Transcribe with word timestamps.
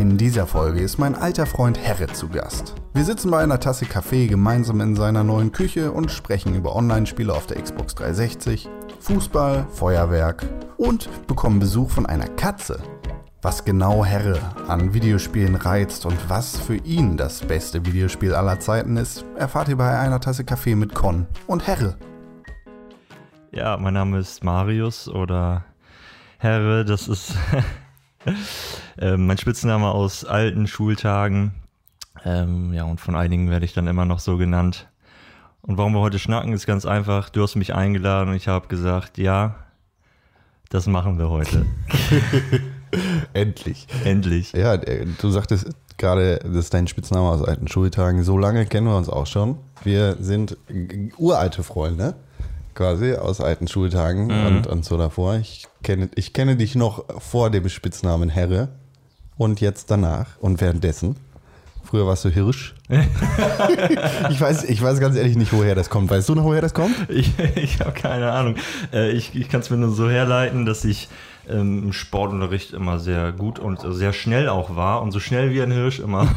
In 0.00 0.16
dieser 0.16 0.46
Folge 0.46 0.80
ist 0.80 0.96
mein 0.96 1.14
alter 1.14 1.44
Freund 1.44 1.78
Herre 1.78 2.06
zu 2.06 2.30
Gast. 2.30 2.74
Wir 2.94 3.04
sitzen 3.04 3.30
bei 3.30 3.42
einer 3.42 3.60
Tasse 3.60 3.84
Kaffee 3.84 4.28
gemeinsam 4.28 4.80
in 4.80 4.96
seiner 4.96 5.24
neuen 5.24 5.52
Küche 5.52 5.92
und 5.92 6.10
sprechen 6.10 6.54
über 6.54 6.74
Online-Spiele 6.74 7.30
auf 7.30 7.46
der 7.46 7.60
Xbox 7.60 7.96
360, 7.96 8.66
Fußball, 9.00 9.66
Feuerwerk 9.70 10.46
und 10.78 11.10
bekommen 11.26 11.60
Besuch 11.60 11.90
von 11.90 12.06
einer 12.06 12.28
Katze. 12.28 12.82
Was 13.42 13.66
genau 13.66 14.02
Herre 14.02 14.38
an 14.68 14.94
Videospielen 14.94 15.54
reizt 15.54 16.06
und 16.06 16.16
was 16.30 16.56
für 16.56 16.76
ihn 16.76 17.18
das 17.18 17.40
beste 17.40 17.84
Videospiel 17.84 18.32
aller 18.32 18.58
Zeiten 18.58 18.96
ist, 18.96 19.26
erfahrt 19.36 19.68
ihr 19.68 19.76
bei 19.76 19.98
einer 19.98 20.18
Tasse 20.18 20.44
Kaffee 20.44 20.76
mit 20.76 20.94
Con 20.94 21.26
und 21.46 21.66
Herre. 21.66 21.98
Ja, 23.52 23.76
mein 23.76 23.92
Name 23.92 24.18
ist 24.20 24.42
Marius 24.42 25.10
oder 25.10 25.66
Herre, 26.38 26.86
das 26.86 27.06
ist 27.06 27.34
äh, 28.98 29.16
mein 29.16 29.38
Spitzname 29.38 29.88
aus 29.90 30.24
alten 30.24 30.66
Schultagen. 30.66 31.52
Ähm, 32.24 32.72
ja, 32.74 32.84
und 32.84 33.00
von 33.00 33.14
einigen 33.14 33.50
werde 33.50 33.64
ich 33.64 33.72
dann 33.72 33.86
immer 33.86 34.04
noch 34.04 34.18
so 34.20 34.36
genannt. 34.36 34.88
Und 35.62 35.76
warum 35.78 35.92
wir 35.92 36.00
heute 36.00 36.18
schnacken, 36.18 36.52
ist 36.52 36.66
ganz 36.66 36.86
einfach. 36.86 37.28
Du 37.30 37.42
hast 37.42 37.54
mich 37.56 37.74
eingeladen 37.74 38.30
und 38.30 38.34
ich 38.36 38.48
habe 38.48 38.68
gesagt, 38.68 39.18
ja, 39.18 39.56
das 40.70 40.86
machen 40.86 41.18
wir 41.18 41.28
heute. 41.30 41.66
Endlich. 43.32 43.86
Endlich. 44.04 44.52
Ja, 44.52 44.74
äh, 44.74 45.06
du 45.20 45.30
sagtest 45.30 45.70
gerade, 45.96 46.38
das 46.42 46.56
ist 46.56 46.74
dein 46.74 46.86
Spitzname 46.88 47.28
aus 47.28 47.42
alten 47.42 47.68
Schultagen. 47.68 48.22
So 48.24 48.36
lange 48.38 48.66
kennen 48.66 48.86
wir 48.86 48.96
uns 48.96 49.08
auch 49.08 49.26
schon. 49.26 49.58
Wir 49.84 50.16
sind 50.20 50.56
uralte 51.18 51.62
Freunde, 51.62 52.14
quasi, 52.74 53.14
aus 53.14 53.40
alten 53.40 53.68
Schultagen 53.68 54.26
Mhm. 54.26 54.46
und, 54.46 54.66
und 54.66 54.84
so 54.84 54.96
davor. 54.96 55.36
Ich 55.36 55.68
kenne, 55.82 56.08
ich 56.14 56.32
kenne 56.32 56.56
dich 56.56 56.74
noch 56.74 57.04
vor 57.20 57.50
dem 57.50 57.68
Spitznamen 57.68 58.28
Herre 58.28 58.68
und 59.40 59.62
jetzt 59.62 59.90
danach 59.90 60.26
und 60.40 60.60
währenddessen. 60.60 61.16
Früher 61.82 62.06
warst 62.06 62.26
du 62.26 62.28
Hirsch. 62.28 62.74
ich, 64.30 64.38
weiß, 64.38 64.64
ich 64.64 64.82
weiß 64.82 65.00
ganz 65.00 65.16
ehrlich 65.16 65.34
nicht, 65.34 65.50
woher 65.54 65.74
das 65.74 65.88
kommt. 65.88 66.10
Weißt 66.10 66.28
du 66.28 66.34
noch, 66.34 66.44
woher 66.44 66.60
das 66.60 66.74
kommt? 66.74 66.94
Ich, 67.08 67.32
ich 67.56 67.80
habe 67.80 67.92
keine 67.92 68.32
Ahnung. 68.32 68.56
Äh, 68.92 69.12
ich 69.12 69.34
ich 69.34 69.48
kann 69.48 69.62
es 69.62 69.70
mir 69.70 69.78
nur 69.78 69.92
so 69.92 70.10
herleiten, 70.10 70.66
dass 70.66 70.84
ich 70.84 71.08
ähm, 71.48 71.84
im 71.84 71.92
Sportunterricht 71.94 72.74
immer 72.74 72.98
sehr 72.98 73.32
gut 73.32 73.58
und 73.58 73.80
sehr 73.94 74.12
schnell 74.12 74.50
auch 74.50 74.76
war 74.76 75.00
und 75.00 75.10
so 75.10 75.20
schnell 75.20 75.54
wie 75.54 75.62
ein 75.62 75.72
Hirsch 75.72 76.00
immer. 76.00 76.28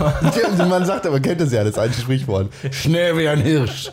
Ja, 0.57 0.65
Man 0.65 0.85
sagt, 0.85 1.05
aber 1.05 1.19
kennt 1.19 1.41
es 1.41 1.51
ja, 1.51 1.65
das 1.65 1.77
alte 1.77 1.99
Sprichwort. 1.99 2.53
Schnell 2.71 3.17
wie 3.17 3.27
ein 3.27 3.41
Hirsch. 3.41 3.91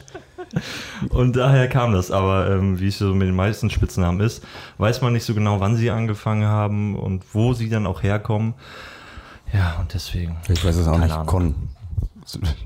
Und 1.09 1.35
daher 1.35 1.69
kam 1.69 1.93
das. 1.93 2.13
Aber 2.13 2.49
ähm, 2.49 2.79
wie 2.79 2.89
es 2.89 2.99
so 2.99 3.13
mit 3.15 3.27
den 3.27 3.35
meisten 3.35 3.71
Spitznamen 3.71 4.21
ist, 4.21 4.45
weiß 4.79 5.03
man 5.03 5.13
nicht 5.13 5.25
so 5.25 5.35
genau, 5.35 5.59
wann 5.59 5.75
sie 5.75 5.91
angefangen 5.91 6.47
haben 6.47 6.97
und 6.97 7.25
wo 7.33 7.55
sie 7.55 7.69
dann 7.69 7.89
auch 7.89 8.05
herkommen. 8.05 8.55
Ja, 9.53 9.79
und 9.81 9.93
deswegen. 9.93 10.37
Ich 10.49 10.65
weiß 10.65 10.77
es 10.77 10.87
auch 10.87 10.93
Keine 10.93 11.05
nicht. 11.07 11.15
Ahnung. 11.15 11.27
Con. 11.27 11.55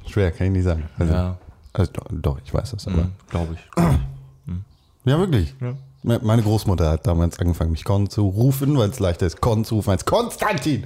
Schwer, 0.08 0.32
kann 0.32 0.48
ich 0.48 0.52
nicht 0.52 0.64
sagen. 0.64 0.88
Also, 0.98 1.14
Ja, 1.14 1.36
also, 1.72 1.92
doch, 1.92 2.04
doch, 2.10 2.38
ich 2.44 2.52
weiß 2.52 2.72
das, 2.72 2.86
aber. 2.86 3.08
glaube 3.28 3.54
ich. 3.54 3.82
Ja, 5.06 5.18
wirklich. 5.18 5.54
Ja. 5.60 5.74
Me- 6.02 6.20
Meine 6.22 6.42
Großmutter 6.42 6.90
hat 6.92 7.06
damals 7.06 7.38
angefangen, 7.38 7.72
mich 7.72 7.84
Con 7.84 8.08
zu 8.08 8.26
rufen, 8.26 8.78
weil 8.78 8.88
es 8.88 9.00
leichter 9.00 9.26
ist, 9.26 9.38
Con 9.42 9.62
zu 9.66 9.74
rufen 9.74 9.90
als 9.90 10.06
Konstantin. 10.06 10.84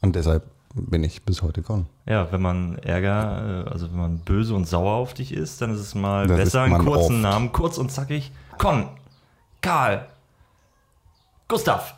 Und 0.00 0.16
deshalb 0.16 0.42
bin 0.74 1.04
ich 1.04 1.22
bis 1.22 1.42
heute 1.42 1.60
Con. 1.60 1.84
Ja, 2.06 2.32
wenn 2.32 2.40
man 2.40 2.78
Ärger, 2.78 3.64
äh, 3.66 3.70
also 3.70 3.90
wenn 3.90 3.98
man 3.98 4.18
böse 4.20 4.54
und 4.54 4.66
sauer 4.66 4.92
auf 4.94 5.12
dich 5.12 5.32
ist, 5.34 5.60
dann 5.60 5.74
ist 5.74 5.80
es 5.80 5.94
mal 5.94 6.26
Das 6.26 6.38
besser, 6.38 6.62
einen 6.62 6.78
kurzen 6.82 7.16
oft. 7.16 7.22
Namen, 7.22 7.52
kurz 7.52 7.76
und 7.76 7.92
zackig. 7.92 8.32
Con, 8.56 8.88
Karl, 9.60 10.06
Gustav. 11.46 11.94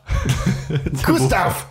Gustav! 1.07 1.67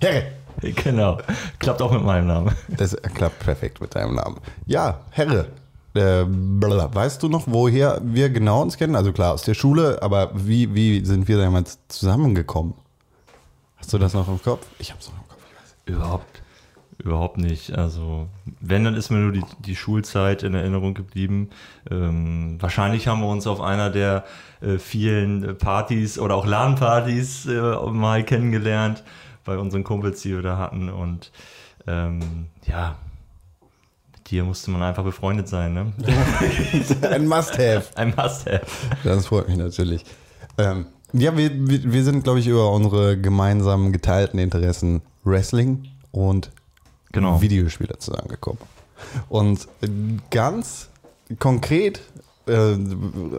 Herre! 0.00 0.24
Genau. 0.62 1.18
Klappt 1.58 1.82
auch 1.82 1.92
mit 1.92 2.04
meinem 2.04 2.28
Namen. 2.28 2.54
Das 2.68 2.96
klappt 3.14 3.40
perfekt 3.40 3.80
mit 3.80 3.94
deinem 3.94 4.14
Namen. 4.14 4.38
Ja, 4.66 5.00
Herre. 5.10 5.48
Äh, 5.94 6.24
weißt 6.24 7.22
du 7.22 7.28
noch, 7.28 7.44
woher 7.46 8.00
wir 8.02 8.30
genau 8.30 8.62
uns 8.62 8.78
kennen? 8.78 8.96
Also 8.96 9.12
klar, 9.12 9.34
aus 9.34 9.42
der 9.42 9.52
Schule, 9.54 10.00
aber 10.00 10.30
wie, 10.34 10.74
wie 10.74 11.04
sind 11.04 11.28
wir 11.28 11.36
damals 11.36 11.78
zusammengekommen? 11.88 12.74
Hast 13.76 13.92
du 13.92 13.98
das 13.98 14.14
noch 14.14 14.28
im 14.28 14.40
Kopf? 14.40 14.66
Ich 14.78 14.90
hab's 14.90 15.08
noch 15.08 15.16
im 15.16 15.28
Kopf. 15.28 15.42
Überhaupt, 15.84 16.42
überhaupt 16.98 17.36
nicht. 17.36 17.76
Also, 17.76 18.28
wenn, 18.60 18.84
dann 18.84 18.94
ist 18.94 19.10
mir 19.10 19.18
nur 19.18 19.32
die, 19.32 19.42
die 19.58 19.76
Schulzeit 19.76 20.44
in 20.44 20.54
Erinnerung 20.54 20.94
geblieben. 20.94 21.50
Ähm, 21.90 22.56
wahrscheinlich 22.60 23.08
haben 23.08 23.20
wir 23.20 23.28
uns 23.28 23.46
auf 23.46 23.60
einer 23.60 23.90
der 23.90 24.24
äh, 24.62 24.78
vielen 24.78 25.58
Partys 25.58 26.18
oder 26.18 26.36
auch 26.36 26.46
LAN-Partys 26.46 27.46
äh, 27.46 27.60
mal 27.90 28.24
kennengelernt, 28.24 29.02
bei 29.44 29.58
unseren 29.58 29.84
Kumpels, 29.84 30.22
die 30.22 30.34
wir 30.34 30.42
da 30.42 30.58
hatten. 30.58 30.88
Und 30.88 31.30
ähm, 31.86 32.46
ja, 32.66 32.96
mit 34.12 34.30
dir 34.30 34.44
musste 34.44 34.70
man 34.70 34.82
einfach 34.82 35.04
befreundet 35.04 35.48
sein, 35.48 35.74
ne? 35.74 35.92
Ein 37.10 37.26
Must-Have. 37.26 37.84
Ein 37.96 38.14
Must-Have. 38.16 38.66
Das 39.04 39.26
freut 39.26 39.48
mich 39.48 39.56
natürlich. 39.58 40.04
Ähm, 40.58 40.86
ja, 41.12 41.36
wir, 41.36 41.50
wir, 41.92 42.04
sind, 42.04 42.24
glaube 42.24 42.38
ich, 42.40 42.46
über 42.46 42.70
unsere 42.72 43.18
gemeinsamen 43.18 43.92
geteilten 43.92 44.38
Interessen 44.38 45.02
Wrestling 45.24 45.88
und 46.10 46.50
Genau. 47.12 47.42
Videospiele 47.42 47.98
zusammengekommen. 47.98 48.58
Und 49.28 49.68
ganz 50.30 50.88
konkret, 51.38 52.00
äh, 52.46 52.52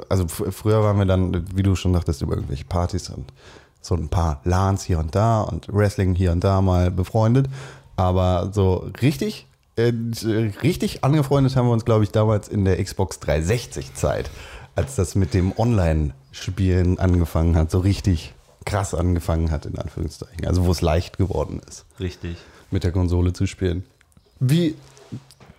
also 0.10 0.26
fr- 0.26 0.52
früher 0.52 0.84
waren 0.84 1.00
wir 1.00 1.06
dann, 1.06 1.44
wie 1.56 1.64
du 1.64 1.76
schon 1.76 1.94
dachtest, 1.94 2.22
über 2.22 2.36
irgendwelche 2.36 2.66
Partys 2.66 3.10
und 3.10 3.26
so 3.84 3.96
ein 3.96 4.10
paar 4.10 4.42
LANs 4.46 4.84
hier 4.84 4.98
und 4.98 5.14
da 5.14 5.42
und 5.42 5.68
Wrestling 5.72 6.16
hier 6.16 6.32
und 6.32 6.44
da 6.44 6.62
mal 6.62 6.90
befreundet. 6.90 7.48
Aber 7.96 8.50
so 8.54 8.90
richtig, 9.02 9.46
äh, 9.76 9.92
richtig 10.64 11.04
angefreundet 11.04 11.56
haben 11.56 11.68
wir 11.68 11.74
uns, 11.74 11.86
glaube 11.86 12.04
ich, 12.04 12.12
damals 12.12 12.48
in 12.48 12.66
der 12.66 12.84
Xbox 12.84 13.20
360-Zeit, 13.22 14.32
als 14.76 14.96
das 14.96 15.16
mit 15.16 15.34
dem 15.34 15.54
Online-Spielen 15.58 16.98
angefangen 16.98 17.56
hat, 17.56 17.70
so 17.70 17.80
richtig 17.80 18.34
krass 18.66 18.96
angefangen 18.96 19.52
hat, 19.52 19.66
in 19.66 19.78
Anführungszeichen. 19.78 20.48
Also 20.48 20.66
wo 20.66 20.72
es 20.72 20.82
leicht 20.82 21.18
geworden 21.18 21.62
ist 21.68 21.86
Richtig. 22.00 22.38
mit 22.72 22.86
der 22.86 22.94
Konsole 22.94 23.34
zu 23.34 23.46
spielen. 23.46 23.84
Wie 24.40 24.76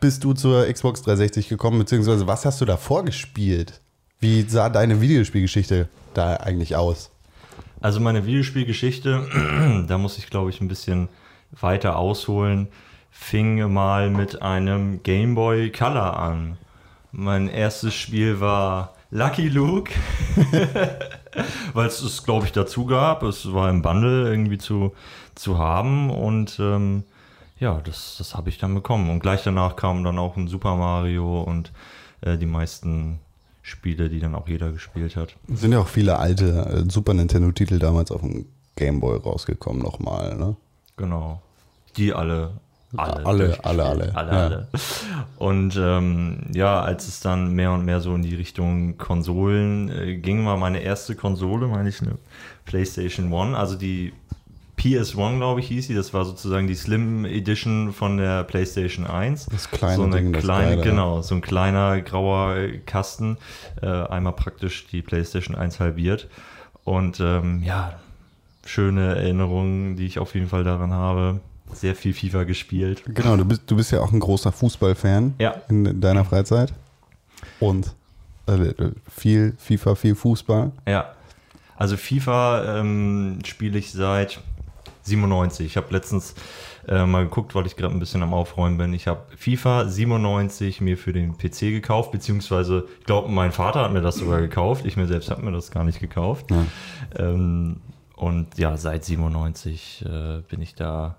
bist 0.01 0.25
du 0.25 0.33
zur 0.33 0.67
Xbox 0.73 1.03
360 1.03 1.49
gekommen, 1.49 1.79
beziehungsweise 1.79 2.27
was 2.27 2.47
hast 2.47 2.63
du 2.63 2.65
davor 2.65 3.05
gespielt? 3.05 3.81
Wie 4.21 4.43
sah 4.43 4.71
deine 4.71 5.03
Videospielgeschichte 5.03 5.89
da 6.15 6.37
eigentlich 6.37 6.77
aus? 6.77 7.11
Also 7.85 8.01
meine 8.01 8.25
Videospielgeschichte, 8.25 9.85
da 9.89 9.99
muss 9.99 10.17
ich 10.17 10.31
glaube 10.31 10.49
ich 10.49 10.63
ein 10.63 10.69
bisschen 10.69 11.11
weiter 11.51 11.99
ausholen, 11.99 12.69
fing 13.11 13.71
mal 13.71 14.09
mit 14.09 14.41
einem 14.41 15.03
Game 15.03 15.35
Boy 15.35 15.71
Color 15.71 16.19
an. 16.19 16.57
Mein 17.13 17.47
erstes 17.47 17.93
Spiel 17.93 18.41
war 18.41 18.95
Lucky 19.11 19.51
Luke, 19.51 19.93
weil 21.75 21.87
es 21.87 22.01
es 22.01 22.25
glaube 22.25 22.47
ich 22.47 22.53
dazu 22.53 22.87
gab. 22.87 23.23
Es 23.23 23.53
war 23.53 23.69
im 23.69 23.83
Bundle 23.83 24.31
irgendwie 24.31 24.57
zu, 24.57 24.95
zu 25.35 25.59
haben 25.59 26.09
und 26.09 26.59
ähm, 26.61 27.05
ja, 27.59 27.83
das, 27.85 28.15
das 28.17 28.35
habe 28.35 28.49
ich 28.49 28.57
dann 28.57 28.75
bekommen. 28.75 29.11
Und 29.11 29.21
gleich 29.21 29.43
danach 29.43 29.77
kam 29.77 30.05
dann 30.05 30.19
auch 30.19 30.39
ein 30.39 30.49
Super 30.49 30.75
Mario 30.77 31.43
und 31.43 31.71
äh, 32.23 32.39
die 32.39 32.47
meisten 32.47 33.21
Spiele, 33.67 34.11
die 34.11 34.21
dann 34.21 34.35
auch 34.35 34.47
jeder 34.47 34.71
gespielt 34.73 35.17
hat. 35.17 35.35
Es 35.51 35.63
sind 35.63 35.73
ja 35.73 35.81
auch 35.81 35.89
viele 35.89 36.19
alte 36.19 36.85
äh, 36.87 36.91
Super 36.91 37.15
Nintendo-Titel 37.15 37.79
damals 37.79 38.11
auf 38.11 38.21
dem 38.21 38.45
Game 38.77 39.01
Boy 39.01 39.17
rausgekommen 39.17 39.83
nochmal, 39.83 40.37
ne? 40.37 40.55
Genau. 40.99 41.41
Die 41.97 42.13
alle. 42.13 42.51
Alle, 42.97 43.27
Alle, 43.27 43.59
alle, 43.65 43.65
alle, 43.65 44.15
alle, 44.15 44.31
ja. 44.33 44.45
alle. 44.45 44.69
Und 45.39 45.77
ähm, 45.77 46.43
ja, 46.53 46.81
als 46.81 47.09
es 47.09 47.21
dann 47.21 47.53
mehr 47.55 47.73
und 47.73 47.85
mehr 47.85 48.01
so 48.01 48.15
in 48.15 48.23
die 48.23 48.37
Richtung 48.37 48.99
Konsolen 48.99 49.89
äh, 49.89 50.17
ging, 50.17 50.45
war 50.47 50.57
meine 50.59 50.81
erste 50.81 51.17
Konsole, 51.17 51.67
meine 51.67 51.89
ich, 51.89 52.01
eine 52.03 52.19
PlayStation 52.67 53.33
One, 53.33 53.57
also 53.57 53.77
die 53.77 54.13
PS1, 54.79 55.37
glaube 55.39 55.61
ich, 55.61 55.69
hieß 55.69 55.87
sie. 55.87 55.95
Das 55.95 56.13
war 56.13 56.25
sozusagen 56.25 56.67
die 56.67 56.75
Slim 56.75 57.25
Edition 57.25 57.93
von 57.93 58.17
der 58.17 58.45
PlayStation 58.45 59.07
1. 59.07 59.47
Das 59.47 59.71
kleine 59.71 59.97
so 59.97 60.03
eine 60.05 60.17
Ding, 60.17 60.33
das 60.33 60.43
kleine, 60.45 60.77
geile. 60.77 60.83
genau, 60.91 61.23
so 61.23 61.35
ein 61.35 61.41
kleiner 61.41 62.01
grauer 62.03 62.57
Kasten. 62.87 63.37
Äh, 63.81 63.87
einmal 63.87 64.33
praktisch 64.35 64.87
die 64.89 65.03
PlayStation 65.03 65.55
1 65.57 65.81
halbiert. 65.81 66.29
Und 66.85 67.21
ähm, 67.21 67.63
ja, 67.63 67.99
schöne 68.67 69.17
Erinnerungen, 69.17 69.97
die 69.97 70.07
ich 70.07 70.19
auf 70.19 70.35
jeden 70.35 70.49
Fall 70.49 70.65
daran 70.65 70.93
habe. 70.93 71.41
Sehr 71.73 71.95
viel 71.95 72.13
FIFA 72.13 72.45
gespielt. 72.45 73.03
Genau, 73.07 73.37
du 73.37 73.45
bist, 73.45 73.63
du 73.67 73.77
bist 73.77 73.91
ja 73.91 74.01
auch 74.01 74.13
ein 74.13 74.21
großer 74.21 74.53
Fußballfan 74.53 75.35
Ja. 75.39 75.55
in 75.69 76.01
deiner 76.01 76.25
Freizeit. 76.25 76.73
Und 77.59 77.95
äh, 78.47 78.73
viel 79.11 79.55
FIFA, 79.59 79.95
viel 79.95 80.15
Fußball. 80.15 80.73
Ja. 80.87 81.13
Also 81.77 81.97
FIFA 81.97 82.81
ähm, 82.81 83.39
spiele 83.45 83.79
ich 83.79 83.91
seit 83.93 84.41
97. 85.05 85.67
Ich 85.67 85.77
habe 85.77 85.87
letztens 85.91 86.35
äh, 86.89 87.07
mal 87.07 87.25
geguckt, 87.25 87.55
weil 87.55 87.67
ich 87.67 87.77
gerade 87.77 87.95
ein 87.95 88.01
bisschen 88.01 88.23
am 88.23 88.35
Aufräumen 88.35 88.79
bin. 88.79 88.93
Ich 88.93 89.07
habe 89.07 89.23
FIFA 89.37 89.89
97 89.89 90.81
mir 90.81 90.99
für 90.99 91.13
den 91.13 91.39
PC 91.39 91.61
gekauft, 91.61 92.13
beziehungsweise 92.13 92.87
ich 93.01 93.07
glaube, 93.07 93.31
mein 93.31 93.53
Vater 93.53 93.83
hat 93.83 93.93
mir 93.93 94.03
das 94.03 94.17
sogar 94.17 94.41
gekauft. 94.41 94.85
Ich 94.87 94.97
mir 94.97 95.07
selbst 95.07 95.31
habe 95.31 95.43
mir 95.43 95.53
das 95.53 95.71
gar 95.71 95.85
nicht 95.85 96.01
gekauft. 96.01 96.47
Ähm, 97.17 97.81
und 98.17 98.59
ja, 98.59 98.77
seit 98.77 99.05
97 99.05 100.05
äh, 100.07 100.41
bin 100.49 100.63
ich 100.63 100.75
da 100.75 101.17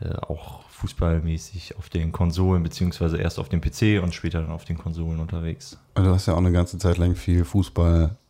äh, 0.00 0.14
auch 0.16 0.62
fußballmäßig 0.68 1.76
auf 1.76 1.88
den 1.88 2.12
Konsolen, 2.12 2.62
beziehungsweise 2.62 3.18
erst 3.18 3.38
auf 3.38 3.48
dem 3.48 3.60
PC 3.60 4.02
und 4.02 4.14
später 4.14 4.40
dann 4.40 4.50
auf 4.50 4.64
den 4.64 4.78
Konsolen 4.78 5.20
unterwegs. 5.20 5.78
Du 5.94 6.06
hast 6.06 6.26
ja 6.26 6.34
auch 6.34 6.38
eine 6.38 6.52
ganze 6.52 6.78
Zeit 6.78 6.96
lang 6.96 7.16
viel 7.16 7.44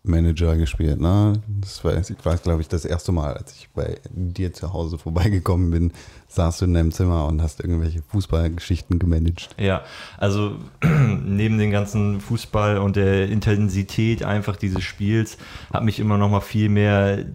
Fußballmanager 0.03 0.57
gespielt, 0.57 1.01
ne? 1.01 1.35
Das 1.47 1.85
war, 1.85 1.97
ich 1.97 2.25
weiß, 2.25 2.43
glaube 2.43 2.61
ich, 2.61 2.69
das 2.69 2.85
erste 2.85 3.13
Mal, 3.13 3.35
als 3.35 3.55
ich 3.55 3.69
bei 3.71 3.99
dir 4.11 4.53
zu 4.53 4.73
Hause 4.73 4.99
vorbeigekommen 4.99 5.71
bin, 5.71 5.93
saßt 6.29 6.61
du 6.61 6.65
in 6.67 6.75
deinem 6.75 6.93
Zimmer 6.93 7.27
und 7.27 7.43
hast 7.43 7.61
irgendwelche 7.61 8.03
Fußballgeschichten 8.09 8.99
gemanagt. 8.99 9.55
Ja, 9.59 9.83
also 10.19 10.57
neben 11.25 11.59
dem 11.59 11.71
ganzen 11.71 12.21
Fußball 12.21 12.79
und 12.79 12.97
der 12.97 13.29
Intensität 13.29 14.25
einfach 14.25 14.57
dieses 14.57 14.83
Spiels 14.83 15.37
hat 15.73 15.85
mich 15.85 16.01
immer 16.01 16.17
noch 16.19 16.31
mal 16.31 16.41
viel 16.41 16.69
mehr 16.69 17.27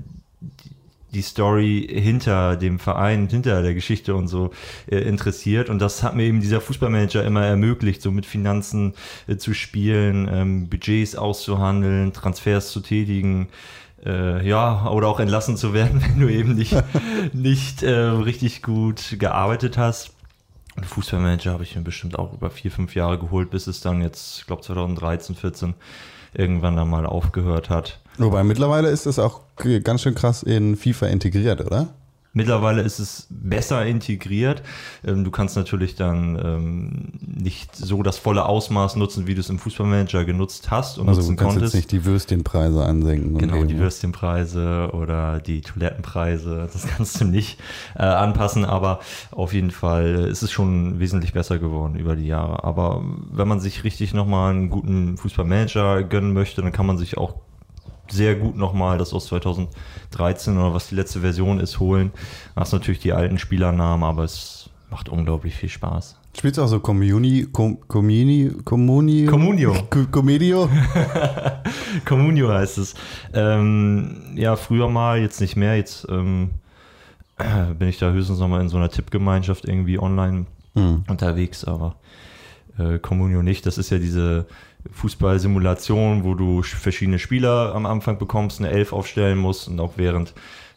die 1.16 1.22
Story 1.22 1.88
hinter 1.90 2.58
dem 2.58 2.78
Verein, 2.78 3.28
hinter 3.28 3.62
der 3.62 3.74
Geschichte 3.74 4.16
und 4.16 4.28
so 4.28 4.52
äh, 4.88 4.98
interessiert. 4.98 5.70
Und 5.70 5.80
das 5.80 6.04
hat 6.04 6.16
mir 6.16 6.24
eben 6.24 6.42
dieser 6.42 6.62
Fußballmanager 6.62 7.24
immer 7.24 7.46
ermöglicht, 7.46 8.02
so 8.02 8.12
mit 8.12 8.26
Finanzen 8.26 8.94
äh, 9.28 9.38
zu 9.38 9.54
spielen, 9.54 10.30
ähm, 10.32 10.70
Budgets 10.70 11.16
auszuhandeln, 11.16 12.14
Transfers 12.14 12.70
zu 12.70 12.82
tätigen. 12.82 13.48
Äh, 14.06 14.48
ja, 14.48 14.88
oder 14.90 15.08
auch 15.08 15.20
entlassen 15.20 15.58
zu 15.58 15.74
werden, 15.74 16.02
wenn 16.08 16.20
du 16.20 16.30
eben 16.30 16.54
nicht, 16.54 16.76
nicht 17.34 17.82
äh, 17.82 17.92
richtig 17.92 18.62
gut 18.62 19.16
gearbeitet 19.18 19.78
hast. 19.78 20.12
Und 20.76 20.86
Fußballmanager 20.86 21.54
habe 21.54 21.64
ich 21.64 21.76
mir 21.76 21.82
bestimmt 21.82 22.20
auch 22.20 22.34
über 22.34 22.50
vier, 22.50 22.70
fünf 22.70 22.96
Jahre 22.96 23.18
geholt, 23.18 23.50
bis 23.50 23.68
es 23.68 23.80
dann 23.80 24.02
jetzt, 24.02 24.40
ich 24.40 24.46
glaube 24.46 24.62
2013, 24.62 25.36
14 25.36 25.74
irgendwann 26.34 26.76
dann 26.76 26.90
mal 26.90 27.06
aufgehört 27.06 27.70
hat. 27.70 28.00
Wobei 28.18 28.44
mittlerweile 28.44 28.90
ist 28.90 29.06
das 29.06 29.20
auch 29.20 29.42
ganz 29.84 30.02
schön 30.02 30.16
krass 30.16 30.44
in 30.44 30.76
FIFA 30.76 31.08
integriert, 31.08 31.66
oder? 31.66 31.90
Mittlerweile 32.38 32.82
ist 32.82 33.00
es 33.00 33.28
besser 33.30 33.86
integriert. 33.86 34.62
Ähm, 35.06 35.24
du 35.24 35.32
kannst 35.32 35.56
natürlich 35.56 35.96
dann 35.96 36.38
ähm, 36.44 37.14
nicht 37.22 37.74
so 37.74 38.04
das 38.04 38.18
volle 38.18 38.46
Ausmaß 38.46 38.98
nutzen, 38.98 39.26
wie 39.26 39.36
du 39.36 39.40
es 39.40 39.50
im 39.50 39.58
Fußballmanager 39.58 40.26
genutzt 40.26 40.70
hast 40.70 40.98
und 40.98 41.08
also 41.08 41.22
du 41.22 41.30
kannst 41.30 41.54
konntest. 41.54 41.74
jetzt 41.74 41.76
nicht 41.76 41.92
die 41.94 42.04
Würstchenpreise 42.04 42.84
ansenken. 42.84 43.38
Genau, 43.38 43.64
die 43.64 43.80
Würstchenpreise 43.80 44.90
oder 44.92 45.40
die 45.40 45.62
Toilettenpreise, 45.62 46.68
das 46.74 46.86
kannst 46.98 47.22
du 47.22 47.26
nicht 47.26 47.58
äh, 47.96 48.04
anpassen, 48.04 48.66
aber 48.66 49.00
auf 49.32 49.54
jeden 49.54 49.72
Fall 49.72 50.28
ist 50.30 50.42
es 50.42 50.52
schon 50.52 51.00
wesentlich 51.00 51.32
besser 51.32 51.58
geworden 51.58 51.96
über 51.96 52.18
die 52.18 52.28
Jahre. 52.28 52.66
Aber 52.66 53.02
wenn 53.32 53.48
man 53.48 53.62
sich 53.62 53.86
richtig 53.86 54.14
nochmal 54.14 54.52
einen 54.52 54.70
guten 54.70 55.16
Fußballmanager 55.16 56.04
gönnen 56.04 56.34
möchte, 56.34 56.62
dann 56.62 56.74
kann 56.74 56.86
man 56.86 56.98
sich 56.98 57.18
auch 57.18 57.45
sehr 58.10 58.36
gut 58.36 58.56
nochmal 58.56 58.98
das 58.98 59.14
aus 59.14 59.26
2013 59.28 60.58
oder 60.58 60.74
was 60.74 60.88
die 60.90 60.96
letzte 60.96 61.22
Version 61.22 61.60
ist 61.60 61.80
holen. 61.80 62.12
Hast 62.56 62.74
natürlich 62.74 63.00
die 63.00 63.14
alten 63.14 63.38
Spielernamen, 63.40 64.04
aber 64.04 64.24
es 64.24 64.70
macht 64.92 65.10
unglaublich 65.10 65.56
viel 65.56 65.70
Spaß. 65.70 66.20
Spielst 66.38 66.58
du 66.58 66.64
auch 66.64 66.68
so 66.68 66.80
Communi, 66.82 67.48
Com, 67.52 67.80
Communi, 67.88 68.52
Communi, 68.66 69.26
Communio. 69.26 69.74
Co- 69.90 70.06
Comedio? 70.12 70.70
Communio 72.06 72.50
heißt 72.50 72.78
es. 72.78 72.94
Ähm, 73.34 74.18
ja, 74.36 74.56
früher 74.56 74.90
mal, 74.90 75.20
jetzt 75.20 75.40
nicht 75.42 75.56
mehr. 75.56 75.78
Jetzt 75.78 76.06
ähm, 76.10 76.52
äh, 77.38 77.74
bin 77.80 77.88
ich 77.88 77.98
da 78.00 78.12
höchstens 78.12 78.40
nochmal 78.40 78.62
in 78.62 78.70
so 78.70 78.78
einer 78.78 78.90
Tippgemeinschaft 78.90 79.66
irgendwie 79.66 80.00
online 80.00 80.46
Hm. 80.78 81.06
unterwegs, 81.08 81.64
aber 81.64 81.96
äh, 82.78 83.00
Communio 83.00 83.42
nicht. 83.42 83.66
Das 83.66 83.78
ist 83.78 83.92
ja 83.92 83.98
diese 83.98 84.46
Fußballsimulation, 84.92 86.24
wo 86.24 86.34
du 86.36 86.60
sch- 86.62 86.76
verschiedene 86.76 87.20
Spieler 87.20 87.74
am 87.76 87.86
Anfang 87.86 88.18
bekommst, 88.18 88.60
eine 88.60 88.70
Elf 88.70 88.94
aufstellen 88.94 89.38
musst 89.38 89.68
und 89.68 89.80
auch 89.80 89.94
während 89.98 90.34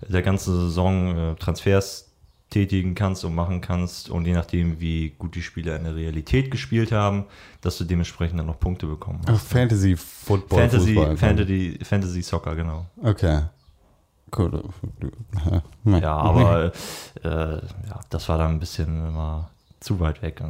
der 0.08 0.22
ganzen 0.22 0.54
Saison 0.54 1.16
äh, 1.16 1.34
Transfers 1.36 2.06
tätigen 2.50 2.94
kannst 2.94 3.24
und 3.26 3.34
machen 3.34 3.60
kannst 3.60 4.08
und 4.08 4.24
je 4.26 4.32
nachdem, 4.32 4.80
wie 4.80 5.10
gut 5.18 5.34
die 5.34 5.42
Spieler 5.42 5.76
in 5.76 5.84
der 5.84 5.94
Realität 5.94 6.50
gespielt 6.50 6.92
haben, 6.92 7.24
dass 7.60 7.76
du 7.76 7.84
dementsprechend 7.84 8.38
dann 8.38 8.46
noch 8.46 8.58
Punkte 8.58 8.86
bekommen 8.86 9.20
hast. 9.26 9.34
Ach, 9.42 9.46
Fantasy 9.46 9.96
Football. 9.96 10.58
Fantasy, 10.60 10.94
Fußball. 10.94 11.16
Fantasy, 11.18 11.78
Fantasy 11.82 12.22
Soccer, 12.22 12.56
genau. 12.56 12.86
Okay. 13.02 13.42
Cool. 14.36 14.62
Ja, 15.84 15.98
Ja, 15.98 16.16
aber 16.16 16.72
äh, 17.24 17.28
ja, 17.28 18.00
das 18.10 18.28
war 18.28 18.38
dann 18.38 18.52
ein 18.52 18.60
bisschen 18.60 19.08
immer 19.08 19.50
zu 19.80 20.00
weit 20.00 20.22
weg. 20.22 20.40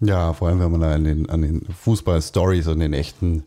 Ja, 0.00 0.32
vor 0.32 0.48
allem, 0.48 0.60
wenn 0.60 0.70
man 0.72 0.80
da 0.80 0.92
an 0.92 1.04
den, 1.04 1.28
an 1.30 1.42
den 1.42 1.62
Fußball-Stories 1.82 2.66
und 2.68 2.80
den 2.80 2.92
echten 2.92 3.44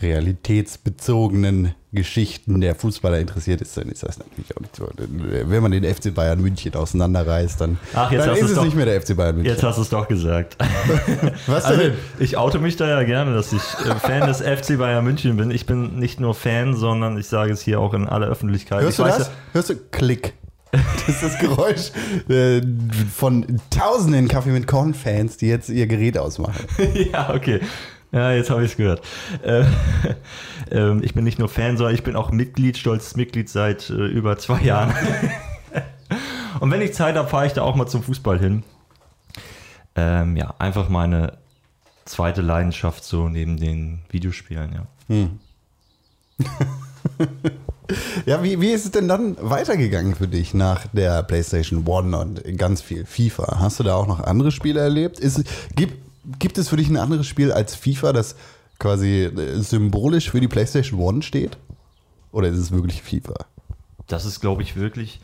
realitätsbezogenen 0.00 1.74
Geschichten 1.92 2.60
der 2.60 2.74
Fußballer 2.74 3.18
interessiert 3.18 3.60
ist, 3.60 3.76
dann 3.76 3.88
ist 3.88 4.02
das 4.02 4.18
natürlich 4.18 4.56
auch 4.56 4.60
nicht 4.60 4.76
so. 4.76 4.88
Wenn 4.96 5.62
man 5.62 5.72
den 5.72 5.84
FC 5.84 6.14
Bayern 6.14 6.40
München 6.40 6.74
auseinanderreißt, 6.74 7.60
dann, 7.60 7.78
Ach, 7.94 8.10
jetzt 8.10 8.26
dann 8.26 8.36
ist 8.36 8.42
es 8.50 8.54
doch- 8.54 8.64
nicht 8.64 8.76
mehr 8.76 8.86
der 8.86 9.00
FC 9.02 9.16
Bayern 9.16 9.34
München. 9.36 9.52
Jetzt 9.52 9.62
hast 9.64 9.76
du 9.76 9.82
es 9.82 9.88
doch 9.90 10.06
gesagt. 10.08 10.56
Was 11.46 11.64
Also, 11.64 11.80
denn? 11.82 11.94
ich 12.20 12.36
oute 12.36 12.60
mich 12.60 12.76
da 12.76 12.88
ja 12.88 13.02
gerne, 13.02 13.34
dass 13.34 13.52
ich 13.52 13.60
äh, 13.84 13.94
Fan 13.96 14.26
des 14.28 14.40
FC 14.40 14.78
Bayern 14.78 15.04
München 15.04 15.36
bin. 15.36 15.50
Ich 15.50 15.66
bin 15.66 15.96
nicht 15.98 16.20
nur 16.20 16.34
Fan, 16.34 16.76
sondern 16.76 17.18
ich 17.18 17.26
sage 17.26 17.52
es 17.52 17.60
hier 17.60 17.80
auch 17.80 17.92
in 17.92 18.08
aller 18.08 18.28
Öffentlichkeit. 18.28 18.82
Hörst 18.82 18.98
ich 19.00 19.04
du 19.04 19.10
das? 19.10 19.30
Hörst 19.52 19.70
du 19.70 19.76
Klick? 19.90 20.34
Das 21.06 21.08
ist 21.08 21.22
das 21.22 21.38
Geräusch 21.38 21.90
äh, 22.28 22.62
von 23.12 23.60
tausenden 23.70 24.28
Kaffee 24.28 24.50
mit 24.50 24.66
Korn-Fans, 24.66 25.36
die 25.36 25.46
jetzt 25.46 25.68
ihr 25.68 25.86
Gerät 25.86 26.16
ausmachen. 26.18 26.64
Ja, 27.12 27.34
okay. 27.34 27.60
Ja, 28.12 28.32
jetzt 28.32 28.50
habe 28.50 28.64
ich 28.64 28.72
es 28.72 28.76
gehört. 28.76 29.02
Äh, 29.42 29.64
ähm, 30.70 31.00
ich 31.02 31.14
bin 31.14 31.24
nicht 31.24 31.38
nur 31.38 31.48
Fan, 31.48 31.76
sondern 31.76 31.94
ich 31.94 32.02
bin 32.02 32.16
auch 32.16 32.32
Mitglied, 32.32 32.76
stolzes 32.76 33.16
Mitglied 33.16 33.48
seit 33.48 33.88
äh, 33.90 34.06
über 34.06 34.36
zwei 34.38 34.60
Jahren. 34.62 34.92
Und 36.60 36.70
wenn 36.70 36.82
ich 36.82 36.92
Zeit 36.92 37.16
habe, 37.16 37.28
fahre 37.28 37.46
ich 37.46 37.52
da 37.52 37.62
auch 37.62 37.76
mal 37.76 37.86
zum 37.86 38.02
Fußball 38.02 38.38
hin. 38.38 38.64
Ähm, 39.94 40.36
ja, 40.36 40.54
einfach 40.58 40.88
meine 40.88 41.38
zweite 42.04 42.42
Leidenschaft 42.42 43.04
so 43.04 43.28
neben 43.28 43.56
den 43.56 44.00
Videospielen, 44.10 44.72
ja. 44.72 44.86
Ja, 48.26 48.42
wie, 48.42 48.60
wie 48.60 48.70
ist 48.70 48.84
es 48.84 48.90
denn 48.92 49.08
dann 49.08 49.36
weitergegangen 49.40 50.14
für 50.14 50.28
dich 50.28 50.54
nach 50.54 50.86
der 50.92 51.22
PlayStation 51.22 51.86
One 51.86 52.16
und 52.16 52.58
ganz 52.58 52.82
viel 52.82 53.04
FIFA? 53.04 53.58
Hast 53.60 53.80
du 53.80 53.84
da 53.84 53.94
auch 53.94 54.06
noch 54.06 54.20
andere 54.20 54.52
Spiele 54.52 54.80
erlebt? 54.80 55.18
Ist, 55.18 55.42
gibt, 55.74 55.94
gibt 56.38 56.58
es 56.58 56.68
für 56.68 56.76
dich 56.76 56.88
ein 56.88 56.96
anderes 56.96 57.26
Spiel 57.26 57.52
als 57.52 57.74
FIFA, 57.74 58.12
das 58.12 58.36
quasi 58.78 59.24
äh, 59.24 59.60
symbolisch 59.60 60.30
für 60.30 60.40
die 60.40 60.48
PlayStation 60.48 61.00
One 61.00 61.22
steht? 61.22 61.58
Oder 62.32 62.48
ist 62.48 62.58
es 62.58 62.70
wirklich 62.70 63.02
FIFA? 63.02 63.34
Das 64.06 64.24
ist, 64.24 64.40
glaube 64.40 64.62
ich, 64.62 64.76
wirklich 64.76 65.20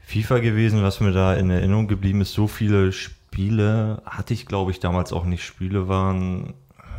FIFA 0.00 0.38
gewesen, 0.38 0.82
was 0.82 1.00
mir 1.00 1.12
da 1.12 1.34
in 1.34 1.50
Erinnerung 1.50 1.88
geblieben 1.88 2.20
ist. 2.20 2.32
So 2.32 2.46
viele 2.46 2.92
Spiele 2.92 4.02
hatte 4.04 4.34
ich, 4.34 4.46
glaube 4.46 4.70
ich, 4.70 4.80
damals 4.80 5.12
auch 5.12 5.24
nicht. 5.24 5.44
Spiele 5.44 5.88
waren, 5.88 6.54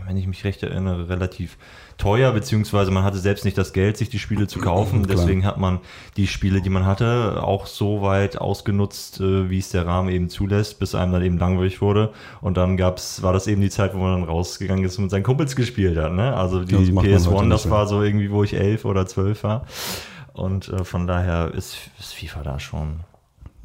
wenn 0.05 0.17
ich 0.17 0.27
mich 0.27 0.43
recht 0.43 0.63
erinnere, 0.63 1.09
relativ 1.09 1.57
teuer, 1.99 2.31
beziehungsweise 2.31 2.89
man 2.89 3.03
hatte 3.03 3.19
selbst 3.19 3.45
nicht 3.45 3.57
das 3.57 3.73
Geld, 3.73 3.97
sich 3.97 4.09
die 4.09 4.17
Spiele 4.17 4.47
zu 4.47 4.59
kaufen. 4.59 5.05
Deswegen 5.07 5.45
hat 5.45 5.57
man 5.57 5.79
die 6.17 6.27
Spiele, 6.27 6.61
die 6.61 6.69
man 6.69 6.85
hatte, 6.85 7.43
auch 7.43 7.67
so 7.67 8.01
weit 8.01 8.39
ausgenutzt, 8.39 9.19
äh, 9.19 9.49
wie 9.49 9.59
es 9.59 9.69
der 9.69 9.85
Rahmen 9.85 10.09
eben 10.09 10.29
zulässt, 10.29 10.79
bis 10.79 10.95
einem 10.95 11.11
dann 11.11 11.21
eben 11.21 11.37
langweilig 11.37 11.81
wurde. 11.81 12.11
Und 12.41 12.57
dann 12.57 12.77
gab's, 12.77 13.21
war 13.21 13.33
das 13.33 13.47
eben 13.47 13.61
die 13.61 13.69
Zeit, 13.69 13.93
wo 13.93 13.99
man 13.99 14.21
dann 14.21 14.29
rausgegangen 14.29 14.83
ist 14.85 14.97
und 14.97 15.03
mit 15.03 15.11
seinen 15.11 15.23
Kumpels 15.23 15.55
gespielt 15.55 15.97
hat. 15.97 16.13
Ne? 16.13 16.35
Also 16.35 16.63
die 16.63 16.73
Ja, 16.73 16.79
das 16.79 16.89
macht 16.89 17.05
man 17.05 17.13
heute 17.13 17.29
PS1, 17.29 17.41
nicht 17.43 17.53
das 17.53 17.69
war 17.69 17.87
so 17.87 18.01
irgendwie, 18.01 18.31
wo 18.31 18.43
ich 18.43 18.53
elf 18.53 18.85
oder 18.85 19.05
zwölf 19.05 19.43
war. 19.43 19.65
Und 20.33 20.69
äh, 20.69 20.85
von 20.85 21.05
daher 21.05 21.53
ist, 21.53 21.77
ist 21.99 22.13
FIFA 22.13 22.43
da 22.43 22.59
schon 22.59 23.01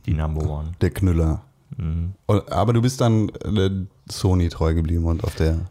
die 0.07 0.15
Number 0.15 0.43
One. 0.43 0.73
Der 0.81 0.91
Knüller. 0.91 1.43
Mhm. 1.77 2.15
Aber 2.27 2.73
du 2.73 2.83
bist 2.83 3.01
dann 3.01 3.29
äh, 3.29 3.71
Sony 4.11 4.49
treu 4.49 4.75
geblieben 4.75 5.05
und 5.05 5.23
auf 5.25 5.37
der 5.37 5.71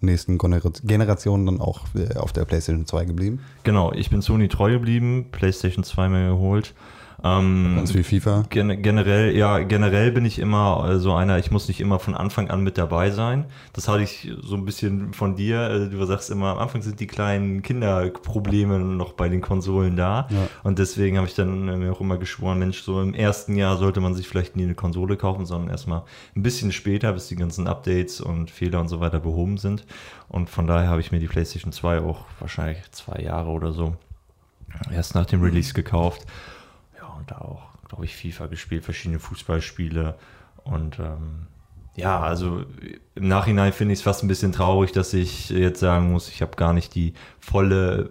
nächsten 0.00 0.38
Genera- 0.38 0.72
Generation 0.84 1.46
dann 1.46 1.60
auch 1.60 1.82
äh, 1.94 2.16
auf 2.16 2.32
der 2.32 2.44
PlayStation 2.44 2.86
2 2.86 3.04
geblieben. 3.04 3.40
Genau, 3.64 3.92
ich 3.92 4.10
bin 4.10 4.22
Sony 4.22 4.48
treu 4.48 4.72
geblieben, 4.72 5.26
PlayStation 5.30 5.84
2 5.84 6.08
mir 6.08 6.28
geholt. 6.30 6.74
Ähm, 7.22 7.74
Ganz 7.76 7.92
viel 7.92 8.04
FIFA. 8.04 8.44
Gen 8.48 8.82
generell, 8.82 9.36
ja, 9.36 9.58
generell 9.58 10.10
bin 10.12 10.24
ich 10.24 10.38
immer 10.38 10.88
äh, 10.88 10.98
so 10.98 11.12
einer, 11.12 11.38
ich 11.38 11.50
muss 11.50 11.68
nicht 11.68 11.80
immer 11.80 11.98
von 11.98 12.14
Anfang 12.14 12.48
an 12.48 12.62
mit 12.62 12.78
dabei 12.78 13.10
sein. 13.10 13.46
Das 13.72 13.88
hatte 13.88 14.02
ich 14.02 14.32
so 14.42 14.56
ein 14.56 14.64
bisschen 14.64 15.12
von 15.12 15.36
dir. 15.36 15.70
Äh, 15.70 15.90
Du 15.90 16.04
sagst 16.06 16.30
immer, 16.30 16.48
am 16.48 16.58
Anfang 16.58 16.82
sind 16.82 16.98
die 17.00 17.06
kleinen 17.06 17.62
Kinderprobleme 17.62 18.78
noch 18.78 19.12
bei 19.12 19.28
den 19.28 19.40
Konsolen 19.40 19.96
da. 19.96 20.28
Ja. 20.30 20.48
Und 20.62 20.78
deswegen 20.78 21.18
habe 21.18 21.26
ich 21.26 21.34
dann 21.34 21.68
äh, 21.68 21.76
mir 21.76 21.92
auch 21.92 22.00
immer 22.00 22.16
geschworen, 22.16 22.58
Mensch, 22.58 22.80
so 22.82 23.00
im 23.02 23.12
ersten 23.12 23.54
Jahr 23.56 23.76
sollte 23.76 24.00
man 24.00 24.14
sich 24.14 24.26
vielleicht 24.26 24.56
nie 24.56 24.64
eine 24.64 24.74
Konsole 24.74 25.16
kaufen, 25.16 25.44
sondern 25.44 25.70
erstmal 25.70 26.02
ein 26.34 26.42
bisschen 26.42 26.72
später, 26.72 27.12
bis 27.12 27.28
die 27.28 27.36
ganzen 27.36 27.66
Updates 27.66 28.20
und 28.20 28.50
Fehler 28.50 28.80
und 28.80 28.88
so 28.88 29.00
weiter 29.00 29.20
behoben 29.20 29.58
sind. 29.58 29.84
Und 30.28 30.48
von 30.48 30.66
daher 30.66 30.88
habe 30.88 31.00
ich 31.00 31.12
mir 31.12 31.18
die 31.18 31.28
PlayStation 31.28 31.72
2 31.72 32.00
auch 32.00 32.24
wahrscheinlich 32.38 32.78
zwei 32.92 33.20
Jahre 33.20 33.50
oder 33.50 33.72
so 33.72 33.94
erst 34.92 35.14
nach 35.14 35.26
dem 35.26 35.42
Release 35.42 35.74
gekauft. 35.74 36.26
Da 37.30 37.38
auch, 37.38 37.62
glaube 37.88 38.04
ich, 38.04 38.16
FIFA 38.16 38.46
gespielt, 38.46 38.84
verschiedene 38.84 39.20
Fußballspiele. 39.20 40.16
Und 40.64 40.98
ähm, 40.98 41.46
ja, 41.94 42.20
also 42.20 42.64
im 43.14 43.28
Nachhinein 43.28 43.72
finde 43.72 43.92
ich 43.92 44.00
es 44.00 44.02
fast 44.02 44.24
ein 44.24 44.28
bisschen 44.28 44.52
traurig, 44.52 44.90
dass 44.90 45.14
ich 45.14 45.50
jetzt 45.50 45.78
sagen 45.78 46.10
muss, 46.10 46.28
ich 46.28 46.42
habe 46.42 46.56
gar 46.56 46.72
nicht 46.72 46.94
die 46.94 47.14
volle 47.38 48.10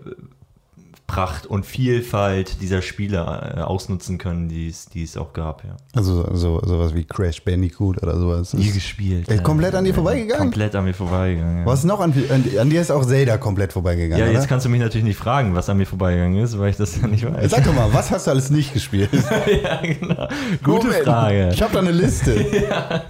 Pracht 1.10 1.48
und 1.48 1.66
Vielfalt 1.66 2.62
dieser 2.62 2.84
Spiele 2.84 3.18
äh, 3.18 3.62
ausnutzen 3.62 4.20
können, 4.20 4.48
die 4.48 4.70
es, 4.70 4.86
die 4.86 5.02
es 5.02 5.18
auch 5.18 5.34
gab, 5.34 5.64
ja. 5.64 5.76
Also 5.96 6.24
so, 6.36 6.62
sowas 6.64 6.94
wie 6.94 7.04
Crash 7.04 7.44
Bandicoot 7.44 8.04
oder 8.04 8.20
sowas. 8.20 8.54
Nie 8.54 8.70
gespielt. 8.70 9.28
Ey, 9.28 9.42
komplett 9.42 9.74
an 9.74 9.86
dir 9.86 9.96
vorbeigegangen? 9.96 10.52
Komplett 10.52 10.76
an 10.76 10.84
mir 10.84 10.94
vorbeigegangen. 10.94 11.60
Ja. 11.62 11.66
Was 11.66 11.84
noch 11.84 12.00
an, 12.00 12.14
an, 12.30 12.46
an 12.60 12.70
dir 12.70 12.80
ist 12.80 12.92
auch 12.92 13.04
Zelda 13.04 13.38
komplett 13.38 13.74
vorbeigegangen. 13.74 14.24
Ja, 14.24 14.32
jetzt 14.32 14.42
oder? 14.42 14.48
kannst 14.50 14.68
du 14.68 14.70
mich 14.70 14.82
natürlich 14.82 15.04
nicht 15.04 15.18
fragen, 15.18 15.56
was 15.56 15.68
an 15.68 15.78
mir 15.78 15.88
vorbeigegangen 15.88 16.44
ist, 16.44 16.60
weil 16.60 16.70
ich 16.70 16.78
das 16.78 17.02
ja 17.02 17.08
nicht 17.08 17.26
weiß. 17.26 17.50
Sag 17.50 17.64
doch 17.64 17.74
mal, 17.74 17.92
was 17.92 18.12
hast 18.12 18.28
du 18.28 18.32
alles 18.32 18.52
nicht 18.52 18.72
gespielt? 18.72 19.10
ja, 19.64 19.82
genau. 19.82 20.28
Gute 20.64 20.88
Moment, 20.88 21.06
Frage. 21.06 21.50
Ich 21.52 21.62
habe 21.64 21.74
da 21.74 21.80
eine 21.80 21.92
Liste. 21.92 22.40
ja. 22.70 23.02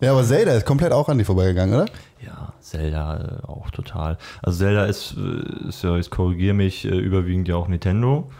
ja, 0.00 0.12
aber 0.12 0.24
Zelda 0.24 0.52
ist 0.52 0.64
komplett 0.64 0.92
auch 0.92 1.10
an 1.10 1.18
dir 1.18 1.26
vorbeigegangen, 1.26 1.74
oder? 1.74 1.86
Zelda 2.66 3.40
äh, 3.42 3.46
auch 3.46 3.70
total. 3.70 4.18
Also 4.42 4.58
Zelda 4.58 4.86
ist, 4.86 5.14
äh, 5.16 5.68
ist 5.68 5.82
ja, 5.82 5.96
ich 5.96 6.10
korrigiere 6.10 6.54
mich, 6.54 6.84
äh, 6.84 6.88
überwiegend 6.96 7.48
ja 7.48 7.56
auch 7.56 7.68
Nintendo. 7.68 8.30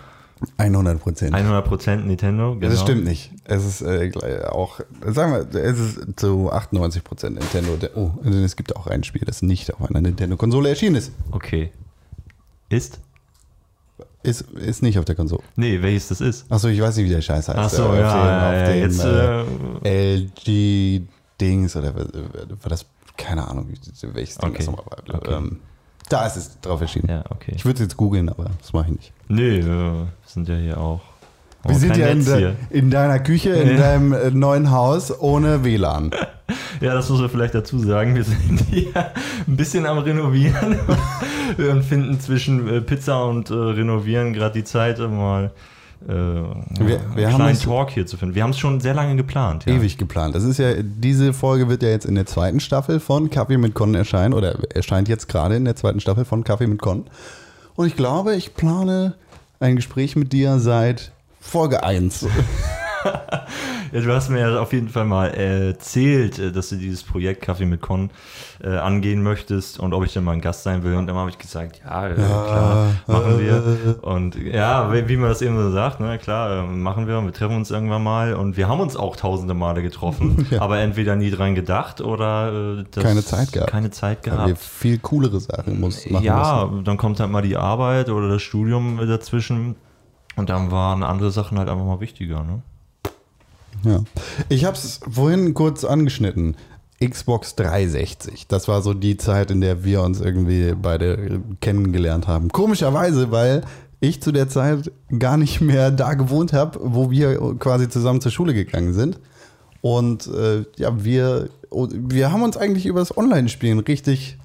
100 0.58 1.00
Prozent. 1.00 1.34
100% 1.34 1.96
Nintendo, 2.04 2.56
genau. 2.56 2.68
Das 2.70 2.80
stimmt 2.82 3.04
nicht. 3.04 3.30
Es 3.44 3.64
ist 3.64 3.80
äh, 3.80 4.12
auch, 4.50 4.80
sagen 5.06 5.32
wir, 5.32 5.60
es 5.62 5.78
ist 5.78 6.00
zu 6.16 6.52
98 6.52 7.02
Prozent 7.02 7.38
Nintendo. 7.38 7.78
Oh, 7.94 8.10
es 8.28 8.54
gibt 8.56 8.76
auch 8.76 8.86
ein 8.86 9.02
Spiel, 9.02 9.22
das 9.24 9.40
nicht 9.40 9.72
auf 9.72 9.88
einer 9.88 10.02
Nintendo-Konsole 10.02 10.68
erschienen 10.68 10.96
ist. 10.96 11.12
Okay. 11.30 11.70
Ist? 12.68 13.00
Ist, 14.22 14.42
ist 14.52 14.82
nicht 14.82 14.98
auf 14.98 15.04
der 15.06 15.14
Konsole. 15.14 15.42
Nee, 15.54 15.80
welches 15.80 16.08
das 16.08 16.20
ist. 16.20 16.50
Achso, 16.52 16.68
ich 16.68 16.80
weiß 16.82 16.96
nicht, 16.96 17.06
wie 17.06 17.10
der 17.14 17.22
Scheiß 17.22 17.48
heißt. 17.48 17.58
Ach 17.58 17.70
so, 17.70 17.84
Äh, 17.94 18.00
ja, 18.00 18.26
ja, 18.26 18.48
auf 18.48 18.54
ja, 18.54 18.66
dem 18.66 18.82
jetzt, 18.82 19.04
äh, 19.84 20.16
LG-Dings 20.16 21.76
oder 21.76 21.94
was- 21.94 22.08
war 22.12 22.68
das, 22.70 22.86
keine 23.16 23.48
Ahnung, 23.48 23.68
wie- 23.68 24.14
welches 24.14 24.36
Ding 24.38 24.50
Okay, 24.50 24.58
das 24.58 24.66
nochmal 24.66 24.84
war. 25.06 25.14
okay. 25.16 25.34
Ähm, 25.34 25.60
da 26.08 26.26
ist 26.26 26.36
es 26.36 26.60
drauf 26.60 26.80
erschienen. 26.80 27.08
Ja, 27.08 27.24
okay. 27.30 27.52
Ich 27.56 27.64
würde 27.64 27.74
es 27.74 27.80
jetzt 27.80 27.96
googeln, 27.96 28.28
aber 28.28 28.50
das 28.60 28.72
mache 28.72 28.86
ich 28.90 28.96
nicht. 28.96 29.12
Nee, 29.28 29.64
wir 29.64 30.08
sind 30.24 30.48
ja 30.48 30.56
hier 30.56 30.78
auch. 30.78 31.00
Wir 31.64 31.74
auch 31.74 31.78
sind 31.80 31.96
ja 31.96 32.06
in, 32.08 32.24
de, 32.24 32.52
in 32.70 32.90
deiner 32.90 33.18
Küche, 33.18 33.50
in 33.50 33.70
Ja. 33.70 33.76
deinem 33.78 34.12
äh, 34.12 34.30
neuen 34.30 34.70
Haus 34.70 35.18
ohne 35.20 35.64
WLAN. 35.64 36.10
Ja, 36.80 36.92
das 36.94 37.08
muss 37.08 37.20
man 37.20 37.30
vielleicht 37.30 37.54
dazu 37.54 37.78
sagen. 37.78 38.14
Wir 38.14 38.22
sind 38.22 38.60
hier 38.70 38.92
ein 39.48 39.56
bisschen 39.56 39.86
am 39.86 39.96
Renovieren 39.98 40.78
und 41.58 41.82
finden 41.82 42.20
zwischen 42.20 42.68
äh, 42.68 42.80
Pizza 42.82 43.24
und 43.24 43.48
äh, 43.50 43.54
Renovieren 43.54 44.34
gerade 44.34 44.52
die 44.52 44.62
Zeit, 44.64 44.98
mal 44.98 45.52
äh, 46.08 46.12
wir 46.12 47.32
haben 47.32 47.36
kleinen 47.36 47.58
Talk 47.58 47.90
hier 47.90 48.06
zu 48.06 48.16
finden. 48.16 48.34
Wir 48.34 48.42
haben 48.42 48.50
es 48.50 48.58
schon 48.58 48.80
sehr 48.80 48.94
lange 48.94 49.16
geplant. 49.16 49.66
Ja. 49.66 49.74
Ewig 49.74 49.98
geplant. 49.98 50.34
Das 50.34 50.44
ist 50.44 50.58
ja, 50.58 50.74
diese 50.80 51.32
Folge 51.32 51.68
wird 51.68 51.82
ja 51.82 51.88
jetzt 51.88 52.06
in 52.06 52.14
der 52.14 52.26
zweiten 52.26 52.60
Staffel 52.60 53.00
von 53.00 53.30
Kaffee 53.30 53.58
mit 53.58 53.74
Con 53.74 53.94
erscheinen 53.94 54.34
oder 54.34 54.56
erscheint 54.74 55.08
jetzt 55.08 55.28
gerade 55.28 55.56
in 55.56 55.64
der 55.64 55.76
zweiten 55.76 56.00
Staffel 56.00 56.24
von 56.24 56.44
Kaffee 56.44 56.66
mit 56.66 56.80
Con. 56.80 57.06
Und 57.74 57.86
ich 57.86 57.96
glaube, 57.96 58.36
ich 58.36 58.54
plane 58.54 59.14
ein 59.58 59.76
Gespräch 59.76 60.16
mit 60.16 60.32
dir 60.32 60.58
seit 60.58 61.12
Folge 61.40 61.82
1. 61.82 62.26
Ja, 63.92 64.00
du 64.00 64.12
hast 64.12 64.30
mir 64.30 64.40
ja 64.40 64.60
auf 64.60 64.72
jeden 64.72 64.88
Fall 64.88 65.04
mal 65.04 65.28
erzählt, 65.28 66.40
äh, 66.40 66.50
dass 66.50 66.70
du 66.70 66.76
dieses 66.76 67.04
Projekt 67.04 67.40
Kaffee 67.42 67.66
mit 67.66 67.80
Con 67.80 68.10
äh, 68.62 68.76
angehen 68.76 69.22
möchtest 69.22 69.78
und 69.78 69.94
ob 69.94 70.04
ich 70.04 70.12
denn 70.12 70.24
mal 70.24 70.32
ein 70.32 70.40
Gast 70.40 70.64
sein 70.64 70.82
will. 70.82 70.94
Und 70.96 71.06
dann 71.06 71.14
habe 71.14 71.30
ich 71.30 71.38
gesagt, 71.38 71.80
ja, 71.84 72.08
äh, 72.08 72.14
klar, 72.14 72.86
machen 73.06 73.38
wir. 73.38 73.98
Und 74.02 74.34
ja, 74.34 74.92
wie, 74.92 75.08
wie 75.08 75.16
man 75.16 75.28
das 75.28 75.40
eben 75.40 75.56
so 75.56 75.70
sagt, 75.70 76.00
ne, 76.00 76.18
klar, 76.18 76.64
äh, 76.64 76.66
machen 76.66 77.06
wir 77.06 77.16
und 77.18 77.26
wir 77.26 77.32
treffen 77.32 77.54
uns 77.56 77.70
irgendwann 77.70 78.02
mal. 78.02 78.34
Und 78.34 78.56
wir 78.56 78.68
haben 78.68 78.80
uns 78.80 78.96
auch 78.96 79.14
tausende 79.14 79.54
Male 79.54 79.82
getroffen, 79.82 80.46
Ja. 80.50 80.62
aber 80.62 80.78
entweder 80.80 81.14
nie 81.14 81.30
dran 81.30 81.54
gedacht 81.54 82.00
oder 82.00 82.80
äh, 82.80 83.00
Keine 83.00 83.24
Zeit 83.24 83.52
gehabt. 83.52 83.70
Keine 83.70 83.90
Zeit 83.92 84.26
Weil 84.26 84.32
gehabt. 84.32 84.48
wir 84.48 84.56
viel 84.56 84.98
coolere 84.98 85.38
Sachen 85.38 85.78
muss, 85.80 86.10
machen 86.10 86.24
ja, 86.24 86.66
müssen. 86.66 86.84
dann 86.84 86.96
kommt 86.96 87.20
halt 87.20 87.30
mal 87.30 87.42
die 87.42 87.56
Arbeit 87.56 88.08
oder 88.10 88.28
das 88.28 88.42
Studium 88.42 88.98
dazwischen. 89.06 89.76
Und 90.34 90.50
dann 90.50 90.70
waren 90.72 91.02
andere 91.04 91.30
Sachen 91.30 91.56
halt 91.58 91.68
einfach 91.68 91.86
mal 91.86 92.00
wichtiger, 92.00 92.42
ne? 92.42 92.62
Ja. 93.84 94.02
Ich 94.48 94.64
habe 94.64 94.76
es 94.76 95.00
vorhin 95.10 95.54
kurz 95.54 95.84
angeschnitten. 95.84 96.56
Xbox 97.04 97.56
360. 97.56 98.46
Das 98.46 98.68
war 98.68 98.80
so 98.80 98.94
die 98.94 99.18
Zeit, 99.18 99.50
in 99.50 99.60
der 99.60 99.84
wir 99.84 100.02
uns 100.02 100.20
irgendwie 100.20 100.74
beide 100.74 101.42
kennengelernt 101.60 102.26
haben. 102.26 102.48
Komischerweise, 102.48 103.30
weil 103.30 103.64
ich 104.00 104.22
zu 104.22 104.32
der 104.32 104.48
Zeit 104.48 104.90
gar 105.18 105.36
nicht 105.36 105.60
mehr 105.60 105.90
da 105.90 106.14
gewohnt 106.14 106.52
habe, 106.52 106.78
wo 106.82 107.10
wir 107.10 107.38
quasi 107.58 107.88
zusammen 107.88 108.20
zur 108.20 108.32
Schule 108.32 108.54
gegangen 108.54 108.94
sind. 108.94 109.18
Und 109.82 110.26
äh, 110.26 110.64
ja, 110.76 111.04
wir, 111.04 111.50
wir 111.70 112.32
haben 112.32 112.42
uns 112.42 112.56
eigentlich 112.56 112.86
über 112.86 113.00
das 113.00 113.16
Online-Spielen 113.16 113.80
richtig 113.80 114.38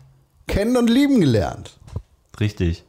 kennen 0.48 0.76
und 0.76 0.90
lieben 0.90 1.22
gelernt. 1.22 1.80
Richtig. 2.40 2.84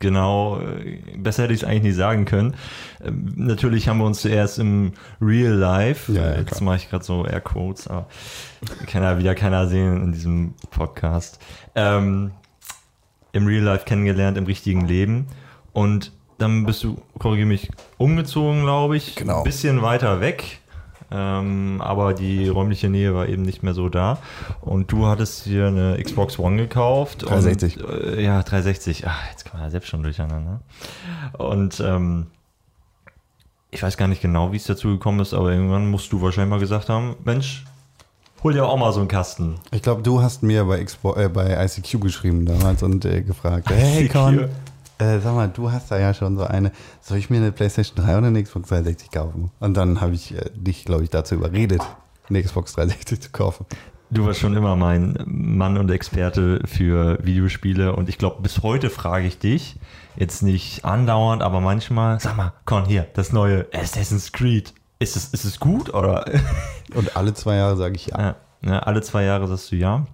Genau, 0.00 0.60
äh, 0.60 1.00
besser 1.16 1.42
hätte 1.44 1.54
ich 1.54 1.62
es 1.62 1.68
eigentlich 1.68 1.82
nicht 1.82 1.96
sagen 1.96 2.24
können. 2.24 2.54
Ähm, 3.04 3.32
natürlich 3.34 3.88
haben 3.88 3.98
wir 3.98 4.06
uns 4.06 4.20
zuerst 4.20 4.58
im 4.60 4.92
Real 5.20 5.52
Life, 5.52 6.12
Ja, 6.12 6.22
ja, 6.22 6.32
äh, 6.32 6.40
jetzt 6.40 6.60
mache 6.60 6.76
ich 6.76 6.88
gerade 6.88 7.04
so 7.04 7.26
Airquotes, 7.26 7.88
aber 7.88 8.06
kann 8.86 9.02
ja 9.02 9.18
wieder 9.18 9.34
keiner 9.34 9.66
sehen 9.66 10.04
in 10.04 10.12
diesem 10.12 10.54
Podcast, 10.70 11.40
ähm, 11.74 12.30
im 13.32 13.46
Real 13.46 13.64
Life 13.64 13.86
kennengelernt, 13.86 14.38
im 14.38 14.44
richtigen 14.44 14.86
Leben. 14.86 15.26
Und 15.72 16.12
dann 16.38 16.64
bist 16.64 16.84
du, 16.84 16.96
korrigiere 17.18 17.48
mich, 17.48 17.68
umgezogen, 17.96 18.62
glaube 18.62 18.96
ich. 18.96 19.16
Genau. 19.16 19.38
Ein 19.38 19.44
bisschen 19.44 19.82
weiter 19.82 20.20
weg. 20.20 20.60
Ähm, 21.10 21.80
aber 21.80 22.12
die 22.12 22.48
räumliche 22.48 22.88
Nähe 22.88 23.14
war 23.14 23.28
eben 23.28 23.42
nicht 23.42 23.62
mehr 23.62 23.74
so 23.74 23.88
da. 23.88 24.18
Und 24.60 24.92
du 24.92 25.06
hattest 25.06 25.46
dir 25.46 25.68
eine 25.68 26.02
Xbox 26.02 26.38
One 26.38 26.56
gekauft. 26.56 27.22
360. 27.22 27.82
Und, 27.82 27.90
äh, 27.90 28.22
ja, 28.22 28.42
360. 28.42 29.06
Ach, 29.06 29.30
jetzt 29.30 29.48
kommen 29.48 29.62
wir 29.62 29.66
ja 29.66 29.70
selbst 29.70 29.88
schon 29.88 30.02
durcheinander. 30.02 30.60
Und 31.38 31.80
ähm, 31.80 32.26
ich 33.70 33.82
weiß 33.82 33.96
gar 33.96 34.08
nicht 34.08 34.22
genau, 34.22 34.52
wie 34.52 34.56
es 34.56 34.64
dazu 34.64 34.88
gekommen 34.88 35.20
ist, 35.20 35.34
aber 35.34 35.52
irgendwann 35.52 35.90
musst 35.90 36.12
du 36.12 36.22
wahrscheinlich 36.22 36.50
mal 36.50 36.60
gesagt 36.60 36.88
haben, 36.88 37.16
Mensch, 37.24 37.64
hol 38.42 38.52
dir 38.52 38.66
auch 38.66 38.76
mal 38.76 38.92
so 38.92 39.00
einen 39.00 39.08
Kasten. 39.08 39.56
Ich 39.70 39.82
glaube, 39.82 40.02
du 40.02 40.22
hast 40.22 40.42
mir 40.42 40.64
bei, 40.64 40.82
Xbo 40.82 41.16
äh, 41.16 41.28
bei 41.28 41.64
ICQ 41.64 42.00
geschrieben 42.00 42.46
damals 42.46 42.82
und 42.82 43.04
äh, 43.04 43.22
gefragt, 43.22 43.68
hey 43.70 44.04
ICQ? 44.04 44.12
Con, 44.12 44.48
äh, 44.98 45.20
sag 45.20 45.34
mal, 45.34 45.48
du 45.48 45.70
hast 45.70 45.90
da 45.90 45.98
ja 45.98 46.14
schon 46.14 46.36
so 46.36 46.44
eine, 46.44 46.72
soll 47.00 47.18
ich 47.18 47.30
mir 47.30 47.38
eine 47.38 47.52
Playstation 47.52 48.04
3 48.04 48.18
oder 48.18 48.26
eine 48.28 48.42
Xbox 48.42 48.68
360 48.68 49.10
kaufen? 49.10 49.50
Und 49.60 49.76
dann 49.76 50.00
habe 50.00 50.14
ich 50.14 50.34
äh, 50.34 50.50
dich, 50.54 50.84
glaube 50.84 51.04
ich, 51.04 51.10
dazu 51.10 51.34
überredet, 51.34 51.82
eine 52.28 52.42
Xbox 52.42 52.74
360 52.74 53.20
zu 53.20 53.30
kaufen. 53.30 53.66
Du 54.10 54.24
warst 54.24 54.40
schon 54.40 54.56
immer 54.56 54.74
mein 54.74 55.18
Mann 55.26 55.76
und 55.76 55.90
Experte 55.90 56.60
für 56.64 57.18
Videospiele 57.22 57.94
und 57.94 58.08
ich 58.08 58.16
glaube, 58.16 58.40
bis 58.40 58.62
heute 58.62 58.88
frage 58.88 59.26
ich 59.26 59.38
dich, 59.38 59.76
jetzt 60.16 60.42
nicht 60.42 60.84
andauernd, 60.84 61.42
aber 61.42 61.60
manchmal, 61.60 62.18
sag 62.18 62.36
mal, 62.36 62.54
Con, 62.64 62.86
hier, 62.86 63.06
das 63.12 63.32
neue 63.32 63.66
Assassin's 63.74 64.32
Creed, 64.32 64.72
ist 64.98 65.14
es, 65.16 65.28
ist 65.28 65.44
es 65.44 65.60
gut 65.60 65.92
oder? 65.92 66.24
Und 66.94 67.16
alle 67.16 67.34
zwei 67.34 67.56
Jahre 67.56 67.76
sage 67.76 67.96
ich 67.96 68.06
ja. 68.06 68.18
Ja, 68.18 68.36
ja, 68.64 68.78
alle 68.80 69.02
zwei 69.02 69.24
Jahre 69.24 69.46
sagst 69.46 69.70
du 69.70 69.76
ja. 69.76 70.06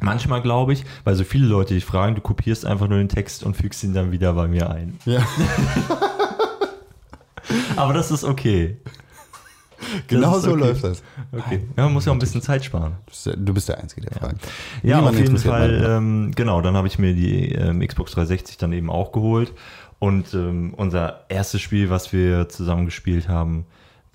Manchmal 0.00 0.42
glaube 0.42 0.72
ich, 0.72 0.84
weil 1.04 1.14
so 1.14 1.24
viele 1.24 1.46
Leute 1.46 1.74
dich 1.74 1.84
fragen, 1.84 2.14
du 2.14 2.20
kopierst 2.20 2.66
einfach 2.66 2.88
nur 2.88 2.98
den 2.98 3.08
Text 3.08 3.44
und 3.44 3.56
fügst 3.56 3.84
ihn 3.84 3.94
dann 3.94 4.10
wieder 4.10 4.32
bei 4.32 4.48
mir 4.48 4.70
ein. 4.70 4.98
Ja, 5.04 5.22
Aber 7.76 7.92
das 7.92 8.10
ist 8.10 8.24
okay. 8.24 8.76
genau 10.06 10.38
so 10.38 10.52
okay. 10.52 10.60
läuft 10.60 10.84
das. 10.84 11.02
Okay. 11.32 11.62
Ja, 11.76 11.84
man 11.84 11.92
muss 11.94 12.04
ja 12.04 12.12
auch 12.12 12.16
ein 12.16 12.20
bisschen 12.20 12.42
Zeit 12.42 12.64
sparen. 12.64 12.94
Du 13.36 13.52
bist 13.52 13.68
der- 13.68 13.78
Einzige, 13.78 14.02
der 14.02 14.12
fragt. 14.18 14.36
Ja, 14.82 14.96
Niemand 14.96 15.16
auf 15.16 15.22
jeden 15.22 15.38
Fall. 15.38 15.80
meine. 15.80 15.96
Ähm, 15.96 16.30
genau, 16.34 16.60
dann 16.60 16.76
habe 16.76 16.86
ich 16.86 16.98
mir 16.98 17.14
die 17.14 17.52
ähm, 17.52 17.86
Xbox 17.86 18.12
360 18.12 18.58
dann 18.58 18.72
eben 18.72 18.90
auch 18.90 19.12
geholt. 19.12 19.52
Und 19.98 20.34
ähm, 20.34 20.74
unser 20.76 21.24
erstes 21.28 21.60
Spiel, 21.60 21.90
was 21.90 22.12
wir 22.12 22.48
zusammen 22.48 22.86
gespielt 22.86 23.28
haben, 23.28 23.66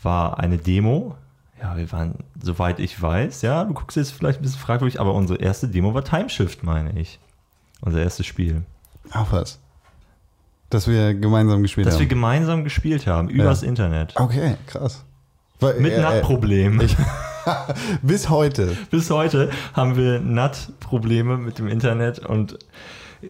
war 0.01 0.39
eine 0.39 0.57
Demo. 0.57 1.15
Ja, 1.61 1.75
wir 1.75 1.91
waren, 1.91 2.15
soweit 2.41 2.79
ich 2.79 3.01
weiß, 3.01 3.41
ja, 3.41 3.63
du 3.63 3.73
guckst 3.73 3.97
jetzt 3.97 4.11
vielleicht 4.11 4.39
ein 4.39 4.43
bisschen 4.43 4.59
fragwürdig, 4.59 4.99
aber 4.99 5.13
unsere 5.13 5.39
erste 5.39 5.67
Demo 5.67 5.93
war 5.93 6.03
Timeshift, 6.03 6.63
meine 6.63 6.99
ich. 6.99 7.19
Unser 7.81 8.01
erstes 8.01 8.25
Spiel. 8.25 8.63
Ach 9.11 9.25
was. 9.31 9.59
Dass 10.69 10.87
wir 10.87 11.13
gemeinsam 11.13 11.61
gespielt 11.61 11.87
Das 11.87 11.95
wir 11.95 12.01
haben. 12.01 12.09
gemeinsam 12.09 12.63
gespielt 12.63 13.07
haben, 13.07 13.29
übers 13.29 13.63
Internet. 13.63 14.13
okay, 14.17 14.55
krass. 14.67 15.03
Weil, 15.59 15.79
Mit 15.79 15.93
äh, 15.93 15.95
äh, 15.97 16.01
NAT-Problemen. 16.01 16.81
ich- 16.81 16.95
Bis 18.03 18.29
heute. 18.29 18.77
Bis 18.91 19.09
heute 19.09 19.49
haben 19.73 19.95
wir 19.95 20.19
NAT-Probleme 20.19 21.37
mit 21.37 21.57
dem 21.57 21.67
Internet 21.67 22.19
und 22.19 22.59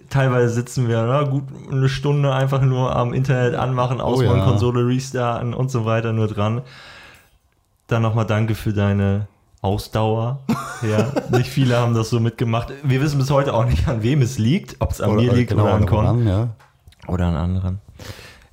teilweise 0.10 0.50
sitzen 0.54 0.88
wir 0.90 1.04
na 1.04 1.24
gut 1.24 1.44
eine 1.72 1.88
Stunde 1.88 2.34
einfach 2.34 2.62
nur 2.62 2.94
am 2.96 3.14
Internet 3.14 3.56
anmachen, 3.56 4.02
ausmachen, 4.02 4.40
ja. 4.40 4.46
Konsole 4.46 4.86
restarten 4.86 5.54
und 5.54 5.70
so 5.72 5.86
weiter 5.86 6.12
nur 6.14 6.28
dran. 6.28 6.62
Dann 7.88 8.02
nochmal 8.02 8.26
danke 8.26 8.56
für 8.56 8.74
deine 8.74 9.28
Ausdauer. 9.62 10.40
Ja, 10.88 11.12
nicht 11.38 11.50
viele 11.50 11.78
haben 11.78 11.94
das 11.94 12.10
so 12.10 12.20
mitgemacht. 12.20 12.72
Wir 12.84 13.02
wissen 13.02 13.18
bis 13.18 13.32
heute 13.32 13.54
auch 13.54 13.66
nicht, 13.66 13.88
an 13.88 14.04
wem 14.04 14.22
es 14.22 14.38
liegt, 14.38 14.76
ob 14.80 14.92
es 14.92 15.02
an 15.02 15.16
mir 15.16 15.34
liegt 15.34 15.50
genau, 15.52 15.64
oder 15.64 15.74
an 15.74 15.86
Con 15.86 16.28
ja. 16.28 16.50
oder 17.08 17.28
an 17.28 17.36
anderen. 17.36 17.80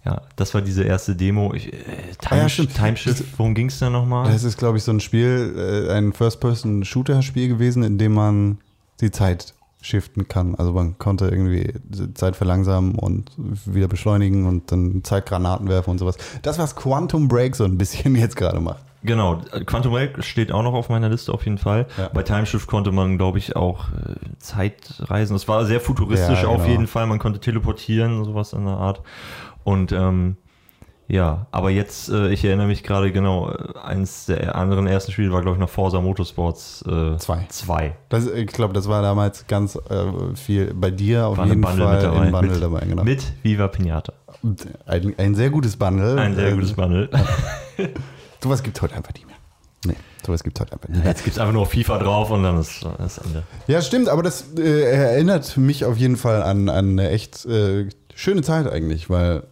Ja, 0.05 0.21
das 0.37 0.53
war 0.53 0.61
diese 0.61 0.85
erste 0.85 1.17
Demo. 1.17 1.55
Ich, 1.55 1.73
äh, 1.73 1.77
Ah, 2.25 2.29
Time, 2.29 2.41
ja, 2.43 2.49
stimmt. 2.49 2.75
Timeshift, 2.75 3.25
worum 3.39 3.55
ging 3.55 3.69
es 3.69 3.79
da 3.79 3.91
nochmal? 3.91 4.31
Das 4.31 4.45
ist, 4.45 4.59
glaube 4.59 4.79
ich, 4.79 4.85
so 4.85 4.93
ein 4.93 5.01
Spiel, 5.01 5.55
äh, 5.89 5.93
ein 5.93 6.13
First-Person-Shooter-Spiel 6.13 7.49
gewesen, 7.49 7.83
in 7.83 7.99
dem 7.99 8.15
man 8.15 8.59
die 9.01 9.11
Zeit 9.11 9.55
shiften 9.81 10.29
kann. 10.29 10.55
Also 10.55 10.73
man 10.73 10.99
konnte 10.99 11.29
irgendwie 11.29 11.75
Zeit 12.15 12.37
verlangsamen 12.37 12.95
und 12.95 13.31
wieder 13.37 13.89
beschleunigen 13.89 14.47
und 14.47 14.73
dann 14.73 15.05
Zeitgranaten 15.05 15.69
werfen 15.69 15.91
und 15.91 15.99
sowas. 15.99 16.17
Das, 16.43 16.59
was 16.59 16.75
Quantum 16.77 17.29
Break 17.29 17.57
so 17.57 17.65
ein 17.65 17.77
bisschen 17.77 18.15
jetzt 18.17 18.37
gerade 18.37 18.61
macht. 18.61 18.83
Genau, 19.05 19.41
Quantum 19.67 19.93
Break 19.93 20.25
steht 20.25 20.51
auch 20.51 20.63
noch 20.63 20.73
auf 20.75 20.89
meiner 20.89 21.09
Liste 21.11 21.33
auf 21.33 21.45
jeden 21.45 21.59
Fall. 21.59 21.87
Ja. 21.99 22.09
Bei 22.13 22.23
Timeshift 22.23 22.67
konnte 22.67 22.91
man, 22.91 23.19
glaube 23.19 23.39
ich, 23.39 23.55
auch 23.55 23.89
äh, 23.93 24.15
Zeitreisen. 24.39 25.37
Es 25.37 25.47
war 25.47 25.65
sehr 25.67 25.81
futuristisch 25.81 26.43
Ja, 26.43 26.49
auf 26.49 26.63
genau. 26.63 26.69
jeden 26.71 26.87
Fall. 26.87 27.07
Man 27.07 27.19
konnte 27.19 27.39
teleportieren, 27.39 28.25
sowas 28.25 28.53
in 28.55 28.65
der 28.65 28.75
Art. 28.79 29.03
Und 29.63 29.93
ähm, 29.93 30.37
ja, 31.07 31.49
aber 31.51 31.69
jetzt, 31.69 32.09
äh, 32.09 32.31
ich 32.31 32.43
erinnere 32.47 32.67
mich 32.67 32.83
gerade 32.83 33.13
genau, 33.13 33.51
äh, 33.51 33.79
eins 33.79 34.25
der 34.25 34.55
anderen 34.55 34.87
ersten 34.87 35.13
Spiele 35.13 35.31
war, 35.33 35.43
glaube 35.43 35.57
ich, 35.57 35.61
noch 35.61 35.69
Forza 35.69 36.01
Motorsports 36.01 36.83
äh, 36.89 37.19
Zwei. 37.19 37.45
2. 37.47 37.95
Das, 38.09 38.27
ich 38.27 38.47
glaube, 38.47 38.73
das 38.73 38.89
war 38.89 39.03
damals 39.03 39.47
ganz 39.47 39.77
äh, 39.77 40.35
viel 40.35 40.73
bei 40.73 40.91
dir 40.91 41.27
auf 41.27 41.37
War 41.37 41.45
jeden 41.47 41.61
Bundle 41.61 41.85
Fall 41.85 41.95
mit 41.97 42.05
dabei. 42.05 42.25
im 42.27 42.33
Bundle 42.33 42.53
mit, 42.55 42.63
dabei. 42.63 42.81
Genau. 42.87 43.05
mit 43.05 43.33
Viva 43.43 43.69
Pinata. 43.69 44.15
Ein, 44.87 45.15
ein 45.19 45.35
sehr 45.35 45.51
gutes 45.51 45.77
Bundle. 45.77 46.17
Ein 46.19 46.35
sehr 46.37 46.49
Ähm, 46.49 46.55
gutes 46.57 46.73
Bundle. 46.73 47.11
Sowas 48.45 48.63
gibt 48.63 48.83
heute 48.83 48.95
einfach 48.95 49.15
nicht 49.15 49.27
mehr. 49.27 49.37
Nee, 49.87 49.97
sowas 50.23 50.45
gibt 50.45 50.61
heute 50.61 50.75
einfach 50.75 50.87
nicht 50.91 50.99
mehr. 50.99 51.09
Jetzt 51.09 51.25
gibt 51.25 51.35
es 51.35 51.41
einfach 51.41 51.55
nur 51.55 51.65
FIFA 51.65 51.99
drauf 51.99 52.31
und 52.31 52.43
dann 52.43 52.61
ist 52.61 52.85
das 52.99 53.17
Ende. 53.17 53.43
Ja, 53.69 53.81
stimmt, 53.81 54.11
aber 54.11 54.23
das 54.23 54.45
äh, 54.59 54.83
erinnert 54.83 55.57
mich 55.57 55.87
auf 55.87 55.97
jeden 55.97 56.19
Fall 56.19 56.43
an, 56.43 56.69
an 56.69 56.91
eine 56.91 57.09
echt 57.09 57.47
äh, 57.47 57.89
schöne 58.15 58.43
Zeit 58.43 58.71
eigentlich, 58.71 59.09
weil 59.09 59.45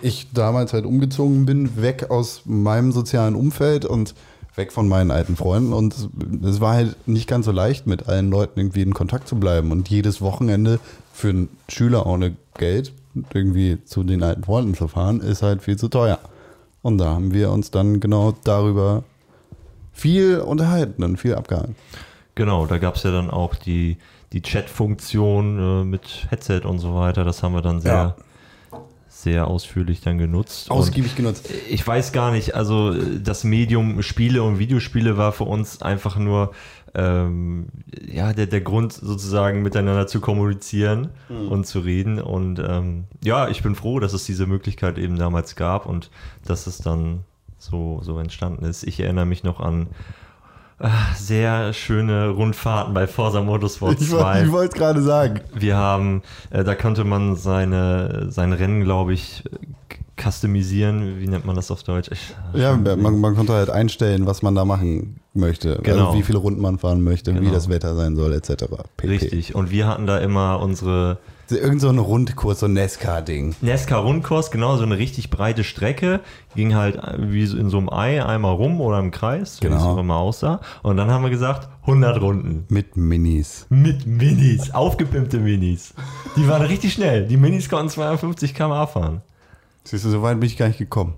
ich 0.00 0.28
damals 0.32 0.72
halt 0.72 0.86
umgezogen 0.86 1.44
bin, 1.44 1.82
weg 1.82 2.08
aus 2.08 2.42
meinem 2.44 2.92
sozialen 2.92 3.34
Umfeld 3.34 3.84
und 3.84 4.14
weg 4.54 4.70
von 4.70 4.86
meinen 4.86 5.10
alten 5.10 5.34
Freunden 5.34 5.72
und 5.72 5.96
es 6.44 6.60
war 6.60 6.74
halt 6.74 7.08
nicht 7.08 7.28
ganz 7.28 7.46
so 7.46 7.52
leicht, 7.52 7.88
mit 7.88 8.08
allen 8.08 8.30
Leuten 8.30 8.60
irgendwie 8.60 8.82
in 8.82 8.94
Kontakt 8.94 9.26
zu 9.26 9.40
bleiben 9.40 9.72
und 9.72 9.88
jedes 9.88 10.20
Wochenende 10.20 10.78
für 11.12 11.30
einen 11.30 11.48
Schüler 11.68 12.06
ohne 12.06 12.36
Geld 12.56 12.92
irgendwie 13.34 13.84
zu 13.84 14.04
den 14.04 14.22
alten 14.22 14.44
Freunden 14.44 14.74
zu 14.74 14.86
fahren, 14.86 15.20
ist 15.20 15.42
halt 15.42 15.62
viel 15.62 15.76
zu 15.76 15.88
teuer. 15.88 16.20
Und 16.82 16.98
da 16.98 17.10
haben 17.10 17.34
wir 17.34 17.50
uns 17.50 17.70
dann 17.70 18.00
genau 18.00 18.34
darüber 18.44 19.02
viel 19.92 20.38
unterhalten 20.38 21.02
und 21.04 21.18
viel 21.18 21.34
abgehalten. 21.34 21.76
Genau, 22.34 22.66
da 22.66 22.78
gab 22.78 22.96
es 22.96 23.02
ja 23.02 23.10
dann 23.10 23.30
auch 23.30 23.54
die, 23.54 23.98
die 24.32 24.40
Chat-Funktion 24.40 25.82
äh, 25.82 25.84
mit 25.84 26.26
Headset 26.30 26.60
und 26.64 26.78
so 26.78 26.94
weiter. 26.94 27.24
Das 27.24 27.42
haben 27.42 27.54
wir 27.54 27.60
dann 27.60 27.80
sehr, 27.80 28.16
sehr 29.08 29.46
ausführlich 29.46 30.00
dann 30.00 30.16
genutzt. 30.16 30.70
Und 30.70 30.78
Ausgiebig 30.78 31.16
genutzt. 31.16 31.50
ich 31.68 31.86
weiß 31.86 32.12
gar 32.12 32.30
nicht, 32.30 32.54
also 32.54 32.92
äh, 32.92 33.20
das 33.20 33.44
Medium 33.44 34.02
Spiele 34.02 34.42
und 34.42 34.58
Videospiele 34.58 35.18
war 35.18 35.32
für 35.32 35.44
uns 35.44 35.82
einfach 35.82 36.16
nur 36.16 36.52
ähm, 36.94 37.68
ja, 38.10 38.32
der, 38.32 38.46
der 38.46 38.60
Grund 38.60 38.92
sozusagen 38.92 39.62
miteinander 39.62 40.06
zu 40.06 40.20
kommunizieren 40.20 41.10
und 41.28 41.66
zu 41.66 41.80
reden. 41.80 42.20
Und 42.20 42.58
ähm, 42.58 43.04
ja, 43.22 43.48
ich 43.48 43.62
bin 43.62 43.74
froh, 43.74 44.00
dass 44.00 44.12
es 44.12 44.24
diese 44.24 44.46
Möglichkeit 44.46 44.98
eben 44.98 45.16
damals 45.16 45.54
gab 45.56 45.86
und 45.86 46.10
dass 46.44 46.66
es 46.66 46.78
dann 46.78 47.20
so, 47.58 48.00
so 48.02 48.18
entstanden 48.18 48.64
ist. 48.64 48.82
Ich 48.84 48.98
erinnere 49.00 49.26
mich 49.26 49.44
noch 49.44 49.60
an 49.60 49.88
ah, 50.78 50.88
sehr 51.14 51.72
schöne 51.74 52.30
Rundfahrten 52.30 52.94
bei 52.94 53.06
Forza 53.06 53.42
Motorsport 53.42 54.00
Ich, 54.00 54.10
woll- 54.10 54.20
2. 54.20 54.42
ich 54.44 54.50
wollte 54.52 54.72
es 54.74 54.78
gerade 54.80 55.02
sagen. 55.02 55.40
Wir 55.54 55.76
haben, 55.76 56.22
äh, 56.50 56.64
da 56.64 56.74
konnte 56.74 57.04
man 57.04 57.36
seine, 57.36 58.30
sein 58.32 58.52
Rennen, 58.52 58.82
glaube 58.82 59.12
ich, 59.12 59.44
customisieren. 60.20 61.18
Wie 61.20 61.26
nennt 61.28 61.44
man 61.46 61.56
das 61.56 61.70
auf 61.70 61.82
Deutsch? 61.82 62.08
Ich, 62.12 62.34
Ja, 62.54 62.76
man, 62.76 63.20
man 63.20 63.34
konnte 63.36 63.52
halt 63.54 63.70
einstellen, 63.70 64.26
was 64.26 64.42
man 64.42 64.54
da 64.54 64.64
machen 64.64 65.20
möchte. 65.34 65.78
Genau. 65.82 66.08
Also 66.08 66.18
wie 66.18 66.22
viele 66.22 66.38
Runden 66.38 66.60
man 66.60 66.78
fahren 66.78 67.02
möchte, 67.02 67.34
wie 67.34 67.38
Genau. 67.40 67.52
das 67.52 67.68
Wetter 67.68 67.94
sein 67.94 68.16
soll, 68.16 68.32
etc. 68.32 68.64
pp. 68.96 69.08
Richtig. 69.08 69.54
Und 69.54 69.70
wir 69.70 69.86
hatten 69.86 70.06
da 70.06 70.18
immer 70.18 70.60
unsere 70.60 71.18
Irgend 71.52 71.80
so 71.80 71.88
ein 71.88 71.98
Rundkurs, 71.98 72.60
so 72.60 72.66
ein 72.66 72.74
Nesca-Ding. 72.74 73.56
Nesca-Rundkurs, 73.60 74.52
genau, 74.52 74.76
so 74.76 74.84
eine 74.84 74.98
richtig 74.98 75.30
breite 75.30 75.64
Strecke. 75.64 76.20
Ging 76.54 76.76
halt 76.76 77.00
wie 77.18 77.44
so 77.44 77.56
in 77.56 77.70
so 77.70 77.78
einem 77.78 77.88
Ei 77.90 78.24
einmal 78.24 78.54
rum 78.54 78.80
oder 78.80 79.00
im 79.00 79.10
Kreis, 79.10 79.56
so 79.56 79.62
wie 79.62 79.66
Genau. 79.66 79.78
es 79.80 79.82
auch 79.84 79.96
immer 79.98 80.14
aussah. 80.18 80.60
Und 80.84 80.96
dann 80.96 81.10
haben 81.10 81.24
wir 81.24 81.30
gesagt, 81.30 81.68
100 81.86 82.20
Runden. 82.20 82.66
Mit 82.68 82.96
Minis. 82.96 83.66
Mit 83.68 84.06
Minis, 84.06 84.70
aufgepimpte 84.72 85.40
Minis. 85.40 85.92
Die 86.36 86.46
waren 86.46 86.62
richtig 86.62 86.92
schnell. 86.92 87.26
Die 87.26 87.36
Minis 87.36 87.68
konnten 87.68 87.88
52 87.88 88.54
km/h 88.54 88.86
fahren. 88.86 89.22
Siehst 89.90 90.04
du, 90.04 90.10
so 90.10 90.22
weit 90.22 90.38
bin 90.38 90.46
ich 90.46 90.56
gar 90.56 90.68
nicht 90.68 90.78
gekommen. 90.78 91.14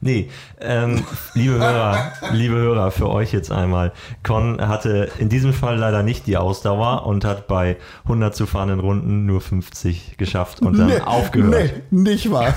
Nee, 0.00 0.28
ähm, 0.60 1.02
liebe 1.34 1.54
Hörer, 1.54 2.12
liebe 2.30 2.54
Hörer, 2.54 2.92
für 2.92 3.10
euch 3.10 3.32
jetzt 3.32 3.50
einmal. 3.50 3.90
Con 4.22 4.60
hatte 4.60 5.10
in 5.18 5.28
diesem 5.28 5.52
Fall 5.52 5.76
leider 5.76 6.04
nicht 6.04 6.28
die 6.28 6.36
Ausdauer 6.36 7.04
und 7.04 7.24
hat 7.24 7.48
bei 7.48 7.78
100 8.04 8.32
zu 8.32 8.46
fahrenden 8.46 8.78
Runden 8.78 9.26
nur 9.26 9.40
50 9.40 10.18
geschafft 10.18 10.62
und 10.62 10.78
dann 10.78 11.02
aufgehört. 11.02 11.82
Nee, 11.90 12.02
nicht 12.02 12.30
mal. 12.30 12.54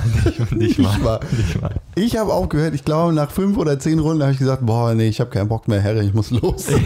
Nicht 0.52 0.78
mal. 0.78 0.92
Nicht 0.92 1.32
Nicht 1.32 1.60
mal. 1.60 1.72
Ich 1.96 2.16
habe 2.16 2.32
aufgehört, 2.32 2.76
ich 2.76 2.86
glaube, 2.86 3.12
nach 3.12 3.32
fünf 3.32 3.58
oder 3.58 3.80
zehn 3.80 3.98
Runden 3.98 4.22
habe 4.22 4.34
ich 4.34 4.38
gesagt, 4.38 4.64
boah, 4.64 4.94
nee, 4.94 5.08
ich 5.08 5.20
habe 5.20 5.32
keinen 5.32 5.48
Bock 5.48 5.68
mehr, 5.68 5.82
Herr, 5.82 6.00
ich 6.00 6.14
muss 6.14 6.30
los. 6.30 6.68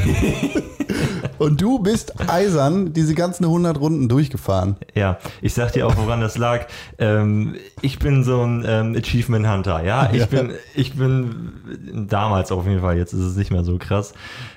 Und 1.40 1.60
du 1.62 1.80
bist 1.80 2.14
eisern 2.30 2.94
diese 2.94 3.16
ganzen 3.16 3.46
100 3.46 3.80
Runden 3.80 4.08
durchgefahren. 4.10 4.76
Ja, 4.94 5.18
ich 5.42 5.54
sag 5.54 5.72
dir 5.72 5.88
auch, 5.88 5.96
woran 5.98 6.22
das 6.22 6.38
lag. 6.38 6.68
Ähm, 7.00 7.56
ich 7.82 7.98
bin 7.98 8.24
so 8.24 8.42
ein 8.44 8.64
ähm, 8.68 8.96
Achievement 8.96 9.48
Hunter, 9.48 9.84
ja. 9.84 10.10
Ich 10.14 10.20
Ja. 10.20 10.26
bin, 10.28 10.52
ich 10.76 10.94
bin 10.96 12.06
damals 12.08 12.52
auf 12.52 12.66
jeden 12.68 12.82
Fall, 12.82 12.98
jetzt 12.98 13.14
ist 13.14 13.22
es 13.22 13.36
nicht 13.38 13.52
mehr 13.52 13.64
so 13.64 13.78
krass. 13.78 14.14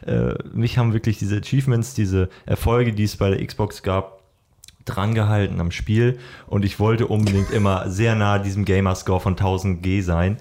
Äh, 0.06 0.34
mich 0.52 0.76
haben 0.76 0.92
wirklich 0.92 1.18
diese 1.18 1.36
Achievements, 1.38 1.94
diese 1.94 2.28
Erfolge, 2.46 2.92
die 2.92 3.04
es 3.04 3.16
bei 3.16 3.30
der 3.30 3.46
Xbox 3.46 3.82
gab, 3.82 4.20
drangehalten 4.84 5.60
am 5.60 5.70
Spiel 5.70 6.18
und 6.48 6.64
ich 6.64 6.80
wollte 6.80 7.06
unbedingt 7.06 7.52
immer 7.52 7.88
sehr 7.88 8.16
nah 8.16 8.40
diesem 8.40 8.64
Gamerscore 8.64 9.20
von 9.20 9.36
1000G 9.36 10.02
sein. 10.02 10.38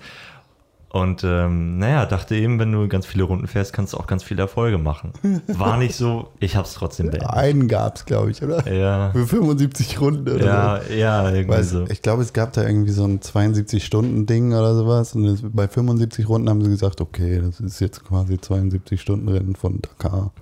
Und 0.92 1.24
ähm, 1.24 1.78
naja, 1.78 2.06
dachte 2.06 2.36
eben, 2.36 2.60
wenn 2.60 2.70
du 2.74 2.90
ganz 2.90 3.06
viele 3.06 3.24
Runden 3.24 3.48
fährst, 3.48 3.72
kannst 3.72 3.94
du 3.94 3.98
auch 3.98 4.08
ganz 4.08 4.24
viele 4.24 4.42
Erfolge 4.42 4.78
machen. 4.78 5.14
War 5.48 5.78
nicht 5.78 5.96
so, 5.96 6.32
ich 6.40 6.58
hab's 6.58 6.74
trotzdem 6.74 7.10
beendet. 7.10 7.30
Einen 7.30 7.70
gab 7.70 7.96
es, 7.96 8.04
glaube 8.04 8.32
ich, 8.32 8.44
oder? 8.44 8.70
Ja, 8.70 9.12
Für 9.12 9.26
75 9.26 10.02
Runden 10.02 10.28
oder 10.28 10.40
so. 10.40 10.46
ja, 10.46 10.82
ja, 10.94 11.30
irgendwie 11.30 11.48
Weiß, 11.48 11.70
so. 11.70 11.86
Ich 11.88 12.02
glaube, 12.02 12.24
es 12.24 12.34
gab 12.34 12.52
da 12.52 12.64
irgendwie 12.64 12.92
so 12.92 13.06
ein 13.06 13.22
72-Stunden-Ding 13.22 14.54
oder 14.54 14.76
sowas. 14.76 15.16
Und 15.16 15.56
bei 15.56 15.70
75 15.70 16.28
Runden 16.28 16.50
haben 16.50 16.62
sie 16.62 16.70
gesagt, 16.70 17.00
okay, 17.00 17.42
das 17.42 17.62
ist 17.62 17.80
jetzt 17.80 18.04
quasi 18.04 18.34
72-Stunden-Rennen 18.34 19.56
von 19.56 19.80
Dakar. 19.82 20.34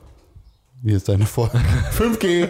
Wie 0.81 0.93
ist 0.93 1.09
deine 1.09 1.25
Folge? 1.25 1.57
5G. 1.97 2.47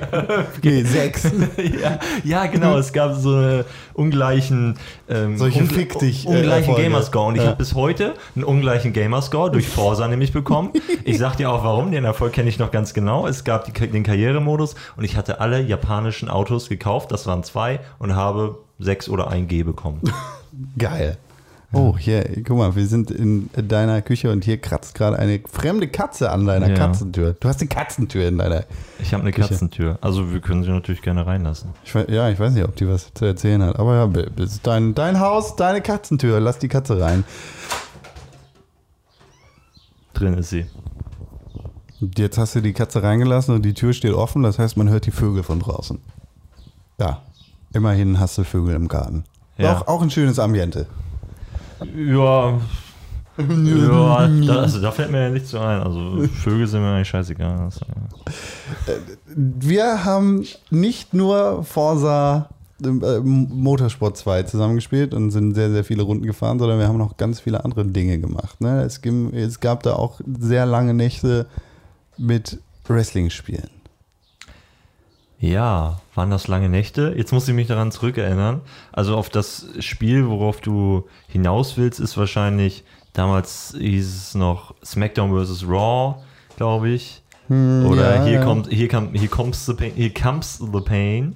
Nee, 0.61 0.83
6. 0.83 1.23
ja, 1.81 1.99
ja, 2.23 2.45
genau. 2.45 2.77
Es 2.77 2.93
gab 2.93 3.15
so 3.15 3.33
eine 3.35 3.65
ungleichen, 3.95 4.77
ähm, 5.09 5.35
Solche 5.37 5.65
Fick 5.65 5.97
dich, 5.97 6.25
äh, 6.25 6.29
ungleichen 6.29 6.69
Erfolge. 6.69 6.83
Gamerscore. 6.83 7.27
Und 7.29 7.35
ich 7.37 7.41
Ja. 7.41 7.47
habe 7.47 7.57
bis 7.57 7.73
heute 7.73 8.13
einen 8.35 8.43
ungleichen 8.43 8.93
Gamerscore 8.93 9.49
durch 9.51 9.67
Forsa 9.67 10.07
nämlich 10.07 10.31
bekommen. 10.31 10.71
Ich 11.05 11.17
sag 11.17 11.37
dir 11.37 11.49
auch 11.51 11.63
warum. 11.63 11.91
Den 11.91 12.05
Erfolg 12.05 12.33
kenne 12.33 12.49
ich 12.49 12.59
noch 12.59 12.69
ganz 12.69 12.93
genau. 12.93 13.25
Es 13.25 13.43
gab 13.43 13.65
die, 13.65 13.71
den 13.71 14.03
Karrieremodus 14.03 14.75
und 14.95 15.03
ich 15.05 15.17
hatte 15.17 15.39
alle 15.39 15.61
japanischen 15.61 16.29
Autos 16.29 16.69
gekauft. 16.69 17.11
Das 17.11 17.25
waren 17.25 17.43
zwei 17.43 17.79
und 17.97 18.15
habe 18.15 18.59
sechs 18.77 19.09
oder 19.09 19.29
ein 19.29 19.47
G 19.47 19.63
bekommen. 19.63 20.01
Geil. 20.77 21.17
Oh, 21.71 21.95
hier, 21.95 22.23
guck 22.47 22.57
mal, 22.57 22.75
wir 22.75 22.87
sind 22.87 23.11
in 23.11 23.49
deiner 23.53 24.01
Küche 24.01 24.31
und 24.31 24.43
hier 24.43 24.57
kratzt 24.57 24.95
gerade 24.95 25.19
eine 25.19 25.39
fremde 25.51 25.87
Katze 25.87 26.31
an 26.31 26.47
deiner 26.47 26.69
Ja. 26.69 26.73
Katzentür. 26.75 27.35
Du 27.39 27.47
hast 27.47 27.61
eine 27.61 27.67
Katzentür 27.69 28.27
in 28.27 28.39
deiner. 28.39 28.63
Ich 28.99 29.13
habe 29.13 29.21
eine 29.21 29.31
Küche. 29.31 29.49
Katzentür. 29.49 29.99
Also 30.01 30.33
wir 30.33 30.39
können 30.39 30.63
sie 30.63 30.71
natürlich 30.71 31.03
gerne 31.03 31.27
reinlassen. 31.27 31.69
Ich, 31.83 31.93
ja, 31.93 32.29
ich 32.29 32.39
weiß 32.39 32.53
nicht, 32.53 32.63
ob 32.63 32.75
die 32.75 32.87
was 32.87 33.13
zu 33.13 33.25
erzählen 33.25 33.61
hat. 33.61 33.77
Aber 33.77 33.95
ja, 33.95 34.43
ist 34.43 34.65
dein, 34.65 34.95
dein 34.95 35.19
Haus, 35.19 35.55
deine 35.57 35.81
Katzentür. 35.81 36.39
Lass 36.39 36.57
die 36.57 36.69
Katze 36.69 36.99
rein. 36.99 37.23
Drin 40.13 40.33
ist 40.33 40.49
sie. 40.49 40.65
Und 42.01 42.17
jetzt 42.17 42.39
hast 42.39 42.55
du 42.55 42.61
die 42.61 42.73
Katze 42.73 43.03
reingelassen 43.03 43.53
und 43.53 43.61
die 43.63 43.75
Tür 43.75 43.93
steht 43.93 44.13
offen. 44.13 44.41
Das 44.41 44.57
heißt, 44.57 44.75
man 44.75 44.89
hört 44.89 45.05
die 45.05 45.11
Vögel 45.11 45.43
von 45.43 45.59
draußen. 45.59 45.99
Ja, 46.99 47.21
immerhin 47.73 48.19
hast 48.19 48.39
du 48.39 48.43
Vögel 48.43 48.73
im 48.73 48.87
Garten. 48.87 49.25
Ja. 49.57 49.77
Auch, 49.77 49.87
auch 49.87 50.01
ein 50.01 50.09
schönes 50.09 50.39
Ambiente. 50.39 50.87
Ja. 51.95 52.59
ja, 53.37 54.27
da, 54.27 54.55
also 54.61 54.81
da 54.81 54.91
fällt 54.91 55.11
mir 55.11 55.23
ja 55.23 55.29
nichts 55.29 55.51
so 55.51 55.59
ein. 55.59 55.81
Also 55.81 56.27
Vögel 56.27 56.67
sind 56.67 56.81
mir 56.81 56.93
eigentlich 56.93 57.09
scheißegal. 57.09 57.69
Wir 59.35 60.03
haben 60.03 60.45
nicht 60.69 61.13
nur 61.13 61.63
Forsa 61.63 62.49
äh, 62.83 63.19
Motorsport 63.19 64.15
2 64.17 64.43
zusammengespielt 64.43 65.13
und 65.13 65.31
sind 65.31 65.53
sehr, 65.53 65.69
sehr 65.69 65.83
viele 65.83 66.03
Runden 66.03 66.25
gefahren, 66.25 66.59
sondern 66.59 66.79
wir 66.79 66.87
haben 66.87 66.97
noch 66.97 67.17
ganz 67.17 67.39
viele 67.41 67.63
andere 67.65 67.85
Dinge 67.85 68.19
gemacht. 68.19 68.61
Ne? 68.61 68.83
Es, 68.83 69.01
ging, 69.01 69.33
es 69.33 69.59
gab 69.59 69.83
da 69.83 69.93
auch 69.93 70.21
sehr 70.39 70.65
lange 70.65 70.93
Nächte 70.93 71.47
mit 72.17 72.59
Wrestling-Spielen. 72.87 73.69
Ja, 75.39 75.99
waren 76.19 76.29
das 76.31 76.49
lange 76.49 76.67
Nächte? 76.67 77.13
Jetzt 77.15 77.31
muss 77.31 77.47
ich 77.47 77.53
mich 77.55 77.67
daran 77.67 77.93
zurückerinnern. 77.93 78.59
Also 78.91 79.15
auf 79.15 79.29
das 79.29 79.67
Spiel, 79.79 80.27
worauf 80.27 80.59
du 80.59 81.07
hinaus 81.29 81.77
willst, 81.77 82.01
ist 82.01 82.17
wahrscheinlich, 82.17 82.83
damals 83.13 83.73
hieß 83.79 84.05
es 84.05 84.35
noch 84.35 84.75
SmackDown 84.83 85.31
vs. 85.31 85.65
Raw, 85.65 86.15
glaube 86.57 86.89
ich. 86.89 87.23
Oder 87.47 88.17
ja, 88.17 88.23
hier 88.25 88.33
ja. 88.33 88.43
kommt, 88.43 88.67
hier 88.67 88.89
kommt, 88.89 89.17
hier 89.17 89.29
comes 89.29 89.65
the 89.65 89.73
pain, 89.73 89.93
here 89.95 90.11
comes 90.11 90.57
the 90.57 90.81
pain. 90.81 91.35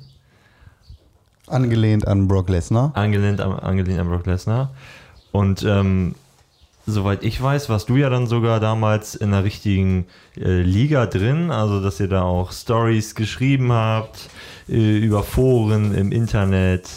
Angelehnt 1.48 2.06
an 2.06 2.28
Brock 2.28 2.50
Lesnar. 2.50 2.92
Angelehnt, 2.94 3.40
am- 3.40 3.58
angelehnt 3.58 4.02
an 4.02 4.10
Brock 4.10 4.26
Lesnar. 4.26 4.72
Und 5.32 5.64
ähm, 5.64 6.14
soweit 6.86 7.24
ich 7.24 7.42
weiß, 7.42 7.70
warst 7.70 7.90
du 7.90 7.96
ja 7.96 8.10
dann 8.10 8.28
sogar 8.28 8.60
damals 8.60 9.16
in 9.16 9.32
der 9.32 9.44
richtigen 9.44 10.06
äh, 10.38 10.62
Liga 10.62 11.06
drin, 11.06 11.52
also 11.52 11.82
dass 11.82 12.00
ihr 12.00 12.08
da 12.08 12.24
auch 12.24 12.52
Stories 12.52 13.16
geschrieben 13.16 13.72
habt 13.72 14.30
äh, 14.68 14.98
über 14.98 15.24
Foren 15.24 15.96
im 15.96 16.12
Internet 16.12 16.90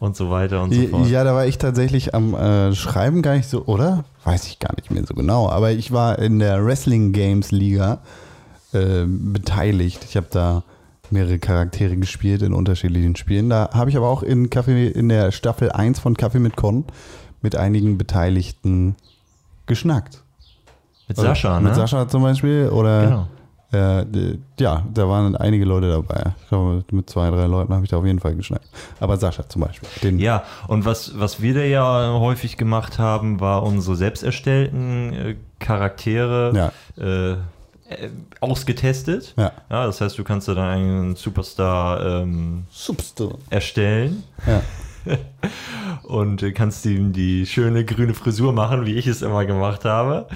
und 0.00 0.16
so 0.16 0.30
weiter 0.30 0.62
und 0.62 0.74
so 0.74 0.88
fort. 0.88 1.08
Ja, 1.08 1.22
da 1.22 1.34
war 1.34 1.46
ich 1.46 1.58
tatsächlich 1.58 2.14
am 2.14 2.34
äh, 2.34 2.74
Schreiben 2.74 3.22
gar 3.22 3.36
nicht 3.36 3.48
so, 3.48 3.64
oder? 3.66 4.04
Weiß 4.24 4.46
ich 4.46 4.58
gar 4.58 4.74
nicht 4.74 4.90
mehr 4.90 5.04
so 5.06 5.14
genau. 5.14 5.48
Aber 5.48 5.70
ich 5.70 5.92
war 5.92 6.18
in 6.18 6.40
der 6.40 6.64
Wrestling 6.64 7.12
Games 7.12 7.52
Liga 7.52 8.00
äh, 8.72 9.04
beteiligt. 9.06 10.04
Ich 10.08 10.16
habe 10.16 10.26
da 10.30 10.64
mehrere 11.10 11.38
Charaktere 11.38 11.96
gespielt 11.96 12.42
in 12.42 12.52
unterschiedlichen 12.52 13.14
Spielen. 13.14 13.48
Da 13.48 13.70
habe 13.72 13.90
ich 13.90 13.96
aber 13.96 14.08
auch 14.08 14.24
in, 14.24 14.50
Kaffee, 14.50 14.88
in 14.88 15.08
der 15.08 15.30
Staffel 15.30 15.70
1 15.70 16.00
von 16.00 16.16
Kaffee 16.16 16.40
mit 16.40 16.56
Con 16.56 16.84
mit 17.42 17.56
einigen 17.56 17.98
Beteiligten 17.98 18.96
geschnackt. 19.66 20.22
Mit 21.08 21.18
Also 21.18 21.28
Sascha, 21.28 21.60
ne? 21.60 21.68
Mit 21.68 21.74
Sascha 21.76 22.08
zum 22.08 22.22
Beispiel. 22.22 22.68
Oder 22.68 23.02
Genau. 23.02 23.26
äh, 23.72 24.38
ja, 24.60 24.82
da 24.92 25.08
waren 25.08 25.36
einige 25.36 25.64
Leute 25.64 25.90
dabei. 25.90 26.32
Ich 26.42 26.48
glaube, 26.48 26.84
mit 26.92 27.10
zwei, 27.10 27.30
drei 27.30 27.46
Leuten 27.46 27.72
habe 27.74 27.84
ich 27.84 27.90
da 27.90 27.96
auf 27.98 28.04
jeden 28.06 28.20
Fall 28.20 28.34
geschnackt. 28.34 28.68
Aber 29.00 29.16
Sascha 29.16 29.48
zum 29.48 29.62
Beispiel. 29.62 29.88
Den, 30.02 30.18
Ja, 30.18 30.44
und 30.68 30.84
was, 30.84 31.18
was 31.18 31.40
wir 31.42 31.54
da 31.54 31.60
ja 31.62 32.12
häufig 32.18 32.56
gemacht 32.56 32.98
haben, 32.98 33.40
war 33.40 33.62
unsere 33.62 33.96
selbst 33.96 34.22
erstellten 34.22 35.12
äh, 35.12 35.36
Charaktere 35.58 36.52
Ja. 36.54 36.72
äh, 37.02 37.32
äh, 37.32 37.36
ausgetestet. 38.40 39.34
Ja. 39.36 39.52
Ja, 39.70 39.86
das 39.86 40.00
heißt, 40.00 40.18
du 40.18 40.24
kannst 40.24 40.48
da 40.48 40.54
dann 40.54 40.68
einen 40.68 41.16
Superstar 41.16 42.04
ähm, 42.22 42.64
Substar. 42.70 43.32
erstellen 43.50 44.22
Ja. 44.46 44.62
und 46.04 46.42
äh, 46.42 46.52
kannst 46.52 46.84
ihm 46.86 47.12
die 47.12 47.46
schöne 47.46 47.84
grüne 47.84 48.14
Frisur 48.14 48.52
machen, 48.52 48.86
wie 48.86 48.94
ich 48.94 49.06
es 49.06 49.22
immer 49.22 49.44
gemacht 49.44 49.84
habe. 49.84 50.26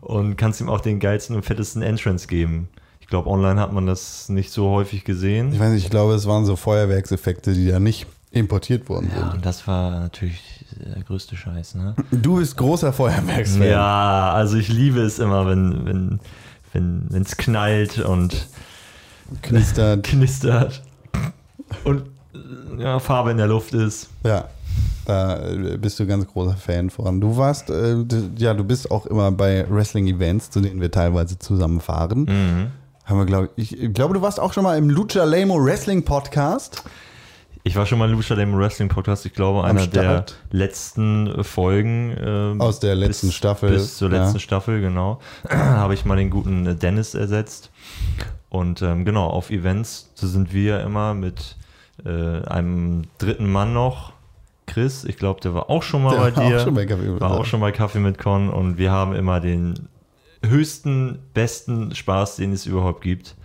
Und 0.00 0.36
kannst 0.36 0.60
ihm 0.60 0.68
auch 0.68 0.80
den 0.80 1.00
geilsten 1.00 1.36
und 1.36 1.44
fettesten 1.44 1.82
Entrance 1.82 2.26
geben. 2.26 2.68
Ich 3.00 3.06
glaube, 3.08 3.28
online 3.28 3.60
hat 3.60 3.72
man 3.72 3.86
das 3.86 4.28
nicht 4.28 4.50
so 4.50 4.70
häufig 4.70 5.00
Ich 5.00 5.04
gesehen. 5.04 5.58
weiß 5.58 5.72
nicht, 5.72 5.84
ich 5.84 5.90
glaube, 5.90 6.14
es 6.14 6.26
waren 6.26 6.44
so 6.44 6.56
Feuerwerkseffekte, 6.56 7.52
die 7.52 7.68
da 7.68 7.78
nicht 7.78 8.06
importiert 8.30 8.88
worden 8.88 9.10
Ja, 9.14 9.20
sind. 9.26 9.34
und 9.34 9.46
das 9.46 9.66
war 9.68 9.90
natürlich 10.00 10.64
der 10.96 11.02
größte 11.04 11.36
Scheiß, 11.36 11.76
ne? 11.76 11.94
Du 12.10 12.36
bist 12.38 12.56
großer 12.56 12.92
Feuerwerksfan. 12.92 13.62
Ja, 13.68 14.32
also 14.32 14.56
ich 14.56 14.68
liebe 14.68 15.00
es 15.02 15.18
immer, 15.20 15.46
wenn 15.46 15.84
wenn 15.86 16.20
wenn 16.72 17.06
wenn's 17.10 17.36
knallt 17.36 17.98
und 18.00 18.48
Knistert. 19.42 20.02
knistert 20.08 20.82
und 21.84 22.02
ja, 22.78 22.98
Farbe 22.98 23.30
in 23.30 23.36
der 23.36 23.46
Luft 23.46 23.74
ist. 23.74 24.08
Ja. 24.24 24.48
Da 25.06 25.38
äh, 25.46 25.76
bist 25.76 26.00
du 26.00 26.06
ganz 26.06 26.26
großer 26.26 26.56
Fan 26.56 26.90
von. 26.90 27.20
Du 27.20 27.36
warst, 27.36 27.70
äh, 27.70 27.96
ja, 28.36 28.54
du 28.54 28.64
bist 28.64 28.90
auch 28.90 29.06
immer 29.06 29.30
bei 29.30 29.66
Wrestling-Events, 29.68 30.50
zu 30.50 30.60
denen 30.60 30.80
wir 30.80 30.90
teilweise 30.90 31.38
zusammen 31.38 31.80
fahren. 31.80 32.24
Mhm. 32.24 32.66
Haben 33.04 33.18
wir, 33.18 33.26
glaube 33.26 33.50
ich, 33.56 33.78
ich 33.78 33.92
glaube, 33.92 34.14
du 34.14 34.22
warst 34.22 34.40
auch 34.40 34.54
schon 34.54 34.64
mal 34.64 34.78
im 34.78 34.88
Lucha 34.88 35.24
Lemo 35.24 35.62
Wrestling 35.62 36.04
Podcast. 36.04 36.82
Ich 37.66 37.76
war 37.76 37.86
schon 37.86 37.98
mal 37.98 38.10
in 38.10 38.14
Lucha 38.14 38.34
Dem 38.34 38.54
Wrestling 38.54 38.90
Podcast, 38.90 39.24
ich 39.24 39.32
glaube, 39.32 39.64
einer 39.64 39.86
der 39.86 40.26
letzten 40.50 41.42
Folgen. 41.42 42.14
ähm, 42.20 42.60
Aus 42.60 42.78
der 42.78 42.94
letzten 42.94 43.28
bis, 43.28 43.36
Staffel, 43.36 43.70
Bis 43.70 43.96
zur 43.96 44.12
ja. 44.12 44.22
letzten 44.22 44.38
Staffel, 44.38 44.82
genau. 44.82 45.18
Habe 45.48 45.94
ich 45.94 46.04
mal 46.04 46.16
den 46.16 46.28
guten 46.28 46.78
Dennis 46.78 47.14
ersetzt. 47.14 47.70
Und 48.50 48.82
ähm, 48.82 49.06
genau, 49.06 49.28
auf 49.28 49.50
Events 49.50 50.10
so 50.14 50.26
sind 50.26 50.52
wir 50.52 50.80
immer 50.80 51.14
mit 51.14 51.56
äh, 52.04 52.42
einem 52.46 53.04
dritten 53.18 53.50
Mann 53.50 53.72
noch. 53.74 54.12
Chris, 54.66 55.04
ich 55.04 55.16
glaube, 55.18 55.40
der 55.40 55.54
war 55.54 55.68
auch 55.68 55.82
schon 55.82 56.02
mal 56.02 56.10
Der 56.14 56.20
bei 56.30 56.36
war 56.36 56.44
auch 56.44 56.48
dir. 56.48 56.60
schon 56.60 56.74
bei 56.74 56.86
Kaffee 56.86 57.02
mit 57.08 57.20
war 57.20 57.30
auch 57.32 57.44
schon 57.44 57.60
bei 57.60 57.70
Kaffee 57.72 57.98
mit 57.98 58.18
Con 58.18 58.48
und 58.48 58.78
wir 58.78 58.90
haben 58.90 59.14
immer 59.14 59.40
den 59.40 59.88
höchsten, 60.42 61.18
besten 61.34 61.94
Spaß, 61.94 62.36
den 62.36 62.52
es 62.52 62.66
überhaupt 62.66 63.02
gibt. 63.02 63.36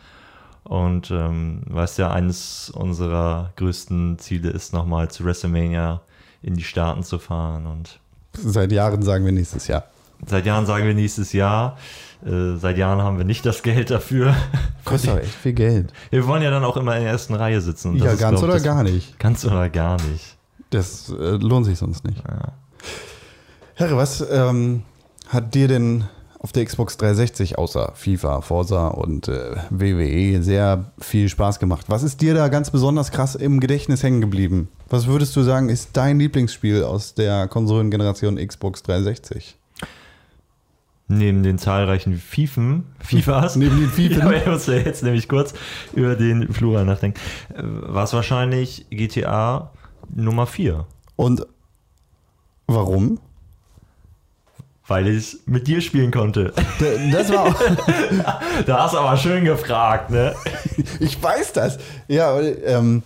Und 0.63 1.09
ähm, 1.11 1.61
weißt 1.67 1.97
ja, 1.97 2.11
eines 2.11 2.69
unserer 2.69 3.51
größten 3.55 4.19
Ziele 4.19 4.49
ist 4.51 4.71
nochmal 4.73 5.09
zu 5.09 5.25
WrestleMania 5.25 6.01
in 6.41 6.55
die 6.55 6.63
Staaten 6.63 7.03
zu 7.03 7.17
fahren. 7.19 7.65
Und 7.65 7.99
Seit 8.33 8.71
Jahren 8.71 9.01
sagen 9.01 9.25
wir 9.25 9.31
nächstes 9.31 9.67
Jahr. 9.67 9.85
Seit 10.25 10.45
Jahren 10.45 10.65
sagen 10.65 10.85
wir 10.85 10.93
nächstes 10.93 11.33
Jahr. 11.33 11.77
Äh, 12.25 12.57
seit 12.57 12.77
Jahren 12.77 13.01
haben 13.01 13.17
wir 13.17 13.25
nicht 13.25 13.45
das 13.45 13.63
Geld 13.63 13.91
dafür. 13.91 14.35
Kostet 14.85 15.11
aber 15.11 15.23
echt 15.23 15.35
viel 15.35 15.53
Geld. 15.53 15.93
Wir 16.09 16.27
wollen 16.27 16.41
ja 16.41 16.49
dann 16.49 16.63
auch 16.63 16.75
immer 16.77 16.97
in 16.97 17.03
der 17.03 17.11
ersten 17.11 17.33
Reihe 17.33 17.61
sitzen. 17.61 17.95
Ja, 17.95 18.11
ist, 18.11 18.19
ganz 18.19 18.39
glaub, 18.39 18.49
oder 18.49 18.59
gar 18.59 18.83
nicht. 18.83 19.17
Ganz 19.19 19.45
oder 19.45 19.69
gar 19.69 19.97
nicht. 20.01 20.37
Das 20.69 21.09
äh, 21.09 21.37
lohnt 21.37 21.65
sich 21.65 21.77
sonst 21.77 22.03
nicht. 22.03 22.21
Ja. 22.27 22.53
Herre, 23.75 23.95
was 23.95 24.25
ähm, 24.29 24.83
hat 25.29 25.55
dir 25.55 25.67
denn 25.67 26.03
auf 26.39 26.51
der 26.51 26.65
Xbox 26.65 26.97
360 26.97 27.57
außer 27.57 27.93
FIFA, 27.95 28.41
Forza 28.41 28.87
und 28.87 29.27
äh, 29.27 29.55
WWE 29.69 30.41
sehr 30.41 30.91
viel 30.99 31.29
Spaß 31.29 31.59
gemacht? 31.59 31.85
Was 31.89 32.03
ist 32.03 32.21
dir 32.21 32.33
da 32.33 32.47
ganz 32.47 32.71
besonders 32.71 33.11
krass 33.11 33.35
im 33.35 33.59
Gedächtnis 33.59 34.03
hängen 34.03 34.21
geblieben? 34.21 34.69
Was 34.89 35.07
würdest 35.07 35.35
du 35.35 35.43
sagen, 35.43 35.69
ist 35.69 35.91
dein 35.93 36.19
Lieblingsspiel 36.19 36.83
aus 36.83 37.13
der 37.13 37.47
Konsolengeneration 37.47 38.35
Xbox 38.35 38.83
360? 38.83 39.58
Neben 41.11 41.41
den 41.41 41.57
zahlreichen 41.57 42.17
Fifen, 42.19 42.85
FIFAs, 42.99 43.55
Neben 43.55 43.79
den 43.79 43.89
Fifen? 43.91 44.19
ja, 44.19 44.31
ich 44.31 44.45
muss 44.45 44.67
ja 44.67 44.75
jetzt 44.75 45.01
nämlich 45.03 45.27
kurz 45.27 45.53
über 45.93 46.15
den 46.15 46.47
Plural 46.49 46.85
nachdenken, 46.85 47.19
war 47.55 48.03
es 48.03 48.13
wahrscheinlich 48.13 48.85
GTA 48.91 49.71
Nummer 50.15 50.45
4, 50.45 50.85
Und 51.15 51.45
warum? 52.67 53.19
weil 54.87 55.07
ich 55.07 55.17
es 55.17 55.39
mit 55.45 55.67
dir 55.67 55.81
spielen 55.81 56.09
konnte. 56.09 56.51
Das 57.11 57.31
war 57.31 57.43
auch, 57.45 57.61
Da 58.65 58.83
hast 58.83 58.95
du 58.95 58.97
aber 58.97 59.17
schön 59.17 59.45
gefragt, 59.45 60.09
ne? 60.09 60.33
ich 60.99 61.21
weiß 61.21 61.53
das. 61.53 61.77
Ja, 62.07 62.39
ähm, 62.41 63.03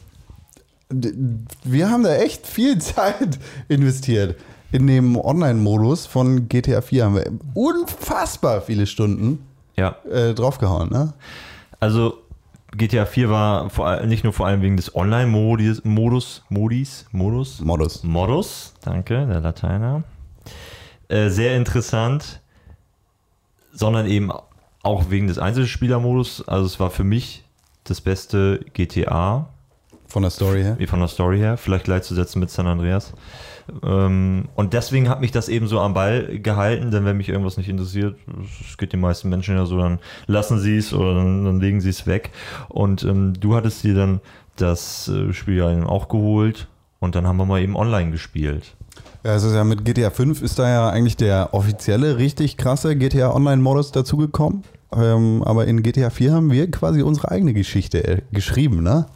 wir 0.90 1.90
haben 1.90 2.04
da 2.04 2.16
echt 2.16 2.48
viel 2.48 2.78
Zeit 2.80 3.38
investiert. 3.68 4.38
In 4.74 4.88
dem 4.88 5.16
Online-Modus 5.16 6.08
von 6.08 6.50
GTA 6.50 6.82
4 6.82 7.06
haben 7.06 7.16
wir 7.16 7.32
unfassbar 7.54 8.60
viele 8.62 8.88
Stunden 8.88 9.46
Ja, 9.78 9.98
äh, 10.10 10.34
draufgehauen, 10.34 10.90
ne? 10.90 11.14
also 11.80 12.18
GTA 12.76 13.06
4 13.06 13.30
war 13.30 13.70
vor, 13.70 14.00
nicht 14.08 14.24
nur 14.24 14.34
vor 14.34 14.48
allem 14.48 14.64
wegen 14.64 14.76
des 14.76 14.96
Online-Modus, 14.96 15.84
Modus, 15.84 16.42
Modis, 16.50 17.06
Modus, 17.12 17.62
Modus. 17.62 18.04
Modus, 18.04 18.74
danke, 18.82 19.28
der 19.28 19.42
Lateiner. 19.42 20.04
Äh, 21.08 21.30
sehr 21.30 21.56
interessant, 21.56 22.42
sondern 23.74 24.08
eben 24.08 24.32
auch 24.82 25.12
wegen 25.12 25.28
des 25.28 25.38
Einzelspielermodus. 25.38 26.48
Also 26.48 26.66
es 26.66 26.80
war 26.80 26.90
für 26.90 27.04
mich 27.04 27.44
das 27.84 28.02
beste 28.02 28.66
GTA, 28.74 29.50
Von 30.08 30.24
der 30.24 30.32
Story 30.32 30.64
her. 30.64 30.80
wie 30.80 30.88
von 30.88 31.00
der 31.00 31.10
Story 31.10 31.38
her, 31.38 31.58
vielleicht 31.58 31.86
gleichzusetzen 31.86 32.40
mit 32.40 32.50
San 32.50 32.66
Andreas. 32.66 33.14
Ähm, 33.84 34.46
und 34.56 34.74
deswegen 34.74 35.10
hat 35.10 35.22
mich 35.22 35.32
das 35.32 35.50
eben 35.50 35.68
so 35.68 35.80
am 35.80 35.94
Ball 35.94 36.40
gehalten, 36.40 36.92
denn 36.92 37.06
wenn 37.06 37.18
mich 37.18 37.30
irgendwas 37.30 37.58
nicht 37.58 37.70
interessiert, 37.70 38.18
es 38.62 38.78
geht 38.78 38.94
den 38.94 39.00
meisten 39.00 39.30
Menschen 39.30 39.56
ja 39.56 39.66
so, 39.66 39.78
dann 39.78 40.00
lassen 40.28 40.60
sie 40.60 40.78
es 40.78 40.94
oder 40.94 41.16
dann, 41.16 41.46
dann 41.46 41.60
legen 41.60 41.82
sie 41.82 41.90
es 41.90 42.06
weg. 42.06 42.32
Und 42.70 43.04
ähm, 43.04 43.34
du 43.40 43.56
hattest 43.56 43.84
dir 43.84 43.96
dann 43.96 44.22
das 44.56 45.08
äh, 45.08 45.34
Spiel 45.34 45.58
ja 45.58 45.86
auch 45.86 46.10
geholt 46.10 46.68
und 47.00 47.16
dann 47.16 47.28
haben 47.28 47.38
wir 47.38 47.46
mal 47.46 47.62
eben 47.62 47.76
online 47.76 48.12
gespielt. 48.12 48.76
Ja, 49.24 49.32
also 49.32 49.54
ja 49.54 49.64
mit 49.64 49.86
GTA 49.86 50.10
5 50.10 50.42
ist 50.42 50.60
da 50.60 50.70
ja 50.70 50.90
eigentlich 50.90 51.18
der 51.18 51.54
offizielle, 51.54 52.18
richtig 52.18 52.58
krasse 52.58 52.96
GTA 52.96 53.34
Online-Modus 53.34 53.92
dazugekommen. 53.92 54.64
Ähm, 54.96 55.42
aber 55.44 55.66
in 55.66 55.82
GTA 55.82 56.10
4 56.10 56.34
haben 56.34 56.52
wir 56.52 56.70
quasi 56.70 57.02
unsere 57.02 57.32
eigene 57.32 57.54
Geschichte 57.54 58.04
äh, 58.04 58.22
geschrieben, 58.32 58.84
ne? 58.84 59.08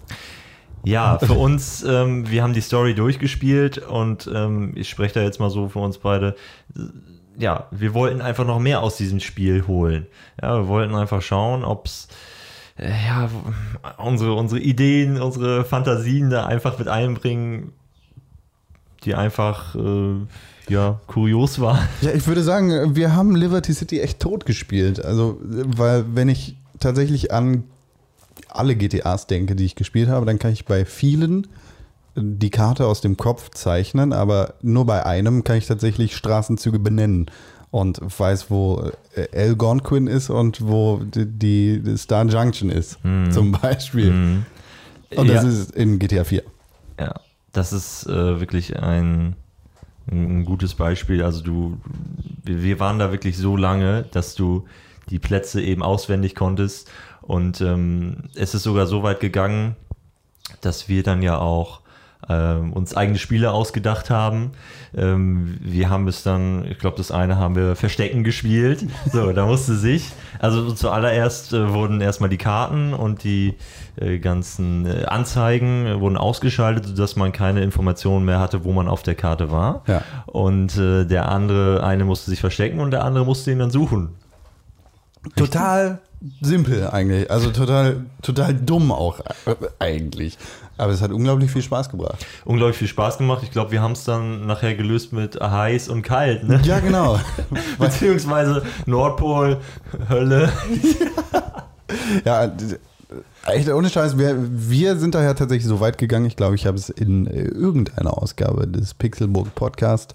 Ja, 0.84 1.20
für 1.20 1.34
uns, 1.34 1.84
ähm, 1.84 2.30
wir 2.30 2.44
haben 2.44 2.54
die 2.54 2.62
Story 2.62 2.96
durchgespielt 2.96 3.78
und 3.78 4.30
ähm, 4.34 4.74
ich 4.76 4.90
spreche 4.90 5.16
da 5.16 5.22
jetzt 5.22 5.40
mal 5.40 5.50
so 5.50 5.68
für 5.70 5.80
uns 5.80 5.98
beide. 5.98 6.36
Ja, 7.38 7.68
wir 7.72 7.94
wollten 7.94 8.22
einfach 8.22 8.46
noch 8.46 8.60
mehr 8.60 8.82
aus 8.82 8.98
diesem 8.98 9.20
Spiel 9.20 9.68
holen. 9.68 10.08
Ja, 10.42 10.58
wir 10.62 10.68
wollten 10.68 10.96
einfach 10.96 11.22
schauen, 11.22 11.64
ob 11.64 11.88
es 11.88 12.08
ja, 12.80 13.30
unsere, 13.98 14.34
unsere 14.34 14.62
Ideen, 14.62 15.20
unsere 15.20 15.66
Fantasien 15.66 16.30
da 16.30 16.46
einfach 16.46 16.78
mit 16.78 16.88
einbringen, 16.88 17.74
die 19.04 19.16
einfach 19.16 19.74
äh, 19.76 20.16
ja, 20.70 21.00
kurios 21.08 21.60
waren. 21.60 21.88
Ja, 22.02 22.12
ich 22.12 22.28
würde 22.28 22.44
sagen, 22.44 22.96
wir 22.96 23.16
haben 23.16 23.36
Liberty 23.36 23.74
City 23.74 24.00
echt 24.00 24.20
tot 24.20 24.46
gespielt. 24.46 25.04
Also, 25.04 25.40
weil 25.42 26.06
wenn 26.14 26.30
ich 26.30 26.58
tatsächlich 26.80 27.32
an 27.32 27.64
alle 28.58 28.76
GTAs 28.76 29.28
denke, 29.28 29.56
die 29.56 29.66
ich 29.66 29.76
gespielt 29.76 30.10
habe, 30.10 30.26
dann 30.26 30.40
kann 30.40 30.52
ich 30.54 30.66
bei 30.66 30.86
vielen 30.86 31.48
die 32.16 32.50
Karte 32.50 32.88
aus 32.88 33.00
dem 33.02 33.16
Kopf 33.16 33.52
zeichnen, 33.52 34.12
aber 34.12 34.56
nur 34.64 34.86
bei 34.88 35.06
einem 35.06 35.44
kann 35.44 35.58
ich 35.58 35.68
tatsächlich 35.68 36.16
Straßenzüge 36.16 36.80
benennen. 36.80 37.30
und 37.70 38.00
weiß, 38.02 38.50
wo 38.50 38.92
äh, 39.16 39.28
Algonquin 39.38 40.08
ist 40.08 40.30
und 40.30 40.66
wo 40.66 41.02
die, 41.04 41.84
Star 41.98 42.26
Junction 42.26 42.70
ist, 42.70 43.04
Mhm. 43.04 43.30
zum 43.32 43.52
Beispiel. 43.52 44.12
Mhm. 44.12 44.46
Und 45.16 45.30
das 45.30 45.44
ja, 45.44 45.50
ist 45.50 45.72
in 45.76 46.00
GTA 46.00 46.24
4. 46.24 46.44
ja, 47.00 47.14
das 47.52 47.74
ist 47.74 48.08
äh, 48.08 48.40
wirklich 48.40 48.80
ein, 48.80 49.36
ein 50.10 50.46
gutes 50.46 50.76
Beispiel. 50.76 51.22
Also 51.22 51.44
du, 51.44 51.78
wir 52.44 52.80
waren 52.80 53.00
da 53.00 53.12
wirklich 53.12 53.38
so 53.38 53.58
lange, 53.58 54.06
dass 54.12 54.34
du 54.36 54.64
die 55.10 55.20
Plätze 55.20 55.62
eben 55.62 55.84
auswendig 55.84 56.36
konntest. 56.36 56.90
Und 57.28 57.60
ähm, 57.60 58.24
es 58.36 58.56
ist 58.56 58.64
sogar 58.64 58.88
so 58.88 59.04
weit 59.04 59.20
gegangen, 59.20 59.76
dass 60.62 60.88
wir 60.88 61.04
dann 61.04 61.22
ja 61.22 61.38
auch 61.38 61.82
ähm, 62.30 62.72
uns 62.72 62.96
eigene 62.96 63.18
Spiele 63.20 63.52
ausgedacht 63.52 64.10
haben. 64.10 64.52
Ähm, 64.96 65.58
wir 65.62 65.90
haben 65.90 66.08
es 66.08 66.24
dann, 66.24 66.66
ich 66.66 66.80
glaube, 66.80 66.96
das 66.96 67.12
eine 67.12 67.38
haben 67.38 67.56
wir 67.56 67.76
Verstecken 67.76 68.24
gespielt. 68.24 68.86
So, 69.12 69.32
da 69.32 69.46
musste 69.46 69.76
sich, 69.76 70.12
also 70.40 70.72
zuallererst 70.72 71.54
äh, 71.54 71.74
wurden 71.74 72.02
erstmal 72.02 72.30
die 72.30 72.38
Karten 72.38 72.94
und 72.94 73.24
die 73.24 73.56
äh, 73.96 74.20
ganzen 74.20 74.86
äh, 74.86 75.06
Anzeigen 75.06 76.00
wurden 76.00 76.18
ausgeschaltet, 76.18 76.86
sodass 76.86 77.16
man 77.16 77.32
keine 77.32 77.62
Informationen 77.62 78.26
mehr 78.26 78.40
hatte, 78.40 78.64
wo 78.64 78.74
man 78.74 78.88
auf 78.88 79.04
der 79.04 79.16
Karte 79.16 79.52
war. 79.52 79.84
Ja. 79.88 80.02
Und 80.26 80.78
äh, 80.78 81.06
der 81.06 81.30
andere, 81.30 81.84
eine 81.84 82.06
musste 82.06 82.30
sich 82.30 82.40
verstecken 82.40 82.80
und 82.80 82.92
der 82.92 83.04
andere 83.04 83.26
musste 83.26 83.52
ihn 83.52 83.60
dann 83.60 83.72
suchen. 83.72 84.16
Total 85.36 86.00
simpel 86.42 86.88
eigentlich. 86.88 87.30
Also 87.30 87.52
total, 87.52 88.06
total 88.22 88.54
dumm 88.54 88.92
auch 88.92 89.20
äh, 89.46 89.56
eigentlich. 89.80 90.38
Aber 90.78 90.92
es 90.92 91.02
hat 91.02 91.12
unglaublich 91.12 91.52
viel 91.52 91.62
Spaß 91.62 91.90
gebracht. 91.90 92.26
Unglaublich 92.46 92.78
viel 92.78 92.88
Spaß 92.88 93.18
gemacht. 93.18 93.42
Ich 93.44 93.52
glaube, 93.52 93.72
wir 93.72 93.82
haben 93.82 93.94
es 93.94 94.04
dann 94.04 94.46
nachher 94.46 94.76
gelöst 94.76 95.12
mit 95.12 95.40
heiß 95.40 95.90
und 95.90 96.04
kalt, 96.04 96.44
ne? 96.44 96.62
Ja, 96.64 96.80
genau. 96.80 97.20
Beziehungsweise 97.80 98.64
Nordpol, 98.86 99.58
Hölle. 100.10 100.52
Ja, 102.26 102.52
echt 103.46 103.70
ohne 103.70 103.90
Scheiß, 103.90 104.18
wir, 104.18 104.36
wir 104.38 104.98
sind 104.98 105.16
da 105.16 105.24
ja 105.24 105.34
tatsächlich 105.34 105.68
so 105.68 105.80
weit 105.80 105.98
gegangen. 105.98 106.26
Ich 106.26 106.36
glaube, 106.36 106.56
ich 106.56 106.66
habe 106.66 106.78
es 106.78 106.90
in 106.90 107.28
äh, 107.28 107.44
irgendeiner 107.44 108.22
Ausgabe 108.22 108.68
des 108.68 108.94
Pixelburg 108.94 109.56
Podcast. 109.56 110.14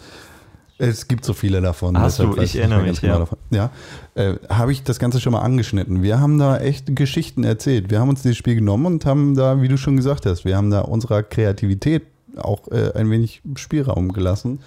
Es 0.85 1.07
gibt 1.07 1.25
so 1.25 1.33
viele 1.33 1.61
davon. 1.61 1.97
Hast 1.97 2.19
du? 2.19 2.37
Ich 2.39 2.57
erinnere 2.57 2.83
mich, 2.83 3.01
ja. 3.03 3.19
davon. 3.21 3.39
Ja, 3.51 3.71
äh, 4.17 4.35
habe 4.49 4.73
ich 4.73 4.83
das 4.83 4.99
Ganze 4.99 5.21
schon 5.21 5.33
mal 5.33 5.43
angeschnitten. 5.43 6.03
Wir 6.03 6.19
haben 6.19 6.41
da 6.41 6.59
echt 6.59 6.97
Geschichten 6.97 7.45
erzählt. 7.45 7.89
Wir 7.91 8.01
haben 8.01 8.09
uns 8.09 8.23
dieses 8.23 8.37
Spiel 8.37 8.57
genommen 8.57 8.87
und 8.87 9.07
haben 9.07 9.37
da, 9.37 9.63
wie 9.63 9.69
du 9.69 9.79
schon 9.79 9.97
gesagt 9.97 10.27
hast, 10.27 10.45
wir 10.45 10.57
haben 10.57 10.71
da 10.73 10.81
unserer 10.81 11.23
Kreativität 11.23 12.03
auch 12.37 12.67
äh, 12.73 12.91
ein 12.95 13.11
wenig 13.11 13.43
Spielraum 13.55 14.13
gelassen 14.13 14.59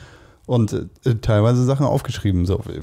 und 0.46 0.72
äh, 1.04 1.16
teilweise 1.16 1.66
Sachen 1.66 1.86
aufgeschrieben, 1.86 2.46
so, 2.46 2.60
äh, 2.60 2.80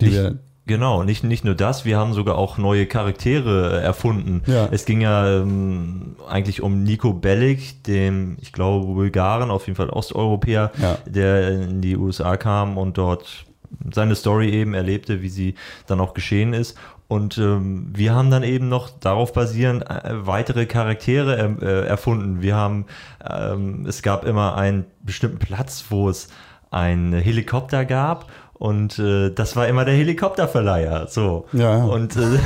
die 0.00 0.06
Nicht- 0.06 0.14
wir 0.16 0.38
Genau, 0.66 1.02
nicht, 1.02 1.24
nicht 1.24 1.44
nur 1.44 1.54
das, 1.54 1.84
wir 1.84 1.98
haben 1.98 2.14
sogar 2.14 2.38
auch 2.38 2.56
neue 2.56 2.86
Charaktere 2.86 3.80
äh, 3.80 3.84
erfunden. 3.84 4.42
Ja. 4.46 4.66
Es 4.70 4.86
ging 4.86 5.02
ja 5.02 5.40
ähm, 5.40 6.16
eigentlich 6.26 6.62
um 6.62 6.82
Nico 6.82 7.12
Bellic, 7.12 7.84
dem, 7.84 8.38
ich 8.40 8.52
glaube, 8.52 8.86
Bulgaren, 8.86 9.50
auf 9.50 9.66
jeden 9.66 9.76
Fall 9.76 9.90
Osteuropäer, 9.90 10.72
Ja. 10.80 10.96
der 11.06 11.50
in 11.50 11.82
die 11.82 11.96
USA 11.98 12.38
kam 12.38 12.78
und 12.78 12.96
dort 12.96 13.44
seine 13.92 14.14
Story 14.14 14.50
eben 14.50 14.72
erlebte, 14.72 15.20
wie 15.20 15.28
sie 15.28 15.54
dann 15.86 16.00
auch 16.00 16.14
geschehen 16.14 16.54
ist. 16.54 16.78
Und 17.08 17.36
ähm, 17.36 17.90
wir 17.94 18.14
haben 18.14 18.30
dann 18.30 18.42
eben 18.42 18.70
noch 18.70 18.88
darauf 18.88 19.34
basierend 19.34 19.82
äh, 19.82 20.26
weitere 20.26 20.64
Charaktere 20.64 21.36
er, 21.36 21.62
äh, 21.62 21.86
erfunden. 21.86 22.40
Wir 22.40 22.56
haben, 22.56 22.86
ähm, 23.28 23.84
es 23.86 24.02
gab 24.02 24.24
immer 24.24 24.56
einen 24.56 24.86
bestimmten 25.02 25.38
Platz, 25.38 25.84
wo 25.90 26.08
es 26.08 26.28
einen 26.70 27.12
Helikopter 27.12 27.84
gab. 27.84 28.30
Und 28.64 28.98
äh, 28.98 29.28
das 29.28 29.56
war 29.56 29.68
immer 29.68 29.84
der 29.84 29.92
Helikopterverleiher. 29.92 31.06
So. 31.08 31.44
Ja. 31.52 31.84
Und 31.84 32.16
äh, 32.16 32.38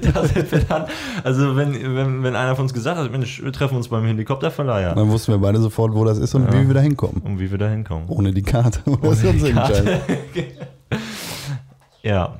da 0.12 0.24
sind 0.24 0.52
wir 0.52 0.60
dann, 0.60 0.84
also 1.24 1.56
wenn, 1.56 1.72
wenn, 1.96 2.22
wenn 2.22 2.36
einer 2.36 2.54
von 2.54 2.66
uns 2.66 2.72
gesagt 2.72 2.96
hat, 2.96 3.10
Mensch, 3.10 3.42
wir 3.42 3.52
treffen 3.52 3.76
uns 3.76 3.88
beim 3.88 4.04
Helikopterverleiher. 4.04 4.94
Dann 4.94 5.10
wussten 5.10 5.32
wir 5.32 5.38
beide 5.38 5.58
sofort, 5.58 5.92
wo 5.92 6.04
das 6.04 6.18
ist 6.18 6.32
und 6.36 6.44
Ja. 6.44 6.52
wie 6.52 6.68
wir 6.68 6.74
da 6.74 6.80
hinkommen. 6.80 7.20
Und 7.22 7.40
wie 7.40 7.50
wir 7.50 7.58
da 7.58 7.68
hinkommen. 7.68 8.04
Ohne 8.08 8.32
die 8.32 8.42
Karte. 8.42 8.82
Ohne 8.86 9.32
die 9.32 9.52
Karte. 9.52 10.00
Ja. 12.02 12.36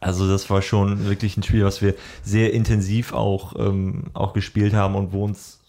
Also 0.00 0.28
das 0.28 0.50
war 0.50 0.60
schon 0.60 1.08
wirklich 1.08 1.38
ein 1.38 1.42
Spiel, 1.42 1.64
was 1.64 1.80
wir 1.80 1.94
sehr 2.24 2.52
intensiv 2.52 3.14
auch, 3.14 3.54
ähm, 3.58 4.08
auch 4.12 4.34
gespielt 4.34 4.74
haben 4.74 4.96
und 4.96 5.12
wo 5.12 5.24
uns 5.24 5.59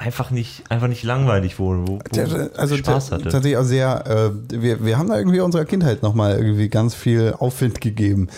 einfach 0.00 0.30
nicht, 0.30 0.62
einfach 0.70 0.88
nicht 0.88 1.02
langweilig 1.04 1.58
wurde, 1.58 1.86
wo, 1.86 1.98
wo 1.98 2.20
Also 2.56 2.76
Spaß 2.76 3.12
hatte. 3.12 3.24
tatsächlich 3.24 3.58
auch 3.58 3.64
sehr, 3.64 4.32
äh, 4.50 4.62
wir, 4.62 4.84
wir 4.84 4.96
haben 4.98 5.08
da 5.08 5.18
irgendwie 5.18 5.40
unserer 5.40 5.66
Kindheit 5.66 6.02
nochmal 6.02 6.36
irgendwie 6.38 6.68
ganz 6.70 6.94
viel 6.94 7.34
Aufwind 7.38 7.80
gegeben. 7.82 8.28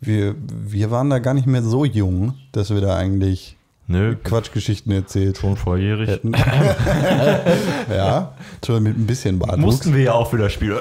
Wir, 0.00 0.34
wir 0.48 0.90
waren 0.90 1.10
da 1.10 1.18
gar 1.18 1.34
nicht 1.34 1.46
mehr 1.46 1.62
so 1.62 1.84
jung, 1.84 2.34
dass 2.52 2.70
wir 2.70 2.80
da 2.80 2.96
eigentlich 2.96 3.58
Nö, 3.86 4.14
Quatschgeschichten 4.22 4.90
erzählt 4.92 5.36
schon 5.36 5.56
volljährig. 5.56 6.08
hätten. 6.08 6.32
ja, 7.90 8.32
schon 8.64 8.82
mit 8.82 8.96
ein 8.96 9.06
bisschen 9.06 9.38
Bartwuchs. 9.38 9.60
Mussten 9.60 9.94
wir 9.94 10.02
ja 10.04 10.12
auch 10.12 10.32
wieder 10.32 10.48
spielen. 10.48 10.78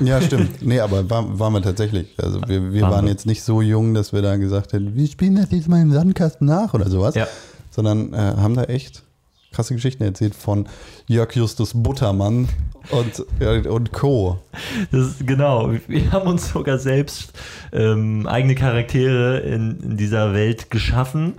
Ja, 0.00 0.20
stimmt. 0.22 0.62
Nee, 0.62 0.80
aber 0.80 1.10
war, 1.10 1.38
waren 1.38 1.52
wir 1.52 1.62
tatsächlich. 1.62 2.14
Also 2.22 2.40
wir, 2.46 2.72
wir 2.72 2.82
Waren 2.82 2.90
waren 2.92 3.04
wir. 3.06 3.10
jetzt 3.10 3.26
nicht 3.26 3.42
so 3.42 3.60
jung, 3.60 3.92
dass 3.92 4.12
wir 4.14 4.22
da 4.22 4.36
gesagt 4.36 4.72
hätten, 4.72 4.94
wir 4.94 5.06
spielen 5.08 5.34
das 5.36 5.50
jetzt 5.50 5.68
mal 5.68 5.82
im 5.82 5.92
Sandkasten 5.92 6.46
nach 6.46 6.72
oder 6.74 6.88
sowas. 6.88 7.14
Ja. 7.16 7.26
Sondern 7.70 8.14
äh, 8.14 8.16
haben 8.16 8.54
da 8.54 8.64
echt 8.64 9.02
krasse 9.52 9.74
Geschichten 9.74 10.02
erzählt 10.02 10.34
von 10.34 10.68
Jörg 11.06 11.32
Justus 11.34 11.72
Buttermann 11.74 12.48
und, 12.90 13.24
und 13.66 13.92
Co. 13.92 14.38
Das 14.90 15.16
genau, 15.20 15.72
wir 15.86 16.10
haben 16.12 16.28
uns 16.28 16.50
sogar 16.50 16.78
selbst 16.78 17.32
ähm, 17.72 18.26
eigene 18.26 18.54
Charaktere 18.54 19.38
in, 19.40 19.78
in 19.80 19.96
dieser 19.96 20.34
Welt 20.34 20.70
geschaffen. 20.70 21.34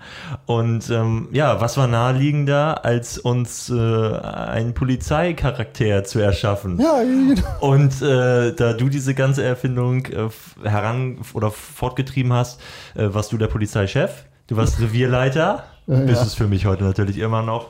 Und 0.45 0.89
ähm, 0.89 1.28
ja, 1.32 1.60
was 1.60 1.78
war 1.78 1.88
naheliegender, 1.88 2.86
als 2.86 3.17
uns 3.17 3.69
äh, 3.69 3.73
einen 3.73 4.73
Polizeicharakter 4.73 6.04
zu 6.04 6.19
erschaffen? 6.19 6.80
Ja, 6.80 7.02
genau. 7.04 7.41
Und 7.60 8.02
äh, 8.02 8.54
da 8.54 8.73
du 8.73 8.89
diese 8.89 9.13
ganze 9.13 9.43
Erfindung 9.43 10.06
äh, 10.06 10.30
heran 10.63 11.19
oder 11.34 11.52
fortgetrieben 11.52 12.34
hast, 12.34 12.62
äh, 12.95 13.13
warst 13.13 13.32
du 13.32 13.38
der 13.38 13.47
Polizeichef, 13.47 14.26
du 14.47 14.56
warst 14.56 14.80
Revierleiter, 14.82 15.65
Ja, 15.88 15.99
bist 15.99 16.21
ja. 16.21 16.28
es 16.28 16.34
für 16.36 16.47
mich 16.47 16.65
heute 16.65 16.84
natürlich 16.84 17.17
immer 17.17 17.41
noch. 17.41 17.69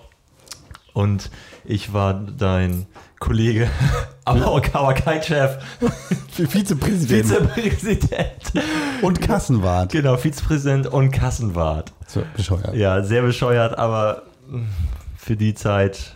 Und 0.93 1.29
ich 1.65 1.91
war 1.93 2.13
dein 2.13 2.85
Kollege, 3.19 3.67
aber, 4.25 4.47
auch- 4.47 4.61
aber 4.73 4.93
kein 4.93 5.21
Chef, 5.23 5.57
Vizepräsident 6.31 7.25
Vizepräsident. 7.25 8.21
und 9.01 9.21
Kassenwart. 9.21 9.91
Genau, 9.91 10.17
Vizepräsident 10.17 10.87
und 10.87 11.11
Kassenwart. 11.11 11.93
So, 12.07 12.21
bescheuert. 12.35 12.75
Ja, 12.75 13.03
sehr 13.03 13.21
bescheuert, 13.21 13.77
aber 13.77 14.23
mh, 14.49 14.61
für 15.17 15.35
die 15.35 15.53
Zeit 15.53 16.15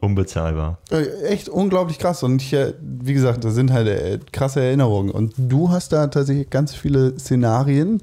unbezahlbar. 0.00 0.78
Äh, 0.90 1.04
Echt 1.24 1.48
unglaublich 1.48 1.98
krass. 1.98 2.22
Und 2.22 2.42
ich, 2.42 2.52
äh, 2.52 2.74
wie 2.80 3.14
gesagt, 3.14 3.42
das 3.44 3.54
sind 3.54 3.72
halt 3.72 3.88
äh, 3.88 4.18
krasse 4.32 4.60
Erinnerungen. 4.62 5.10
Und 5.10 5.32
du 5.38 5.70
hast 5.70 5.92
da 5.92 6.06
tatsächlich 6.08 6.50
ganz 6.50 6.74
viele 6.74 7.18
Szenarien, 7.18 8.02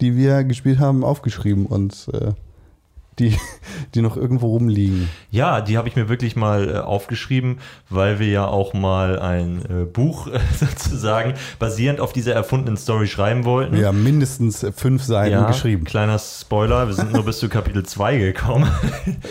die 0.00 0.14
wir 0.16 0.44
gespielt 0.44 0.78
haben, 0.78 1.04
aufgeschrieben 1.04 1.66
und 1.66 2.06
äh, 2.12 2.32
die, 3.18 3.36
die 3.94 4.00
noch 4.02 4.16
irgendwo 4.16 4.48
rumliegen. 4.48 5.08
Ja, 5.30 5.60
die 5.60 5.76
habe 5.78 5.88
ich 5.88 5.96
mir 5.96 6.08
wirklich 6.08 6.36
mal 6.36 6.68
äh, 6.68 6.78
aufgeschrieben, 6.78 7.58
weil 7.90 8.18
wir 8.18 8.28
ja 8.28 8.46
auch 8.46 8.74
mal 8.74 9.18
ein 9.18 9.62
äh, 9.68 9.84
Buch 9.84 10.26
äh, 10.28 10.38
sozusagen 10.58 11.34
basierend 11.58 12.00
auf 12.00 12.12
dieser 12.12 12.34
erfundenen 12.34 12.76
Story 12.76 13.06
schreiben 13.06 13.44
wollten. 13.44 13.76
Wir 13.76 13.86
haben 13.88 14.02
mindestens 14.02 14.66
fünf 14.76 15.02
Seiten 15.02 15.32
Ja, 15.32 15.46
geschrieben. 15.46 15.84
Kleiner 15.84 16.18
Spoiler, 16.18 16.86
wir 16.86 16.94
sind 16.94 17.12
nur 17.12 17.24
bis 17.24 17.38
zu 17.38 17.48
Kapitel 17.48 17.84
2 17.84 18.18
gekommen. 18.18 18.70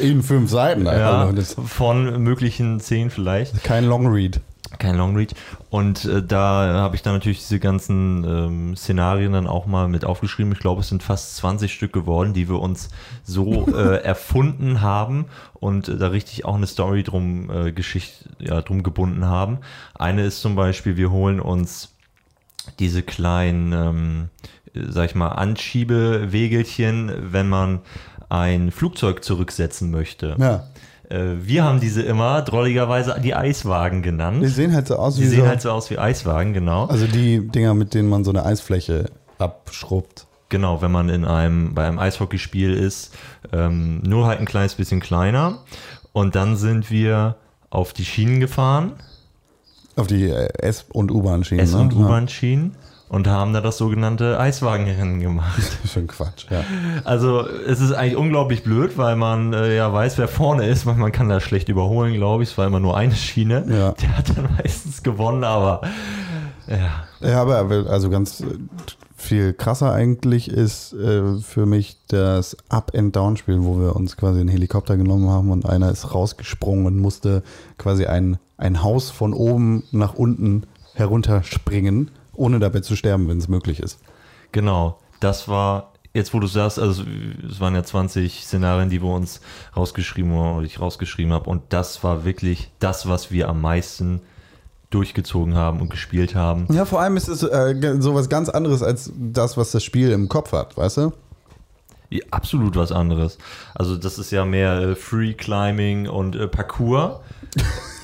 In 0.02 0.24
fünf 0.24 0.50
Seiten. 0.50 0.86
ja, 0.86 1.26
Also, 1.26 1.62
von 1.64 2.22
möglichen 2.22 2.80
10 2.80 3.10
vielleicht. 3.10 3.64
kein 3.64 3.86
Long 3.86 4.08
Read. 4.08 4.40
Kein 4.80 4.98
Longread. 4.98 5.34
Und 5.70 6.06
äh, 6.06 6.22
da 6.22 6.74
habe 6.74 6.96
ich 6.96 7.02
dann 7.02 7.14
natürlich 7.14 7.40
diese 7.40 7.60
ganzen 7.60 8.24
ähm, 8.24 8.76
Szenarien 8.76 9.32
dann 9.32 9.48
auch 9.48 9.66
mal 9.66 9.88
mit 9.88 10.06
aufgeschrieben. 10.06 10.52
Ich 10.52 10.60
glaube, 10.60 10.82
es 10.82 10.90
sind 10.90 11.04
fast 11.04 11.38
20 11.38 11.74
Stück 11.74 11.94
geworden, 11.94 12.34
die 12.34 12.50
wir 12.50 12.60
uns 12.60 12.90
so 13.24 13.68
äh, 13.68 14.04
erfunden 14.04 14.82
haben 14.82 15.26
und 15.54 15.88
äh, 15.88 15.98
da 15.98 16.08
richtig 16.08 16.46
auch 16.46 16.56
eine 16.56 16.68
Story 16.68 17.04
drum, 17.04 17.50
äh, 17.50 17.72
Geschichte, 17.72 18.30
ja, 18.40 18.62
drum 18.62 18.84
gebunden 18.84 19.26
haben. 19.26 19.60
Eine 19.96 20.26
ist 20.26 20.42
zum 20.42 20.56
Beispiel, 20.56 20.98
wir 20.98 21.12
holen 21.12 21.40
uns 21.40 21.94
diese 22.80 23.04
kleinen, 23.04 23.72
ähm, 23.72 24.30
äh, 24.74 24.92
sag 24.92 25.10
ich 25.10 25.16
mal, 25.16 25.30
Anschiebewegelchen, 25.30 27.32
wenn 27.32 27.48
man 27.48 27.82
ein 28.30 28.72
Flugzeug 28.72 29.24
zurücksetzen 29.24 29.92
möchte. 29.92 30.36
Ja. 30.38 30.66
Äh, 31.10 31.36
wir 31.42 31.64
haben 31.64 31.80
diese 31.80 32.02
immer 32.02 32.42
drolligerweise 32.42 33.16
die 33.24 33.34
Eiswagen 33.34 34.02
Die 34.02 34.10
genannt. 34.10 34.46
sehen 34.48 34.74
halt 34.74 34.88
so 34.88 34.96
aus 34.98 35.16
Die 35.16 35.22
wie 35.22 35.26
sehen 35.28 35.42
so, 35.42 35.48
halt 35.48 35.62
so 35.62 35.72
aus 35.72 35.90
wie 35.90 35.98
Eiswagen, 35.98 36.54
genau. 36.54 36.86
Also 36.86 37.08
die 37.08 37.48
Dinger, 37.48 37.74
mit 37.74 37.94
denen 37.94 38.10
man 38.10 38.24
so 38.24 38.32
eine 38.32 38.46
Eisfläche 38.46 39.06
abschrubbt. 39.38 40.26
Genau, 40.50 40.82
wenn 40.82 40.92
man 40.92 41.10
in 41.10 41.26
einem, 41.26 41.74
bei 41.74 41.86
einem 41.86 42.00
Eishockeyspiel 42.00 42.74
ist, 42.74 43.14
ähm, 43.52 44.02
nur 44.04 44.28
halt 44.28 44.40
ein 44.40 44.46
kleines 44.46 44.76
bisschen 44.76 45.00
kleiner. 45.02 45.60
Und 46.14 46.36
dann 46.36 46.56
sind 46.56 46.90
wir 46.90 47.36
auf 47.70 47.92
die 47.94 48.06
Schienen 48.06 48.40
gefahren. 48.40 48.94
Auf 49.98 50.08
die 50.08 50.30
S- 50.30 50.86
und 50.90 51.12
U-Bahn-Schienen. 51.12 51.64
S- 51.64 51.74
ne? 51.74 51.80
und 51.82 51.94
U-Bahn-Schienen 51.94 52.76
und 53.10 53.28
haben 53.28 53.54
da 53.54 53.62
das 53.62 53.78
sogenannte 53.78 54.40
Eiswagenrennen 54.40 55.20
gemacht. 55.20 55.58
Ja. 55.84 55.90
Schon 55.90 56.08
Quatsch, 56.08 56.46
ja. 56.50 56.64
Also 57.04 57.48
es 57.48 57.80
ist 57.80 57.92
eigentlich 57.94 58.18
unglaublich 58.18 58.64
blöd, 58.64 58.98
weil 58.98 59.16
man 59.16 59.54
äh, 59.54 59.76
ja 59.76 59.92
weiß, 59.92 60.18
wer 60.18 60.28
vorne 60.28 60.68
ist. 60.68 60.86
Man, 60.86 61.00
man 61.00 61.12
kann 61.12 61.30
da 61.30 61.40
schlecht 61.40 61.70
überholen, 61.70 62.14
glaube 62.14 62.44
ich. 62.44 62.52
Es 62.52 62.58
war 62.58 62.68
immer 62.68 62.80
nur 62.80 62.98
eine 62.98 63.16
Schiene. 63.16 63.66
Ja. 63.70 63.92
Der 63.94 64.18
hat 64.18 64.38
dann 64.38 64.50
meistens 64.58 65.04
gewonnen, 65.04 65.44
aber 65.44 65.82
ja. 66.68 67.08
Ja, 67.22 67.42
aber 67.42 67.90
also 67.90 68.10
ganz 68.10 68.42
äh, 68.42 68.46
viel 69.16 69.54
krasser 69.54 69.92
eigentlich 69.92 70.50
ist 70.50 70.94
äh, 70.94 71.38
für 71.40 71.66
mich 71.66 71.98
das 72.08 72.56
Up-and-Down-Spiel, 72.70 73.64
wo 73.64 73.80
wir 73.80 73.96
uns 73.96 74.18
quasi 74.18 74.40
einen 74.40 74.50
Helikopter 74.50 74.98
genommen 74.98 75.30
haben 75.30 75.52
und 75.52 75.66
einer 75.66 75.92
ist 75.92 76.14
rausgesprungen 76.14 76.86
und 76.86 76.98
musste 77.00 77.44
quasi 77.78 78.06
ein, 78.06 78.38
ein 78.58 78.84
Haus 78.84 79.10
von 79.10 79.34
oben 79.34 79.84
nach 79.92 80.14
unten 80.14 80.64
herunterspringen, 80.94 82.12
ohne 82.38 82.60
dabei 82.60 82.80
zu 82.80 82.96
sterben, 82.96 83.28
wenn 83.28 83.38
es 83.38 83.48
möglich 83.48 83.80
ist. 83.80 84.00
Genau, 84.52 85.00
das 85.20 85.48
war, 85.48 85.94
jetzt 86.14 86.34
wo 86.34 86.40
du 86.40 86.48
sagst, 86.48 86.80
also 86.80 87.04
es 87.50 87.60
waren 87.60 87.76
ja 87.76 87.84
20 87.84 88.44
Szenarien, 88.46 88.90
die 88.90 89.02
wir 89.02 89.10
uns 89.10 89.42
rausgeschrieben 89.76 90.32
haben, 90.32 90.58
oder 90.58 90.66
ich 90.66 90.80
rausgeschrieben 90.80 91.34
habe 91.34 91.50
und 91.50 91.64
das 91.70 92.04
war 92.04 92.24
wirklich 92.24 92.72
das, 92.80 93.08
was 93.08 93.32
wir 93.32 93.50
am 93.50 93.62
meisten 93.62 94.22
durchgezogen 94.90 95.56
haben 95.56 95.82
und 95.82 95.90
gespielt 95.90 96.34
haben. 96.34 96.66
Ja, 96.72 96.86
vor 96.86 97.02
allem 97.02 97.18
ist 97.18 97.28
es 97.28 97.44
äh, 97.44 97.98
sowas 98.00 98.30
ganz 98.30 98.48
anderes 98.48 98.82
als 98.82 99.12
das, 99.18 99.58
was 99.58 99.72
das 99.72 99.84
Spiel 99.84 100.12
im 100.12 100.30
Kopf 100.30 100.54
hat, 100.54 100.78
weißt 100.78 100.98
du? 100.98 101.14
Ja, 102.10 102.24
Absolut 102.32 102.78
was 102.78 102.94
anderes. 102.94 103.38
Also 103.76 103.98
das 103.98 104.18
ist 104.18 104.32
ja 104.32 104.46
mehr 104.46 104.80
äh, 104.80 104.96
Free 104.96 105.34
Climbing 105.34 106.08
und 106.08 106.36
äh, 106.36 106.48
Parkour. 106.48 107.22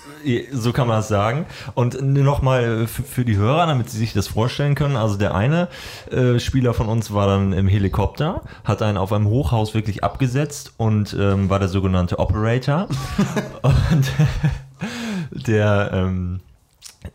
So 0.52 0.74
kann 0.74 0.88
man 0.88 0.98
das 0.98 1.08
sagen. 1.08 1.46
Und 1.76 2.02
nochmal 2.02 2.88
für, 2.88 3.04
für 3.04 3.26
die 3.26 3.38
Hörer, 3.38 3.68
damit 3.68 3.90
sie 3.90 3.98
sich 3.98 4.14
das 4.14 4.28
vorstellen 4.28 4.76
können. 4.76 4.96
Also 4.96 5.18
der 5.18 5.36
eine 5.36 5.68
äh, 6.12 6.40
Spieler 6.40 6.74
von 6.74 6.88
uns 6.88 7.14
war 7.14 7.28
dann 7.28 7.54
im 7.54 7.68
Helikopter, 7.68 8.42
hat 8.64 8.82
einen 8.82 8.98
auf 8.98 9.12
einem 9.14 9.28
Hochhaus 9.28 9.74
wirklich 9.74 10.04
abgesetzt 10.04 10.74
und 10.78 11.16
ähm, 11.20 11.50
war 11.50 11.60
der 11.60 11.70
sogenannte 11.70 12.20
Operator. 12.20 12.88
und 13.62 14.12
der, 15.48 15.92
ähm, 15.94 16.40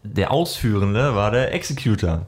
der 0.02 0.30
Ausführende 0.32 1.14
war 1.14 1.30
der 1.30 1.54
Executor. 1.54 2.26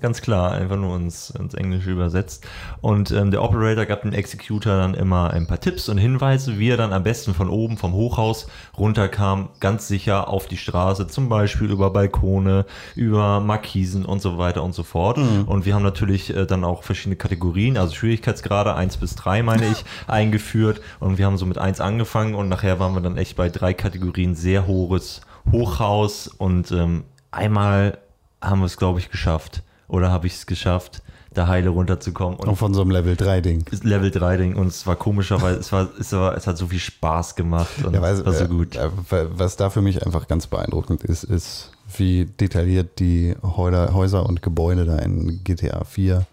Ganz 0.00 0.20
klar, 0.20 0.52
einfach 0.52 0.76
nur 0.76 0.96
ins, 0.96 1.30
ins 1.30 1.54
Englische 1.54 1.90
übersetzt. 1.90 2.46
Und 2.80 3.10
ähm, 3.10 3.30
der 3.30 3.42
Operator 3.42 3.86
gab 3.86 4.02
dem 4.02 4.12
Executor 4.12 4.76
dann 4.76 4.94
immer 4.94 5.30
ein 5.30 5.46
paar 5.46 5.60
Tipps 5.60 5.88
und 5.88 5.98
Hinweise, 5.98 6.58
wie 6.58 6.70
er 6.70 6.76
dann 6.76 6.92
am 6.92 7.02
besten 7.02 7.34
von 7.34 7.48
oben 7.48 7.76
vom 7.76 7.92
Hochhaus 7.92 8.48
runterkam, 8.76 9.50
ganz 9.60 9.88
sicher 9.88 10.28
auf 10.28 10.46
die 10.46 10.56
Straße, 10.56 11.06
zum 11.06 11.28
Beispiel 11.28 11.70
über 11.70 11.90
Balkone, 11.90 12.66
über 12.94 13.40
Markisen 13.40 14.04
und 14.04 14.20
so 14.20 14.38
weiter 14.38 14.62
und 14.62 14.74
so 14.74 14.82
fort. 14.82 15.18
Und 15.18 15.64
wir 15.64 15.74
haben 15.74 15.82
natürlich 15.82 16.34
äh, 16.34 16.46
dann 16.46 16.64
auch 16.64 16.82
verschiedene 16.82 17.16
Kategorien, 17.16 17.76
also 17.76 17.94
Schwierigkeitsgrade 17.94 18.74
1 18.74 18.96
bis 18.98 19.14
3, 19.14 19.42
meine 19.42 19.66
ich, 19.72 19.84
eingeführt. 20.06 20.80
Und 21.00 21.18
wir 21.18 21.26
haben 21.26 21.38
so 21.38 21.46
mit 21.46 21.58
1 21.58 21.80
angefangen 21.80 22.34
und 22.34 22.48
nachher 22.48 22.80
waren 22.80 22.94
wir 22.94 23.00
dann 23.00 23.16
echt 23.16 23.36
bei 23.36 23.48
drei 23.48 23.74
Kategorien 23.74 24.34
sehr 24.34 24.66
hohes 24.66 25.20
Hochhaus 25.52 26.28
und 26.28 26.70
ähm, 26.72 27.04
einmal 27.30 27.98
haben 28.40 28.60
wir 28.60 28.66
es, 28.66 28.76
glaube 28.76 28.98
ich, 29.00 29.10
geschafft. 29.10 29.62
Oder 29.88 30.10
habe 30.12 30.26
ich 30.26 30.34
es 30.34 30.46
geschafft, 30.46 31.02
da 31.32 31.46
heile 31.46 31.70
runterzukommen. 31.70 32.38
Und 32.38 32.48
Auch 32.48 32.58
von 32.58 32.74
so 32.74 32.82
einem 32.82 32.90
Level 32.90 33.14
3-Ding. 33.14 33.64
ist 33.70 33.84
Level 33.84 34.10
3 34.10 34.36
Ding 34.36 34.54
und 34.56 34.66
es 34.66 34.86
war 34.86 34.96
komischerweise, 34.96 35.58
es 35.58 35.72
war, 35.72 35.88
es 35.98 36.12
war, 36.12 36.36
es 36.36 36.46
hat 36.46 36.58
so 36.58 36.66
viel 36.66 36.78
Spaß 36.78 37.34
gemacht 37.36 37.84
und 37.84 37.94
Ja, 37.94 38.02
weiß, 38.02 38.18
es 38.18 38.26
war 38.26 38.32
so 38.34 38.44
äh, 38.44 38.48
gut. 38.48 38.76
äh, 38.76 38.90
Was 39.10 39.56
da 39.56 39.70
für 39.70 39.80
mich 39.80 40.04
einfach 40.04 40.28
ganz 40.28 40.46
beeindruckend 40.46 41.04
ist, 41.04 41.24
ist, 41.24 41.70
wie 41.96 42.26
detailliert 42.26 42.98
die 42.98 43.34
Häuser 43.42 43.94
Häuser 43.94 44.26
und 44.26 44.42
Gebäude 44.42 44.84
da 44.84 44.96
in 44.98 45.42
GTA 45.44 45.84
4 45.84 46.26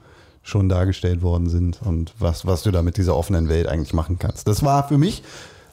schon 0.43 0.67
dargestellt 0.69 1.21
worden 1.21 1.49
sind 1.49 1.79
und 1.81 2.13
was, 2.19 2.45
was 2.45 2.63
du 2.63 2.71
da 2.71 2.81
mit 2.81 2.97
dieser 2.97 3.15
offenen 3.15 3.47
Welt 3.49 3.67
eigentlich 3.67 3.93
machen 3.93 4.19
kannst. 4.19 4.47
Das 4.47 4.63
war 4.63 4.87
für 4.87 4.97
mich 4.97 5.23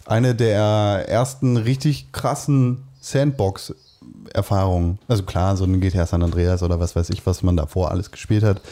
eine 0.06 0.34
der 0.34 1.04
ersten 1.08 1.56
richtig 1.56 2.12
krassen 2.12 2.84
Sandbox-Erfahrungen. 3.02 4.98
Also 5.08 5.24
klar, 5.24 5.56
so 5.56 5.64
ein 5.64 5.80
GTA 5.80 6.06
San 6.06 6.22
Andreas 6.22 6.62
oder 6.62 6.80
was 6.80 6.96
weiß 6.96 7.10
ich, 7.10 7.26
was 7.26 7.42
man 7.42 7.56
davor 7.56 7.90
alles 7.90 8.10
gespielt 8.10 8.44
hat. 8.44 8.62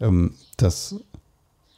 Ähm, 0.00 0.34
das 0.56 0.94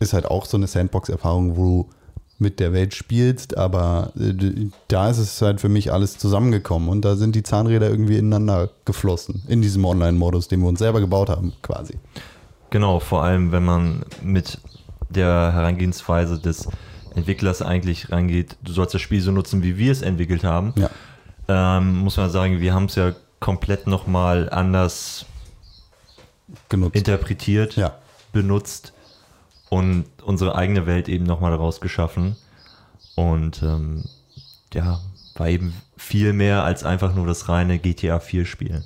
ist 0.00 0.12
halt 0.12 0.26
auch 0.26 0.44
so 0.44 0.56
eine 0.56 0.66
Sandbox-Erfahrung, 0.66 1.56
wo 1.56 1.64
du 1.64 1.90
mit 2.38 2.58
der 2.58 2.72
Welt 2.72 2.92
spielst, 2.92 3.56
aber 3.56 4.12
äh, 4.18 4.66
da 4.88 5.10
ist 5.10 5.18
es 5.18 5.40
halt 5.40 5.60
für 5.60 5.68
mich 5.68 5.92
alles 5.92 6.18
zusammengekommen 6.18 6.88
und 6.88 7.04
da 7.04 7.14
sind 7.14 7.36
die 7.36 7.44
Zahnräder 7.44 7.88
irgendwie 7.88 8.18
ineinander 8.18 8.70
geflossen 8.84 9.42
in 9.46 9.62
diesem 9.62 9.84
Online-Modus, 9.84 10.48
den 10.48 10.60
wir 10.60 10.68
uns 10.68 10.80
selber 10.80 11.00
gebaut 11.00 11.28
haben, 11.28 11.52
quasi. 11.62 11.94
Genau, 12.70 12.98
vor 12.98 13.22
allem, 13.22 13.52
wenn 13.52 13.64
man 13.64 14.04
mit 14.22 14.58
der 15.08 15.52
Herangehensweise 15.52 16.40
des 16.40 16.68
Entwicklers 17.14 17.62
eigentlich 17.62 18.10
rangeht, 18.10 18.56
du 18.62 18.72
sollst 18.72 18.94
das 18.94 19.02
Spiel 19.02 19.20
so 19.20 19.30
nutzen, 19.30 19.62
wie 19.62 19.78
wir 19.78 19.92
es 19.92 20.02
entwickelt 20.02 20.42
haben, 20.42 20.72
Ja. 20.76 20.90
Ähm, 21.48 21.98
muss 21.98 22.16
man 22.16 22.30
sagen, 22.30 22.60
wir 22.60 22.74
haben 22.74 22.86
es 22.86 22.94
ja 22.94 23.12
komplett 23.40 23.86
nochmal 23.86 24.48
anders 24.50 25.26
Genutzt. 26.68 26.96
interpretiert, 26.96 27.76
Ja. 27.76 27.94
benutzt 28.32 28.92
und 29.68 30.04
unsere 30.22 30.54
eigene 30.54 30.86
Welt 30.86 31.08
eben 31.08 31.24
nochmal 31.24 31.50
daraus 31.50 31.80
geschaffen. 31.80 32.36
Und 33.14 33.62
ähm, 33.62 34.04
ja, 34.72 35.00
war 35.36 35.48
eben 35.48 35.74
viel 35.96 36.32
mehr 36.32 36.64
als 36.64 36.84
einfach 36.84 37.14
nur 37.14 37.26
das 37.26 37.48
reine 37.48 37.78
GTA 37.78 38.20
4 38.20 38.44
Spiel. 38.46 38.82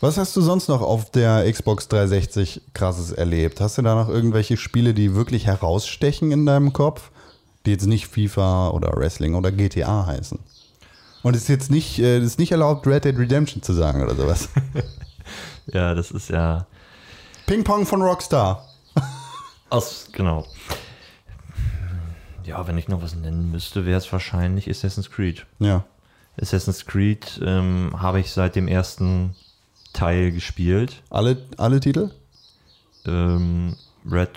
Was 0.00 0.16
hast 0.16 0.36
du 0.36 0.40
sonst 0.40 0.68
noch 0.68 0.80
auf 0.80 1.10
der 1.10 1.50
Xbox 1.50 1.88
360 1.88 2.60
krasses 2.72 3.10
erlebt? 3.10 3.60
Hast 3.60 3.78
du 3.78 3.82
da 3.82 3.96
noch 3.96 4.08
irgendwelche 4.08 4.56
Spiele, 4.56 4.94
die 4.94 5.14
wirklich 5.14 5.46
herausstechen 5.46 6.30
in 6.30 6.46
deinem 6.46 6.72
Kopf, 6.72 7.10
die 7.66 7.72
jetzt 7.72 7.86
nicht 7.86 8.06
FIFA 8.06 8.68
oder 8.70 8.92
Wrestling 8.94 9.34
oder 9.34 9.50
GTA 9.50 10.06
heißen? 10.06 10.38
Und 11.22 11.34
es 11.34 11.42
ist 11.42 11.48
jetzt 11.48 11.70
nicht, 11.70 11.98
äh, 11.98 12.18
es 12.18 12.24
ist 12.24 12.38
nicht 12.38 12.52
erlaubt, 12.52 12.86
Red 12.86 13.04
Dead 13.04 13.18
Redemption 13.18 13.62
zu 13.62 13.72
sagen 13.72 14.02
oder 14.02 14.14
sowas. 14.14 14.48
Ja, 15.70 15.94
das 15.94 16.10
ist 16.10 16.30
ja 16.30 16.66
Ping 17.46 17.62
Pong 17.62 17.84
von 17.84 18.00
Rockstar. 18.00 18.66
aus, 19.70 20.08
genau. 20.12 20.46
Ja, 22.44 22.66
wenn 22.66 22.78
ich 22.78 22.88
noch 22.88 23.02
was 23.02 23.14
nennen 23.14 23.50
müsste, 23.50 23.84
wäre 23.84 23.98
es 23.98 24.10
wahrscheinlich 24.10 24.68
Assassin's 24.70 25.10
Creed. 25.10 25.44
Ja. 25.58 25.84
Assassin's 26.40 26.86
Creed 26.86 27.38
ähm, 27.44 27.92
habe 27.98 28.20
ich 28.20 28.32
seit 28.32 28.56
dem 28.56 28.68
ersten 28.68 29.34
Teil 29.92 30.32
gespielt. 30.32 31.02
Alle, 31.10 31.36
alle 31.58 31.80
Titel? 31.80 32.10
Ähm, 33.04 33.76
Red, 34.10 34.30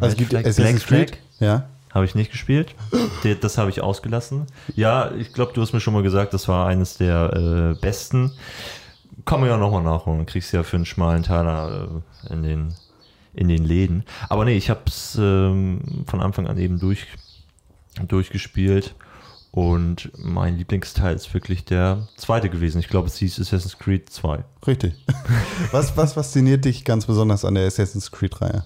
Also 0.00 0.06
es 0.06 0.10
Red 0.10 0.18
gibt 0.18 0.30
Flag, 0.30 0.46
Assassin's 0.46 0.84
Black 0.84 1.08
Creed. 1.12 1.18
Ja. 1.38 1.68
Habe 1.96 2.04
ich 2.04 2.14
nicht 2.14 2.30
gespielt. 2.30 2.74
Das 3.40 3.56
habe 3.56 3.70
ich 3.70 3.80
ausgelassen. 3.80 4.44
Ja, 4.74 5.12
ich 5.12 5.32
glaube, 5.32 5.54
du 5.54 5.62
hast 5.62 5.72
mir 5.72 5.80
schon 5.80 5.94
mal 5.94 6.02
gesagt, 6.02 6.34
das 6.34 6.46
war 6.46 6.66
eines 6.66 6.98
der 6.98 7.32
äh, 7.32 7.80
besten. 7.80 8.32
Kann 9.24 9.40
man 9.40 9.48
ja 9.48 9.56
nochmal 9.56 9.82
nachholen. 9.82 10.26
Kriegst 10.26 10.52
ja 10.52 10.62
für 10.62 10.76
einen 10.76 10.84
schmalen 10.84 11.22
Taler 11.22 12.02
äh, 12.28 12.34
in, 12.34 12.42
den, 12.42 12.74
in 13.32 13.48
den 13.48 13.64
Läden. 13.64 14.04
Aber 14.28 14.44
nee, 14.44 14.58
ich 14.58 14.68
habe 14.68 14.82
es 14.88 15.16
ähm, 15.18 16.04
von 16.06 16.20
Anfang 16.20 16.46
an 16.46 16.58
eben 16.58 16.78
durch, 16.78 17.06
durchgespielt. 18.06 18.94
Und 19.50 20.10
mein 20.18 20.58
Lieblingsteil 20.58 21.16
ist 21.16 21.32
wirklich 21.32 21.64
der 21.64 22.08
zweite 22.18 22.50
gewesen. 22.50 22.78
Ich 22.78 22.88
glaube, 22.88 23.06
es 23.06 23.16
hieß 23.16 23.40
Assassin's 23.40 23.78
Creed 23.78 24.10
2. 24.10 24.44
Richtig. 24.66 24.92
Was, 25.72 25.96
was 25.96 26.12
fasziniert 26.12 26.66
dich 26.66 26.84
ganz 26.84 27.06
besonders 27.06 27.42
an 27.46 27.54
der 27.54 27.66
Assassin's 27.66 28.10
Creed-Reihe? 28.10 28.64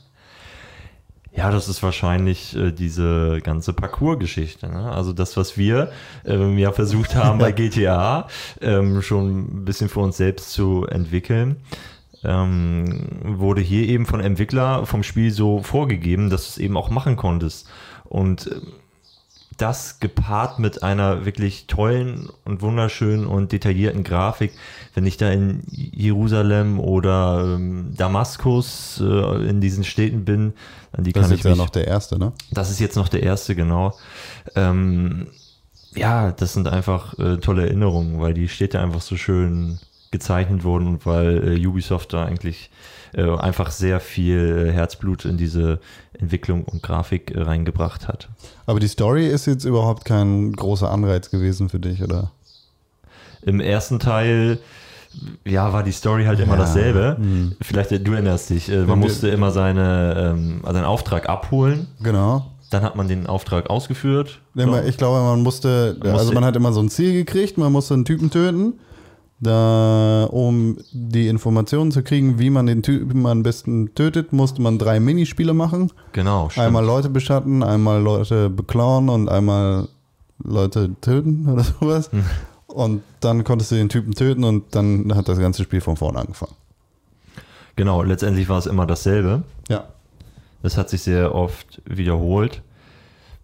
Ja, 1.33 1.51
das 1.51 1.69
ist 1.69 1.83
wahrscheinlich 1.83 2.57
äh, 2.57 2.73
diese 2.73 3.41
ganze 3.43 3.73
Parcours-Geschichte. 3.73 4.69
Ne? 4.69 4.91
Also 4.91 5.13
das, 5.13 5.37
was 5.37 5.57
wir 5.57 5.93
ähm, 6.25 6.59
ja 6.59 6.73
versucht 6.73 7.15
haben 7.15 7.39
bei 7.39 7.53
GTA, 7.53 8.29
ähm, 8.61 9.01
schon 9.01 9.61
ein 9.61 9.65
bisschen 9.65 9.89
für 9.89 10.01
uns 10.01 10.17
selbst 10.17 10.53
zu 10.53 10.87
entwickeln, 10.87 11.57
ähm, 12.25 13.07
wurde 13.23 13.61
hier 13.61 13.89
eben 13.89 14.07
von 14.07 14.21
Entwickler 14.21 14.87
vom 14.87 15.05
Spiel 15.05 15.31
so 15.31 15.63
vorgegeben, 15.63 16.31
dass 16.31 16.45
du 16.45 16.49
es 16.51 16.59
eben 16.59 16.77
auch 16.77 16.91
machen 16.91 17.17
konntest. 17.17 17.69
Und 18.05 18.49
ähm, 18.49 18.73
das 19.61 20.01
gepaart 20.01 20.59
mit 20.59 20.83
einer 20.83 21.25
wirklich 21.25 21.67
tollen 21.67 22.31
und 22.45 22.63
wunderschönen 22.63 23.27
und 23.27 23.53
detaillierten 23.53 24.05
Grafik, 24.05 24.53
wenn 24.95 25.05
ich 25.07 25.17
da 25.17 25.31
in 25.31 25.63
Jerusalem 25.71 26.81
oder 26.81 27.57
ähm, 27.57 27.93
Damaskus 27.97 29.03
äh, 29.05 29.49
in 29.49 29.61
diesen 29.61 29.85
Städten 29.85 30.25
bin, 30.25 30.55
an 30.93 31.05
die 31.05 31.13
Das 31.13 31.25
kann 31.25 31.33
ist 31.33 31.39
ich 31.39 31.45
jetzt 31.45 31.45
ja 31.45 31.51
mich, 31.51 31.59
noch 31.59 31.71
der 31.71 31.87
erste, 31.87 32.19
ne? 32.19 32.33
das 32.51 32.71
ist 32.71 32.81
jetzt 32.81 32.97
noch 32.97 33.09
der 33.09 33.23
erste, 33.23 33.55
genau. 33.55 33.95
Ähm, 34.55 35.27
ja, 35.95 36.33
das 36.33 36.55
sind 36.55 36.69
einfach 36.69 37.19
äh, 37.19 37.37
tolle 37.39 37.67
Erinnerungen, 37.67 38.21
weil 38.21 38.33
die 38.35 38.49
Städte 38.49 38.81
einfach 38.81 39.01
so 39.01 39.17
schön 39.17 39.79
gezeichnet 40.11 40.65
wurden 40.65 40.87
und 40.89 41.07
weil 41.07 41.57
äh, 41.57 41.67
Ubisoft 41.67 42.13
da 42.13 42.25
eigentlich 42.25 42.71
äh, 43.15 43.23
einfach 43.37 43.71
sehr 43.71 44.01
viel 44.01 44.71
Herzblut 44.73 45.25
in 45.25 45.37
diese 45.37 45.79
Entwicklung 46.19 46.65
und 46.65 46.83
Grafik 46.83 47.31
äh, 47.35 47.41
reingebracht 47.43 48.09
hat. 48.09 48.29
Aber 48.67 48.81
die 48.81 48.89
Story 48.89 49.27
ist 49.29 49.47
jetzt 49.47 49.65
überhaupt 49.65 50.05
kein 50.05 50.53
großer 50.53 50.91
Anreiz 50.91 51.31
gewesen 51.31 51.69
für 51.69 51.79
dich, 51.79 52.03
oder? 52.03 52.33
Im 53.43 53.61
ersten 53.61 53.99
Teil 54.01 54.59
ja, 55.45 55.73
war 55.73 55.83
die 55.83 55.91
Story 55.93 56.25
halt 56.27 56.39
immer 56.39 56.53
Ja, 56.55 56.61
dasselbe. 56.61 57.17
hm. 57.19 57.57
Vielleicht, 57.63 57.91
äh, 57.93 57.99
du 58.01 58.13
erinnerst 58.13 58.51
dich, 58.51 58.69
äh, 58.71 58.85
man 58.85 58.99
musste 58.99 59.29
immer 59.29 59.51
seine, 59.51 60.33
ähm, 60.37 60.61
also 60.63 60.77
einen 60.77 60.87
Auftrag 60.87 61.29
abholen, 61.29 61.89
Genau. 62.01 62.47
dann 62.71 62.83
hat 62.83 62.95
man 62.97 63.09
den 63.09 63.27
Auftrag 63.27 63.71
ausgeführt. 63.71 64.41
Ich 64.55 64.97
glaube, 64.99 65.21
man 65.21 65.43
musste, 65.43 65.97
Man 65.99 66.09
also 66.11 66.19
musste- 66.25 66.35
man 66.35 66.45
hat 66.45 66.55
immer 66.57 66.73
so 66.73 66.81
ein 66.81 66.89
Ziel 66.91 67.13
gekriegt, 67.13 67.59
man 67.59 67.73
musste 67.73 67.95
einen 67.95 68.05
Typen 68.05 68.31
töten, 68.31 68.75
da, 69.41 70.25
um 70.31 70.77
die 70.93 71.29
Informationen 71.29 71.91
zu 71.93 72.03
kriegen, 72.03 72.39
wie 72.39 72.51
man 72.51 72.67
den 72.67 72.83
Typen 72.83 73.27
am 73.27 73.43
besten 73.43 73.95
tötet, 73.95 74.33
musste 74.33 74.61
man 74.61 74.79
drei 74.79 75.01
Minispiele 75.01 75.55
machen. 75.55 75.91
Genau, 76.13 76.51
stimmt. 76.51 76.67
Einmal 76.67 76.85
Leute 76.85 77.09
beschatten, 77.09 77.63
einmal 77.63 78.03
Leute 78.03 78.51
beklauen 78.51 79.09
und 79.09 79.29
einmal 79.29 79.89
Leute 80.43 80.91
töten 81.01 81.49
oder 81.53 81.65
sowas. 81.65 82.13
Hm. 82.13 82.25
Und 82.67 83.03
dann 83.21 83.43
konntest 83.45 83.71
du 83.71 83.77
den 83.77 83.89
Typen 83.89 84.15
töten 84.15 84.45
und 84.45 84.75
dann 84.75 85.15
hat 85.17 85.29
das 85.29 85.39
ganze 85.39 85.63
Spiel 85.63 85.81
von 85.81 85.97
vorne 85.97 86.21
angefangen. 86.21 86.55
Genau, 87.77 88.03
letztendlich 88.03 88.49
war 88.49 88.59
es 88.59 88.67
immer 88.67 88.87
dasselbe. 88.87 89.43
Ja. 89.69 89.85
Das 90.63 90.77
hat 90.77 90.91
sich 90.91 91.03
sehr 91.03 91.35
oft 91.35 91.81
wiederholt. 91.87 92.63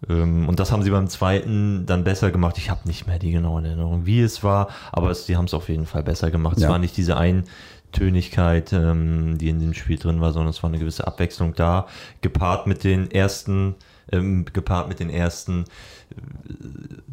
Ähm, 0.09 0.47
Und 0.47 0.59
das 0.59 0.71
haben 0.71 0.83
sie 0.83 0.91
beim 0.91 1.07
zweiten 1.07 1.85
dann 1.85 2.03
besser 2.03 2.31
gemacht. 2.31 2.57
Ich 2.57 2.69
habe 2.69 2.87
nicht 2.87 3.07
mehr 3.07 3.19
die 3.19 3.31
genaue 3.31 3.63
Erinnerung, 3.63 4.05
wie 4.05 4.21
es 4.21 4.43
war, 4.43 4.69
aber 4.91 5.09
es, 5.11 5.25
sie 5.25 5.35
haben 5.37 5.45
es 5.45 5.53
auf 5.53 5.69
jeden 5.69 5.85
Fall 5.85 6.03
besser 6.03 6.29
gemacht. 6.31 6.57
Ja. 6.59 6.67
Es 6.67 6.71
war 6.71 6.79
nicht 6.79 6.95
diese 6.97 7.17
Eintönigkeit, 7.17 8.73
ähm, 8.73 9.37
die 9.37 9.49
in 9.49 9.59
dem 9.59 9.73
Spiel 9.73 9.97
drin 9.97 10.21
war, 10.21 10.33
sondern 10.33 10.51
es 10.51 10.61
war 10.61 10.69
eine 10.69 10.79
gewisse 10.79 11.07
Abwechslung 11.07 11.53
da, 11.55 11.87
gepaart 12.21 12.67
mit 12.67 12.83
den 12.83 13.09
ersten, 13.09 13.75
ähm, 14.11 14.45
gepaart 14.45 14.87
mit 14.87 14.99
den 14.99 15.09
ersten 15.09 15.63
äh, 16.11 16.15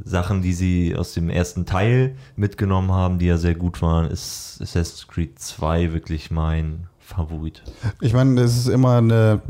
Sachen, 0.05 0.43
die 0.43 0.53
sie 0.53 0.95
aus 0.95 1.15
dem 1.15 1.31
ersten 1.31 1.65
Teil 1.65 2.17
mitgenommen 2.37 2.93
haben, 2.93 3.19
die 3.19 3.27
ja 3.27 3.39
sehr 3.39 3.55
gut 3.55 3.81
waren, 3.81 4.11
ist 4.11 4.59
Assassin's 4.61 5.09
Creed 5.09 5.39
2 5.39 5.95
wirklich 5.95 6.31
mein 6.31 6.87
Favorit. 7.01 7.63
Ich 8.01 8.13
meine, 8.13 8.41
es 8.43 8.57
ist 8.57 8.69
immer 8.69 8.99
eine, 8.99 9.41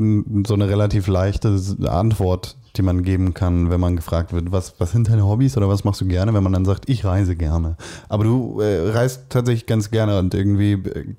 so 0.47 0.53
eine 0.53 0.67
relativ 0.69 1.07
leichte 1.07 1.57
Antwort, 1.85 2.55
die 2.77 2.81
man 2.81 3.03
geben 3.03 3.33
kann, 3.33 3.69
wenn 3.69 3.79
man 3.79 3.95
gefragt 3.95 4.33
wird, 4.33 4.51
was, 4.51 4.75
was 4.79 4.91
sind 4.91 5.09
deine 5.09 5.25
Hobbys 5.25 5.57
oder 5.57 5.69
was 5.69 5.83
machst 5.83 6.01
du 6.01 6.05
gerne, 6.05 6.33
wenn 6.33 6.43
man 6.43 6.53
dann 6.53 6.65
sagt, 6.65 6.89
ich 6.89 7.05
reise 7.05 7.35
gerne. 7.35 7.77
Aber 8.09 8.23
du 8.23 8.59
äh, 8.59 8.91
reist 8.91 9.23
tatsächlich 9.29 9.65
ganz 9.65 9.91
gerne 9.91 10.19
und 10.19 10.33
irgendwie 10.33 10.73
äh, 10.73 11.15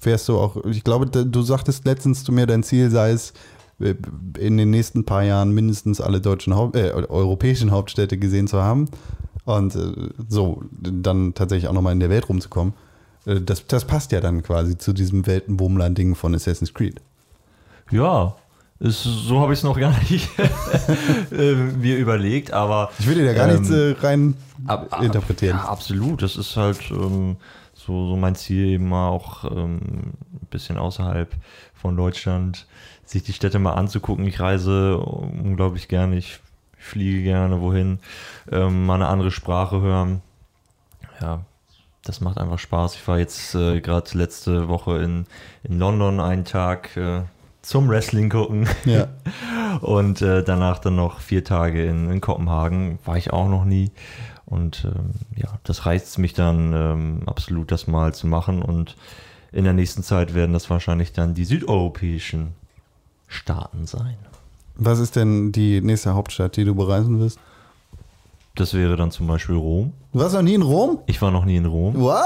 fährst 0.00 0.28
du 0.28 0.38
auch, 0.38 0.64
ich 0.64 0.84
glaube, 0.84 1.06
du 1.06 1.42
sagtest 1.42 1.84
letztens 1.84 2.24
zu 2.24 2.32
mir, 2.32 2.46
dein 2.46 2.62
Ziel 2.62 2.90
sei 2.90 3.12
es, 3.12 3.32
äh, 3.80 3.94
in 4.38 4.56
den 4.56 4.70
nächsten 4.70 5.04
paar 5.04 5.22
Jahren 5.24 5.52
mindestens 5.52 6.00
alle 6.00 6.20
deutschen 6.20 6.54
Haupt, 6.54 6.76
äh, 6.76 6.92
europäischen 6.92 7.70
Hauptstädte 7.70 8.18
gesehen 8.18 8.46
zu 8.46 8.62
haben 8.62 8.88
und 9.44 9.74
äh, 9.74 10.10
so 10.28 10.62
dann 10.80 11.34
tatsächlich 11.34 11.68
auch 11.68 11.74
nochmal 11.74 11.92
in 11.92 12.00
der 12.00 12.10
Welt 12.10 12.28
rumzukommen. 12.28 12.74
Äh, 13.26 13.40
Das, 13.40 13.66
das 13.66 13.84
passt 13.84 14.12
ja 14.12 14.20
dann 14.20 14.42
quasi 14.42 14.78
zu 14.78 14.92
diesem 14.92 15.26
Weltenbummler-Ding 15.26 16.14
von 16.14 16.34
Assassin's 16.34 16.72
Creed. 16.72 17.00
Ja, 17.90 18.34
ist, 18.80 19.02
so 19.04 19.40
habe 19.40 19.52
ich 19.52 19.60
es 19.60 19.62
noch 19.62 19.78
gar 19.78 19.94
nicht 20.10 20.28
äh, 21.32 21.54
mir 21.54 21.96
überlegt, 21.96 22.52
aber. 22.52 22.90
Ich 22.98 23.06
will 23.06 23.14
dir 23.14 23.24
da 23.26 23.32
gar 23.32 23.48
ähm, 23.48 23.60
nichts 23.62 23.70
äh, 23.70 23.94
rein 24.00 24.34
ab- 24.66 24.88
ab- 24.90 25.02
interpretieren. 25.02 25.56
Ja, 25.56 25.64
absolut. 25.64 26.22
Das 26.22 26.36
ist 26.36 26.56
halt 26.56 26.90
ähm, 26.90 27.36
so, 27.74 28.08
so 28.08 28.16
mein 28.16 28.34
Ziel, 28.34 28.66
eben 28.66 28.88
mal 28.88 29.08
auch 29.08 29.44
ähm, 29.44 29.78
ein 30.32 30.48
bisschen 30.50 30.76
außerhalb 30.76 31.32
von 31.74 31.96
Deutschland 31.96 32.66
sich 33.06 33.22
die 33.22 33.32
Städte 33.32 33.58
mal 33.58 33.74
anzugucken. 33.74 34.26
Ich 34.26 34.40
reise 34.40 34.98
unglaublich 34.98 35.88
gerne, 35.88 36.16
ich 36.16 36.40
fliege 36.78 37.22
gerne 37.22 37.60
wohin, 37.60 37.98
ähm, 38.50 38.86
mal 38.86 38.94
eine 38.96 39.08
andere 39.08 39.30
Sprache 39.30 39.80
hören. 39.80 40.20
Ja, 41.20 41.40
das 42.02 42.20
macht 42.20 42.38
einfach 42.38 42.58
Spaß. 42.58 42.96
Ich 42.96 43.06
war 43.08 43.18
jetzt 43.18 43.54
äh, 43.54 43.80
gerade 43.80 44.10
letzte 44.18 44.68
Woche 44.68 44.98
in, 44.98 45.26
in 45.62 45.78
London 45.78 46.20
einen 46.20 46.44
Tag 46.44 46.96
äh, 46.96 47.22
zum 47.64 47.88
Wrestling 47.88 48.30
gucken. 48.30 48.68
Ja. 48.84 49.08
Und 49.80 50.22
äh, 50.22 50.44
danach 50.44 50.78
dann 50.78 50.96
noch 50.96 51.20
vier 51.20 51.44
Tage 51.44 51.84
in, 51.84 52.10
in 52.10 52.20
Kopenhagen. 52.20 52.98
War 53.04 53.16
ich 53.16 53.32
auch 53.32 53.48
noch 53.48 53.64
nie. 53.64 53.90
Und 54.46 54.84
ähm, 54.84 55.10
ja, 55.36 55.48
das 55.64 55.86
reizt 55.86 56.18
mich 56.18 56.34
dann 56.34 56.72
ähm, 56.72 57.22
absolut, 57.26 57.72
das 57.72 57.86
mal 57.86 58.14
zu 58.14 58.26
machen. 58.26 58.62
Und 58.62 58.96
in 59.52 59.64
der 59.64 59.72
nächsten 59.72 60.02
Zeit 60.02 60.34
werden 60.34 60.52
das 60.52 60.68
wahrscheinlich 60.70 61.12
dann 61.12 61.34
die 61.34 61.44
südeuropäischen 61.44 62.52
Staaten 63.26 63.86
sein. 63.86 64.16
Was 64.76 64.98
ist 64.98 65.16
denn 65.16 65.52
die 65.52 65.80
nächste 65.80 66.14
Hauptstadt, 66.14 66.56
die 66.56 66.64
du 66.64 66.74
bereisen 66.74 67.18
wirst? 67.20 67.38
Das 68.54 68.74
wäre 68.74 68.96
dann 68.96 69.10
zum 69.10 69.26
Beispiel 69.26 69.56
Rom. 69.56 69.92
Du 70.12 70.20
warst 70.20 70.34
noch 70.34 70.42
nie 70.42 70.54
in 70.54 70.62
Rom? 70.62 70.98
Ich 71.06 71.20
war 71.22 71.30
noch 71.30 71.44
nie 71.44 71.56
in 71.56 71.66
Rom. 71.66 71.98
What? 71.98 72.22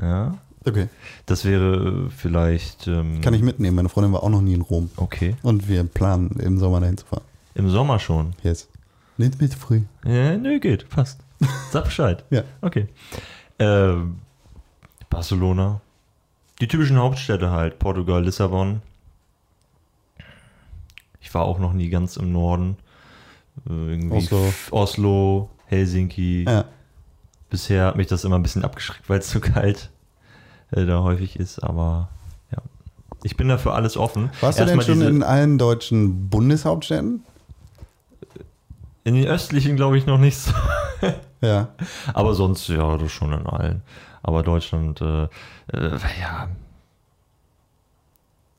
Ja. 0.00 0.38
Okay. 0.64 0.88
Das 1.26 1.44
wäre 1.44 2.10
vielleicht. 2.10 2.86
Ähm, 2.86 3.20
Kann 3.20 3.34
ich 3.34 3.42
mitnehmen. 3.42 3.76
Meine 3.76 3.88
Freundin 3.88 4.12
war 4.12 4.22
auch 4.22 4.28
noch 4.28 4.42
nie 4.42 4.54
in 4.54 4.60
Rom. 4.60 4.90
Okay. 4.96 5.36
Und 5.42 5.68
wir 5.68 5.84
planen, 5.84 6.38
im 6.40 6.58
Sommer 6.58 6.80
dahin 6.80 6.98
zu 6.98 7.06
fahren. 7.06 7.24
Im 7.54 7.70
Sommer 7.70 7.98
schon. 7.98 8.34
Jetzt. 8.42 8.68
Nicht 9.16 9.40
mit 9.40 9.54
früh. 9.54 9.82
Ja, 10.04 10.36
nö, 10.36 10.60
geht. 10.60 10.88
Passt. 10.88 11.20
Sag 11.70 11.84
Bescheid. 11.84 12.24
Ja. 12.30 12.42
Okay. 12.60 12.88
Ähm, 13.58 14.18
Barcelona. 15.08 15.80
Die 16.60 16.68
typischen 16.68 16.98
Hauptstädte 16.98 17.50
halt. 17.50 17.78
Portugal, 17.78 18.22
Lissabon. 18.22 18.82
Ich 21.20 21.32
war 21.32 21.42
auch 21.42 21.58
noch 21.58 21.72
nie 21.72 21.88
ganz 21.88 22.16
im 22.16 22.32
Norden. 22.32 22.76
Äh, 23.68 23.72
Irgendwie 23.72 24.16
Oslo. 24.16 24.52
Oslo, 24.70 25.50
Helsinki. 25.66 26.44
Ja. 26.44 26.66
Bisher 27.48 27.86
hat 27.86 27.96
mich 27.96 28.06
das 28.06 28.24
immer 28.24 28.38
ein 28.38 28.42
bisschen 28.42 28.64
abgeschreckt, 28.64 29.08
weil 29.08 29.18
es 29.20 29.28
zu 29.28 29.40
kalt 29.40 29.90
äh, 30.72 30.86
da 30.86 31.02
häufig 31.02 31.36
ist. 31.36 31.62
Aber 31.62 32.08
ja. 32.52 32.58
Ich 33.22 33.36
bin 33.36 33.48
dafür 33.48 33.74
alles 33.74 33.96
offen. 33.96 34.30
Warst 34.40 34.60
du 34.60 34.66
denn 34.66 34.80
schon 34.82 35.02
in 35.02 35.22
allen 35.22 35.58
deutschen 35.58 36.28
Bundeshauptstädten? 36.28 37.24
in 39.02 39.14
den 39.14 39.26
östlichen 39.26 39.76
glaube 39.76 39.98
ich 39.98 40.06
noch 40.06 40.18
nicht 40.18 40.38
so. 40.38 40.52
Ja. 41.42 41.68
Aber 42.12 42.34
sonst, 42.34 42.68
ja, 42.68 42.98
das 42.98 43.12
schon 43.12 43.32
in 43.32 43.46
allen. 43.46 43.80
Aber 44.22 44.42
Deutschland, 44.42 45.00
äh, 45.00 45.22
äh, 45.72 45.96
ja, 46.20 46.50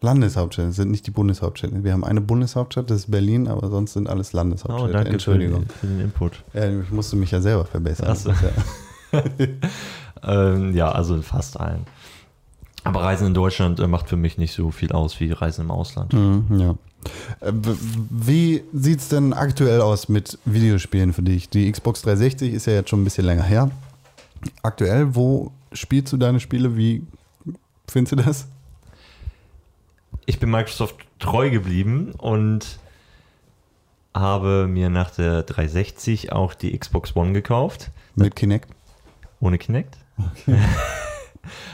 Landeshauptstädte 0.01 0.72
sind 0.72 0.89
nicht 0.89 1.05
die 1.05 1.12
Bundeshauptstädte. 1.12 1.84
Wir 1.84 1.93
haben 1.93 2.03
eine 2.03 2.22
Bundeshauptstadt, 2.22 2.89
das 2.89 3.01
ist 3.01 3.12
Berlin, 3.12 3.47
aber 3.47 3.70
sonst 3.70 3.93
sind 3.93 4.09
alles 4.09 4.34
oh, 4.34 4.38
Landeshauptstädte. 4.38 4.93
danke 4.93 5.12
Entschuldigung. 5.12 5.68
Für, 5.68 5.68
den, 5.68 5.78
für 5.78 5.88
den 5.88 5.99
Input. 5.99 6.43
Ja, 6.55 6.70
ich 6.82 6.89
musste 6.89 7.18
mich 7.18 7.30
ja 7.30 7.39
selber 7.39 7.66
verbessern. 7.66 8.07
Ach 8.09 8.16
so. 8.16 8.32
Ja. 8.32 9.24
Ähm, 10.24 10.76
ja, 10.76 10.91
also 10.91 11.16
in 11.16 11.24
fast 11.24 11.59
allen. 11.59 11.88
Aber 12.84 13.03
Reisen 13.03 13.27
in 13.27 13.34
Deutschland 13.34 13.79
äh, 13.79 13.88
macht 13.88 14.09
für 14.09 14.17
mich 14.17 14.38
nicht 14.38 14.53
so 14.53 14.71
viel 14.71 14.91
aus 14.91 15.19
wie 15.19 15.32
Reisen 15.32 15.61
im 15.65 15.71
Ausland. 15.71 16.13
Mhm, 16.13 16.59
ja. 16.59 16.75
Äh, 17.39 17.53
Wie 18.09 18.63
sieht 18.73 18.99
es 18.99 19.09
denn 19.09 19.34
aktuell 19.34 19.82
aus 19.82 20.09
mit 20.09 20.39
Videospielen 20.45 21.13
für 21.13 21.21
dich? 21.21 21.49
Die 21.49 21.71
Xbox 21.71 22.01
360 22.01 22.53
ist 22.53 22.65
ja 22.65 22.73
jetzt 22.73 22.89
schon 22.89 23.01
ein 23.01 23.03
bisschen 23.03 23.25
länger 23.25 23.43
her. 23.43 23.71
Aktuell, 24.63 25.15
wo 25.15 25.51
spielst 25.73 26.11
du 26.13 26.17
deine 26.17 26.39
Spiele? 26.39 26.75
Wie 26.75 27.05
findest 27.88 28.13
du 28.13 28.15
das? 28.23 28.47
Ich 30.25 30.39
bin 30.39 30.49
Microsoft 30.49 30.95
treu 31.19 31.49
geblieben 31.49 32.13
und 32.17 32.79
habe 34.13 34.67
mir 34.67 34.89
nach 34.89 35.11
der 35.11 35.43
360 35.43 36.32
auch 36.32 36.53
die 36.53 36.77
Xbox 36.77 37.15
One 37.15 37.34
gekauft. 37.34 37.91
Mit 38.15 38.36
Kinect? 38.36 38.69
Ohne 39.39 39.57
Kinect. 39.57 39.97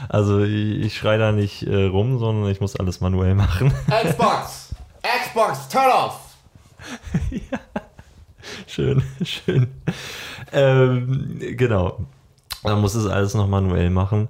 Also 0.08 0.42
ich, 0.42 0.80
ich 0.80 0.96
schreie 0.96 1.18
da 1.18 1.32
nicht 1.32 1.62
äh, 1.64 1.84
rum, 1.84 2.18
sondern 2.18 2.50
ich 2.50 2.60
muss 2.60 2.76
alles 2.76 3.00
manuell 3.00 3.34
machen. 3.34 3.72
Xbox! 4.04 4.74
Xbox, 5.02 5.68
turn 5.68 5.90
off! 5.90 6.20
schön, 8.66 9.02
schön. 9.22 9.68
Ähm, 10.52 11.38
genau. 11.56 12.06
Man 12.62 12.80
muss 12.80 12.94
es 12.94 13.06
alles 13.06 13.34
noch 13.34 13.46
manuell 13.46 13.90
machen. 13.90 14.28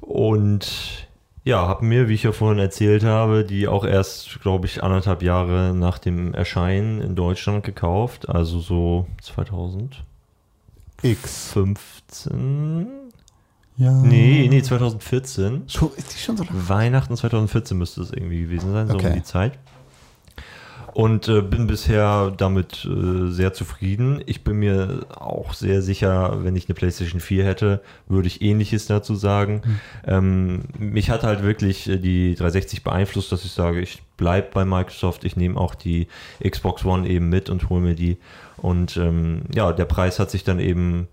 Und 0.00 1.08
ja, 1.44 1.66
habe 1.66 1.84
mir, 1.84 2.08
wie 2.08 2.14
ich 2.14 2.22
ja 2.22 2.32
vorhin 2.32 2.58
erzählt 2.58 3.04
habe, 3.04 3.44
die 3.44 3.66
auch 3.66 3.84
erst, 3.84 4.40
glaube 4.42 4.66
ich, 4.66 4.82
anderthalb 4.82 5.22
Jahre 5.22 5.74
nach 5.74 5.98
dem 5.98 6.34
Erscheinen 6.34 7.00
in 7.00 7.16
Deutschland 7.16 7.64
gekauft. 7.64 8.28
Also 8.28 8.60
so 8.60 9.06
2015. 9.22 10.04
X. 11.02 11.56
Ja. 13.82 13.92
Nee, 14.02 14.46
nee, 14.48 14.62
2014. 14.62 15.64
Schon, 15.66 15.90
ist 15.96 16.14
die 16.14 16.18
schon 16.18 16.36
so 16.36 16.44
lange? 16.44 16.68
Weihnachten 16.68 17.16
2014 17.16 17.76
müsste 17.76 18.02
es 18.02 18.12
irgendwie 18.12 18.42
gewesen 18.42 18.72
sein, 18.72 18.86
so 18.88 18.94
Okay. 18.94 19.08
um 19.08 19.14
die 19.14 19.22
Zeit. 19.24 19.58
Und 20.94 21.26
äh, 21.26 21.40
bin 21.40 21.66
bisher 21.66 22.32
damit 22.36 22.84
äh, 22.84 23.30
sehr 23.30 23.54
zufrieden. 23.54 24.22
Ich 24.26 24.44
bin 24.44 24.58
mir 24.58 25.06
auch 25.08 25.54
sehr 25.54 25.80
sicher, 25.80 26.44
wenn 26.44 26.54
ich 26.54 26.68
eine 26.68 26.74
PlayStation 26.74 27.18
4 27.18 27.44
hätte, 27.46 27.80
würde 28.08 28.28
ich 28.28 28.42
ähnliches 28.42 28.86
dazu 28.88 29.14
sagen. 29.14 29.62
Ähm, 30.06 30.64
mich 30.78 31.08
hat 31.08 31.22
halt 31.22 31.42
wirklich 31.42 31.88
äh, 31.88 31.96
die 31.96 32.34
360 32.34 32.84
beeinflusst, 32.84 33.32
dass 33.32 33.44
ich 33.46 33.52
sage, 33.52 33.80
ich 33.80 34.02
bleibe 34.18 34.48
bei 34.52 34.66
Microsoft, 34.66 35.24
ich 35.24 35.34
nehme 35.34 35.58
auch 35.58 35.74
die 35.74 36.08
Xbox 36.46 36.84
One 36.84 37.08
eben 37.08 37.30
mit 37.30 37.48
und 37.48 37.70
hole 37.70 37.80
mir 37.80 37.94
die. 37.94 38.18
Und 38.58 38.98
ähm, 38.98 39.44
ja, 39.54 39.72
der 39.72 39.86
Preis 39.86 40.18
hat 40.18 40.30
sich 40.30 40.44
dann 40.44 40.60
eben 40.60 41.08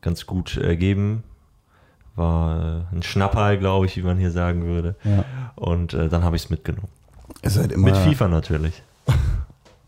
ganz 0.00 0.26
gut 0.26 0.56
ergeben, 0.56 1.22
war 2.18 2.84
äh, 2.92 2.96
ein 2.96 3.02
Schnapperl, 3.02 3.58
glaube 3.58 3.86
ich, 3.86 3.96
wie 3.96 4.02
man 4.02 4.18
hier 4.18 4.30
sagen 4.30 4.64
würde. 4.64 4.96
Ja. 5.04 5.24
Und 5.54 5.94
äh, 5.94 6.08
dann 6.08 6.24
habe 6.24 6.36
ich 6.36 6.44
es 6.44 6.50
mitgenommen. 6.50 6.88
Ist 7.42 7.58
halt 7.58 7.72
immer, 7.72 7.86
Mit 7.86 7.96
FIFA 7.96 8.28
natürlich. 8.28 8.82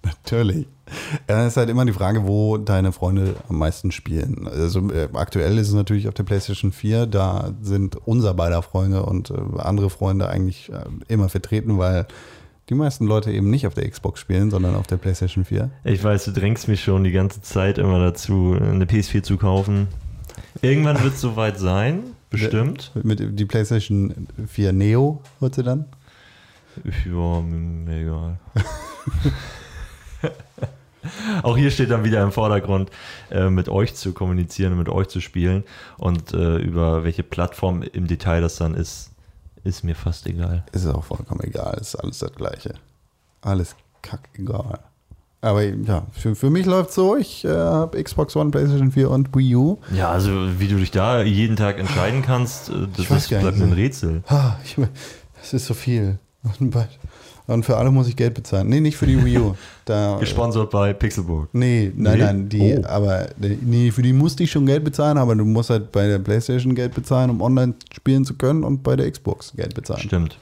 Natürlich. 0.02 0.66
Ja, 1.28 1.42
es 1.42 1.52
ist 1.52 1.56
halt 1.56 1.68
immer 1.68 1.84
die 1.84 1.92
Frage, 1.92 2.26
wo 2.26 2.56
deine 2.56 2.92
Freunde 2.92 3.36
am 3.48 3.58
meisten 3.58 3.92
spielen. 3.92 4.48
Also 4.48 4.90
äh, 4.90 5.08
aktuell 5.12 5.58
ist 5.58 5.68
es 5.68 5.74
natürlich 5.74 6.08
auf 6.08 6.14
der 6.14 6.22
PlayStation 6.22 6.72
4, 6.72 7.06
da 7.06 7.52
sind 7.60 7.96
unser 8.06 8.34
beider 8.34 8.62
Freunde 8.62 9.04
und 9.04 9.30
äh, 9.30 9.34
andere 9.58 9.90
Freunde 9.90 10.28
eigentlich 10.28 10.70
äh, 10.72 10.84
immer 11.08 11.28
vertreten, 11.28 11.78
weil 11.78 12.06
die 12.70 12.74
meisten 12.74 13.06
Leute 13.06 13.30
eben 13.30 13.50
nicht 13.50 13.66
auf 13.66 13.74
der 13.74 13.88
Xbox 13.88 14.20
spielen, 14.20 14.50
sondern 14.50 14.74
auf 14.74 14.86
der 14.86 14.96
PlayStation 14.96 15.44
4. 15.44 15.70
Ich 15.84 16.02
weiß, 16.02 16.24
du 16.24 16.32
drängst 16.32 16.68
mich 16.68 16.82
schon 16.82 17.04
die 17.04 17.12
ganze 17.12 17.42
Zeit 17.42 17.78
immer 17.78 17.98
dazu, 17.98 18.56
eine 18.58 18.84
PS4 18.84 19.22
zu 19.22 19.36
kaufen. 19.36 19.88
Irgendwann 20.62 21.02
wird 21.02 21.14
es 21.14 21.20
soweit 21.20 21.58
sein, 21.58 22.02
bestimmt. 22.30 22.92
Mit 23.02 23.38
die 23.38 23.44
PlayStation 23.44 24.28
4 24.46 24.72
Neo 24.72 25.22
wird 25.40 25.56
sie 25.56 25.62
dann? 25.62 25.86
Ja, 27.04 27.40
mir 27.40 28.00
egal. 28.00 28.38
Auch 31.42 31.56
hier 31.56 31.70
steht 31.70 31.90
dann 31.90 32.04
wieder 32.04 32.22
im 32.22 32.30
Vordergrund, 32.30 32.90
äh, 33.30 33.48
mit 33.48 33.68
euch 33.68 33.94
zu 33.94 34.12
kommunizieren, 34.12 34.76
mit 34.76 34.88
euch 34.88 35.08
zu 35.08 35.20
spielen 35.20 35.64
und 35.96 36.34
äh, 36.34 36.58
über 36.58 37.04
welche 37.04 37.22
Plattform 37.22 37.82
im 37.82 38.06
Detail 38.06 38.42
das 38.42 38.56
dann 38.56 38.74
ist, 38.74 39.10
ist 39.64 39.82
mir 39.82 39.94
fast 39.94 40.26
egal. 40.26 40.64
Ist 40.72 40.86
auch 40.86 41.04
vollkommen 41.04 41.40
egal, 41.42 41.78
ist 41.80 41.94
alles 41.96 42.18
das 42.18 42.34
Gleiche. 42.34 42.74
Alles 43.40 43.76
kackegal. 44.02 44.80
Aber 45.42 45.62
ja, 45.64 46.06
für, 46.12 46.34
für 46.34 46.50
mich 46.50 46.66
läuft 46.66 46.92
so, 46.92 47.16
ich 47.16 47.44
äh, 47.44 47.48
habe 47.48 48.02
Xbox 48.02 48.36
One, 48.36 48.50
PlayStation 48.50 48.92
4 48.92 49.10
und 49.10 49.34
Wii 49.34 49.56
U. 49.56 49.78
Ja, 49.94 50.10
also 50.10 50.30
wie 50.58 50.68
du 50.68 50.76
dich 50.76 50.90
da 50.90 51.22
jeden 51.22 51.56
Tag 51.56 51.78
entscheiden 51.78 52.22
kannst, 52.22 52.68
äh, 52.68 52.86
das 53.08 53.28
gar 53.28 53.40
bleibt 53.40 53.60
ein 53.60 53.72
Rätsel. 53.72 54.22
Ich, 54.64 54.76
das 55.40 55.52
ist 55.54 55.66
so 55.66 55.74
viel. 55.74 56.18
Und 57.46 57.64
für 57.64 57.76
alle 57.76 57.90
muss 57.90 58.06
ich 58.06 58.14
Geld 58.14 58.34
bezahlen. 58.34 58.68
Nee, 58.68 58.78
nicht 58.78 58.96
für 58.96 59.06
die 59.06 59.24
Wii 59.24 59.38
U. 59.38 59.54
Da, 59.84 60.18
Gesponsert 60.20 60.70
bei 60.70 60.92
Pixelburg. 60.92 61.48
Nee, 61.52 61.90
nein, 61.96 62.18
Nee? 62.18 62.24
nein, 62.24 62.48
die, 62.48 62.78
Oh. 62.78 62.86
aber 62.86 63.26
nee, 63.38 63.90
für 63.90 64.02
die 64.02 64.12
musste 64.12 64.44
ich 64.44 64.52
schon 64.52 64.66
Geld 64.66 64.84
bezahlen, 64.84 65.18
aber 65.18 65.34
du 65.34 65.44
musst 65.44 65.68
halt 65.70 65.90
bei 65.90 66.06
der 66.06 66.20
PlayStation 66.20 66.76
Geld 66.76 66.94
bezahlen, 66.94 67.28
um 67.28 67.40
online 67.40 67.74
spielen 67.92 68.24
zu 68.24 68.34
können 68.34 68.62
und 68.62 68.84
bei 68.84 68.94
der 68.94 69.10
Xbox 69.10 69.52
Geld 69.56 69.74
bezahlen. 69.74 70.00
Stimmt. 70.00 70.38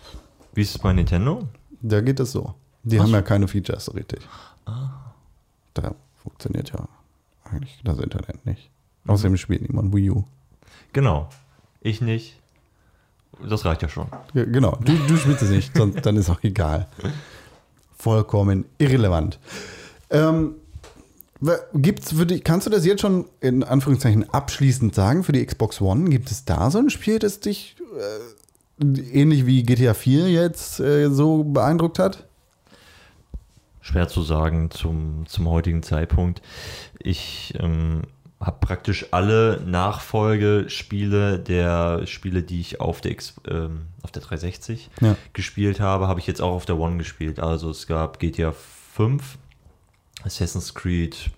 Wie 0.52 0.60
ist 0.60 0.72
es 0.72 0.78
bei 0.78 0.92
Nintendo? 0.92 1.44
Da 1.80 2.02
geht 2.02 2.20
es 2.20 2.32
so. 2.32 2.52
Die 2.82 2.98
Ach 3.00 3.04
haben 3.04 3.12
ja 3.12 3.22
keine 3.22 3.48
Features 3.48 3.86
so 3.86 3.92
richtig. 3.92 4.20
Ah. 4.68 5.14
Da 5.74 5.94
funktioniert 6.22 6.70
ja 6.70 6.88
eigentlich 7.44 7.80
das 7.84 7.98
Internet 7.98 8.44
nicht. 8.44 8.70
Mhm. 9.04 9.10
Außerdem 9.10 9.36
spielt 9.36 9.62
niemand 9.62 9.94
Wii 9.94 10.10
U. 10.10 10.24
Genau. 10.92 11.28
Ich 11.80 12.00
nicht. 12.00 12.38
Das 13.48 13.64
reicht 13.64 13.82
ja 13.82 13.88
schon. 13.88 14.08
Ja, 14.34 14.44
genau, 14.44 14.76
du, 14.84 14.92
du 15.06 15.16
spielst 15.16 15.42
es 15.42 15.50
nicht, 15.50 15.76
sonst, 15.76 16.04
dann 16.04 16.16
ist 16.16 16.28
auch 16.28 16.42
egal. 16.42 16.88
Vollkommen 17.96 18.64
irrelevant. 18.78 19.38
Ähm, 20.10 20.56
gibt's 21.74 22.12
für 22.12 22.26
die, 22.26 22.40
kannst 22.40 22.66
du 22.66 22.70
das 22.70 22.84
jetzt 22.84 23.00
schon 23.00 23.26
in 23.40 23.62
Anführungszeichen 23.62 24.28
abschließend 24.30 24.94
sagen 24.94 25.22
für 25.22 25.32
die 25.32 25.44
Xbox 25.44 25.80
One? 25.80 26.10
Gibt 26.10 26.30
es 26.30 26.44
da 26.44 26.70
so 26.70 26.78
ein 26.78 26.90
Spiel, 26.90 27.18
das 27.20 27.38
dich 27.40 27.76
äh, 28.80 28.84
ähnlich 29.12 29.46
wie 29.46 29.62
GTA 29.62 29.94
4 29.94 30.30
jetzt 30.30 30.80
äh, 30.80 31.08
so 31.10 31.44
beeindruckt 31.44 31.98
hat? 31.98 32.27
Schwer 33.88 34.06
zu 34.06 34.20
sagen 34.22 34.70
zum, 34.70 35.24
zum 35.26 35.48
heutigen 35.48 35.82
Zeitpunkt. 35.82 36.42
Ich 36.98 37.54
ähm, 37.58 38.02
habe 38.38 38.58
praktisch 38.60 39.06
alle 39.12 39.62
Nachfolgespiele 39.66 41.38
der 41.38 42.06
Spiele, 42.06 42.42
die 42.42 42.60
ich 42.60 42.80
auf 42.82 43.00
der, 43.00 43.12
X, 43.12 43.34
ähm, 43.48 43.86
auf 44.02 44.10
der 44.12 44.20
360 44.22 44.90
Ja. 45.00 45.16
gespielt 45.32 45.80
habe, 45.80 46.06
habe 46.06 46.20
ich 46.20 46.26
jetzt 46.26 46.42
auch 46.42 46.52
auf 46.52 46.66
der 46.66 46.78
One 46.78 46.98
gespielt. 46.98 47.40
Also 47.40 47.70
es 47.70 47.86
gab 47.86 48.18
GTA 48.18 48.52
5, 48.52 49.38
Assassin's 50.22 50.74
Creed, 50.74 51.30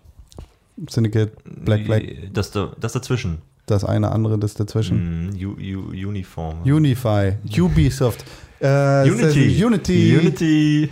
Syndicate, 0.88 1.30
Black 1.44 1.84
Black, 1.84 2.32
Das, 2.32 2.50
da, 2.50 2.72
das 2.80 2.94
dazwischen. 2.94 3.42
das 3.66 3.84
eine 3.84 4.10
andere, 4.10 4.38
das 4.38 4.54
dazwischen. 4.54 5.28
Mm, 5.30 5.44
U, 5.46 5.50
U, 5.52 5.90
Uniform. 5.90 6.62
Unify, 6.64 7.34
Ubisoft, 7.58 8.24
äh, 8.58 9.08
Unity. 9.08 9.64
Unity. 9.64 10.16
Unity. 10.18 10.88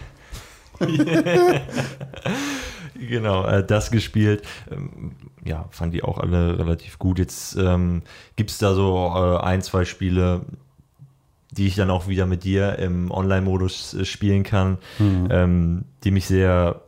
genau, 2.95 3.45
äh, 3.47 3.65
das 3.65 3.91
gespielt. 3.91 4.43
Ähm, 4.71 5.13
ja, 5.45 5.67
fand 5.71 5.95
die 5.95 6.03
auch 6.03 6.19
alle 6.19 6.59
relativ 6.59 6.99
gut. 6.99 7.19
Jetzt 7.19 7.57
ähm, 7.57 8.03
gibt 8.37 8.51
es 8.51 8.59
da 8.59 8.75
so 8.75 9.13
äh, 9.15 9.39
ein, 9.45 9.63
zwei 9.63 9.85
Spiele, 9.85 10.43
die 11.53 11.67
ich 11.67 11.75
dann 11.77 11.91
auch 11.91 12.09
wieder 12.09 12.27
mit 12.27 12.45
dir 12.45 12.79
im 12.79 13.11
Online-Modus 13.11 13.95
äh, 13.95 14.05
spielen 14.05 14.43
kann, 14.43 14.79
Mhm. 14.99 15.29
ähm, 15.31 15.85
die 16.05 16.11
mich 16.11 16.27
sehr, 16.27 16.83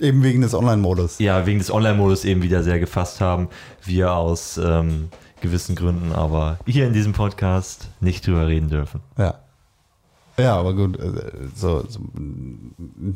Eben 0.00 0.22
wegen 0.22 0.40
des 0.42 0.54
Online-Modus. 0.54 1.18
ja, 1.18 1.44
wegen 1.46 1.58
des 1.58 1.70
Online-Modus 1.72 2.24
eben 2.24 2.42
wieder 2.42 2.62
sehr 2.62 2.78
gefasst 2.78 3.20
haben. 3.20 3.48
Wir 3.84 4.12
aus 4.14 4.56
ähm, 4.56 5.08
gewissen 5.40 5.74
Gründen, 5.74 6.12
aber 6.12 6.58
hier 6.66 6.86
in 6.86 6.92
diesem 6.92 7.12
Podcast 7.12 7.88
nicht 8.00 8.26
drüber 8.26 8.46
reden 8.46 8.68
dürfen. 8.70 9.00
Ja. 9.18 9.40
Ja, 10.38 10.56
aber 10.56 10.74
gut, 10.74 10.98
äh, 10.98 11.30
so, 11.54 11.84
so, 11.88 12.00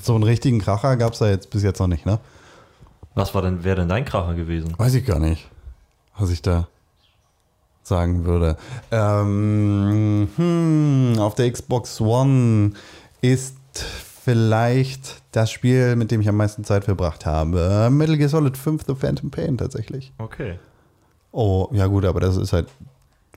so 0.03 0.14
einen 0.14 0.25
richtigen 0.25 0.59
Kracher 0.61 0.97
gab 0.97 1.12
es 1.12 1.20
da 1.20 1.29
jetzt 1.29 1.51
bis 1.51 1.62
jetzt 1.62 1.79
noch 1.79 1.87
nicht, 1.87 2.05
ne? 2.05 2.18
Was 3.14 3.35
war 3.35 3.43
denn, 3.43 3.62
wäre 3.62 3.77
denn 3.77 3.89
dein 3.89 4.05
Kracher 4.05 4.35
gewesen? 4.35 4.75
Weiß 4.77 4.95
ich 4.95 5.05
gar 5.05 5.18
nicht, 5.18 5.49
was 6.18 6.31
ich 6.31 6.43
da 6.43 6.66
sagen 7.83 8.25
würde. 8.25 8.57
Ähm, 8.91 10.29
hm, 10.37 11.18
auf 11.18 11.35
der 11.35 11.51
Xbox 11.51 12.01
One 12.01 12.73
ist 13.20 13.57
vielleicht 14.25 15.23
das 15.33 15.51
Spiel, 15.51 15.97
mit 15.97 16.11
dem 16.11 16.20
ich 16.20 16.29
am 16.29 16.37
meisten 16.37 16.64
Zeit 16.64 16.85
verbracht 16.85 17.27
habe. 17.27 17.89
Metal 17.91 18.16
Gear 18.16 18.29
Solid 18.29 18.57
5 18.57 18.85
The 18.87 18.95
Phantom 18.95 19.31
Pain 19.31 19.59
tatsächlich. 19.59 20.12
Okay. 20.18 20.59
Oh, 21.33 21.68
ja 21.73 21.87
gut, 21.87 22.05
aber 22.05 22.20
das 22.20 22.37
ist 22.37 22.53
halt, 22.53 22.68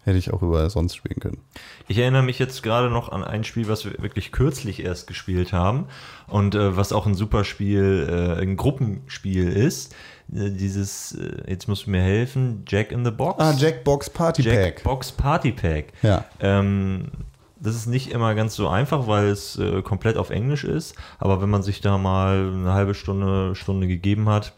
hätte 0.06 0.20
ich 0.20 0.32
auch 0.32 0.44
über 0.44 0.70
sonst 0.70 0.96
spielen 0.96 1.20
können. 1.20 1.40
Ich 1.88 1.98
erinnere 1.98 2.24
mich 2.24 2.38
jetzt 2.38 2.62
gerade 2.62 2.90
noch 2.90 3.12
an 3.12 3.24
ein 3.24 3.44
Spiel, 3.44 3.68
was 3.68 3.86
wir 3.86 4.02
wirklich 4.02 4.32
kürzlich 4.32 4.84
erst 4.84 5.08
gespielt 5.08 5.52
haben 5.52 5.88
und 6.28 6.54
äh, 6.54 6.78
was 6.78 6.94
auch 6.94 7.08
ein 7.08 7.16
super 7.16 7.44
Spiel, 7.44 8.08
äh, 8.08 8.42
ein 8.42 8.56
Gruppenspiel 8.56 9.50
ist. 9.52 9.94
Äh, 10.32 10.52
dieses, 10.52 11.14
äh, 11.14 11.50
jetzt 11.50 11.68
musst 11.68 11.88
du 11.88 11.90
mir 11.90 12.02
helfen, 12.02 12.64
Jack 12.68 12.92
in 12.92 13.04
the 13.04 13.12
Box. 13.12 13.40
Ah, 13.40 13.56
Jackbox 13.58 14.12
Party 14.12 14.44
Pack. 14.44 14.54
Jackbox 14.54 15.12
Party 15.12 15.52
Pack. 15.52 15.94
Ja. 16.04 16.24
Ähm, 16.40 17.08
das 17.60 17.76
ist 17.76 17.88
nicht 17.88 18.12
immer 18.12 18.36
ganz 18.36 18.56
so 18.56 18.68
einfach, 18.68 19.08
weil 19.08 19.26
es 19.26 19.58
äh, 19.58 19.82
komplett 19.82 20.18
auf 20.18 20.30
Englisch 20.30 20.66
ist. 20.66 20.96
Aber 21.18 21.42
wenn 21.42 21.50
man 21.50 21.64
sich 21.64 21.82
da 21.82 21.98
mal 21.98 22.52
eine 22.54 22.74
halbe 22.74 22.94
Stunde, 22.94 23.56
Stunde 23.56 23.88
gegeben 23.88 24.30
hat, 24.30 24.54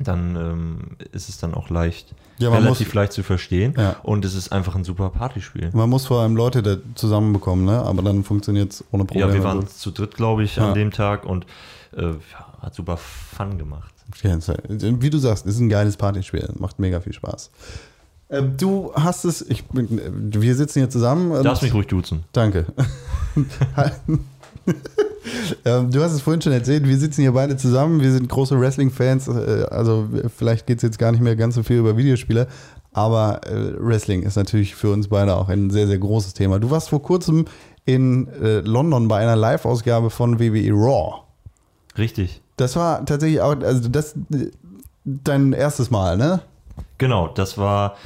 dann 0.00 0.34
ähm, 0.34 0.78
ist 1.12 1.28
es 1.28 1.38
dann 1.38 1.54
auch 1.54 1.70
leicht, 1.70 2.14
Ja, 2.42 2.50
man 2.50 2.62
relativ 2.62 2.88
muss- 2.88 2.94
leicht 2.94 3.12
zu 3.12 3.22
verstehen. 3.22 3.74
Ja. 3.76 3.96
Und 4.02 4.24
es 4.24 4.34
ist 4.34 4.52
einfach 4.52 4.74
ein 4.74 4.84
super 4.84 5.10
Partyspiel. 5.10 5.70
Man 5.72 5.88
muss 5.88 6.06
vor 6.06 6.20
allem 6.20 6.36
Leute 6.36 6.62
da 6.62 6.76
zusammenbekommen, 6.94 7.64
ne? 7.64 7.80
Aber 7.82 8.02
dann 8.02 8.24
funktioniert 8.24 8.72
es 8.72 8.84
ohne 8.90 9.04
Probleme. 9.04 9.28
Ja, 9.28 9.34
wir 9.34 9.44
waren 9.44 9.60
gut. 9.60 9.70
zu 9.70 9.90
dritt, 9.90 10.14
glaube 10.16 10.42
ich, 10.44 10.56
Ja. 10.56 10.68
an 10.68 10.74
dem 10.74 10.90
Tag 10.90 11.24
und 11.24 11.46
äh, 11.96 12.12
hat 12.60 12.74
super 12.74 12.96
Fun 12.96 13.58
gemacht. 13.58 13.92
Wie 14.20 15.10
du 15.10 15.18
sagst, 15.18 15.46
ist 15.46 15.58
ein 15.58 15.68
geiles 15.68 15.96
Partyspiel. 15.96 16.48
Macht 16.58 16.78
mega 16.78 17.00
viel 17.00 17.12
Spaß. 17.14 17.50
Ähm, 18.30 18.56
du 18.58 18.92
hast 18.94 19.24
es, 19.24 19.42
ich 19.42 19.64
bin, 19.66 20.00
wir 20.40 20.54
sitzen 20.54 20.80
hier 20.80 20.90
zusammen. 20.90 21.30
und- 21.32 21.44
Darfst 21.44 21.62
mich 21.62 21.72
ruhig 21.74 21.86
duzen. 21.86 22.24
Danke. 22.32 22.66
ähm, 25.64 25.90
du 25.90 26.02
hast 26.02 26.12
es 26.12 26.20
vorhin 26.20 26.42
schon 26.42 26.52
erzählt, 26.52 26.86
wir 26.86 26.98
sitzen 26.98 27.22
hier 27.22 27.32
beide 27.32 27.56
zusammen, 27.56 28.00
wir 28.00 28.12
sind 28.12 28.28
große 28.28 28.58
Wrestling-Fans, 28.58 29.28
äh, 29.28 29.66
also 29.70 30.08
vielleicht 30.36 30.66
geht 30.66 30.78
es 30.78 30.82
jetzt 30.82 30.98
gar 30.98 31.12
nicht 31.12 31.20
mehr 31.20 31.36
ganz 31.36 31.54
so 31.54 31.62
viel 31.62 31.78
über 31.78 31.96
Videospiele, 31.96 32.48
aber 32.92 33.40
äh, 33.46 33.74
Wrestling 33.78 34.22
ist 34.22 34.36
natürlich 34.36 34.74
für 34.74 34.90
uns 34.90 35.08
beide 35.08 35.34
auch 35.36 35.48
ein 35.48 35.70
sehr, 35.70 35.86
sehr 35.86 35.98
großes 35.98 36.34
Thema. 36.34 36.58
Du 36.58 36.70
warst 36.70 36.90
vor 36.90 37.02
kurzem 37.02 37.46
in 37.84 38.28
äh, 38.28 38.60
London 38.60 39.08
bei 39.08 39.18
einer 39.18 39.36
Live-Ausgabe 39.36 40.10
von 40.10 40.38
WWE 40.38 40.72
Raw. 40.72 41.22
Richtig. 41.96 42.40
Das 42.56 42.76
war 42.76 43.04
tatsächlich 43.04 43.40
auch, 43.40 43.56
also 43.60 43.88
das 43.88 44.14
dein 45.04 45.52
erstes 45.52 45.90
Mal, 45.90 46.16
ne? 46.16 46.42
Genau, 46.98 47.28
das 47.28 47.58
war 47.58 47.96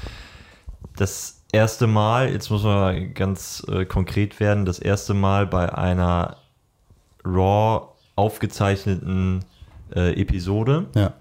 das 0.97 1.43
erste 1.53 1.87
Mal, 1.87 2.31
jetzt 2.31 2.51
muss 2.51 2.62
man 2.62 3.12
ganz 3.12 3.62
konkret 3.89 4.41
werden, 4.41 4.64
das 4.64 4.79
erste 4.79 5.12
Mal 5.12 5.47
bei 5.47 5.73
einer 5.73 6.39
Raw 7.27 7.89
aufgezeichneten 8.14 9.45
äh, 9.95 10.20
Episode. 10.20 10.87
Ja. 10.95 11.12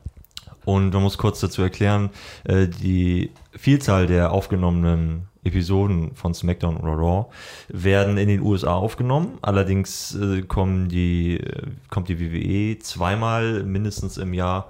Und 0.63 0.93
man 0.93 1.03
muss 1.03 1.17
kurz 1.17 1.39
dazu 1.39 1.61
erklären, 1.61 2.09
äh, 2.43 2.67
die 2.67 3.31
Vielzahl 3.51 4.07
der 4.07 4.31
aufgenommenen 4.31 5.27
Episoden 5.43 6.15
von 6.15 6.33
SmackDown 6.33 6.77
oder 6.77 6.93
Raw 6.93 7.25
werden 7.69 8.17
in 8.17 8.27
den 8.27 8.41
USA 8.41 8.73
aufgenommen. 8.73 9.37
Allerdings 9.43 10.15
äh, 10.15 10.41
kommen 10.41 10.89
die, 10.89 11.37
äh, 11.37 11.67
kommt 11.89 12.09
die 12.09 12.19
WWE 12.19 12.79
zweimal 12.79 13.63
mindestens 13.63 14.17
im 14.17 14.33
Jahr 14.33 14.69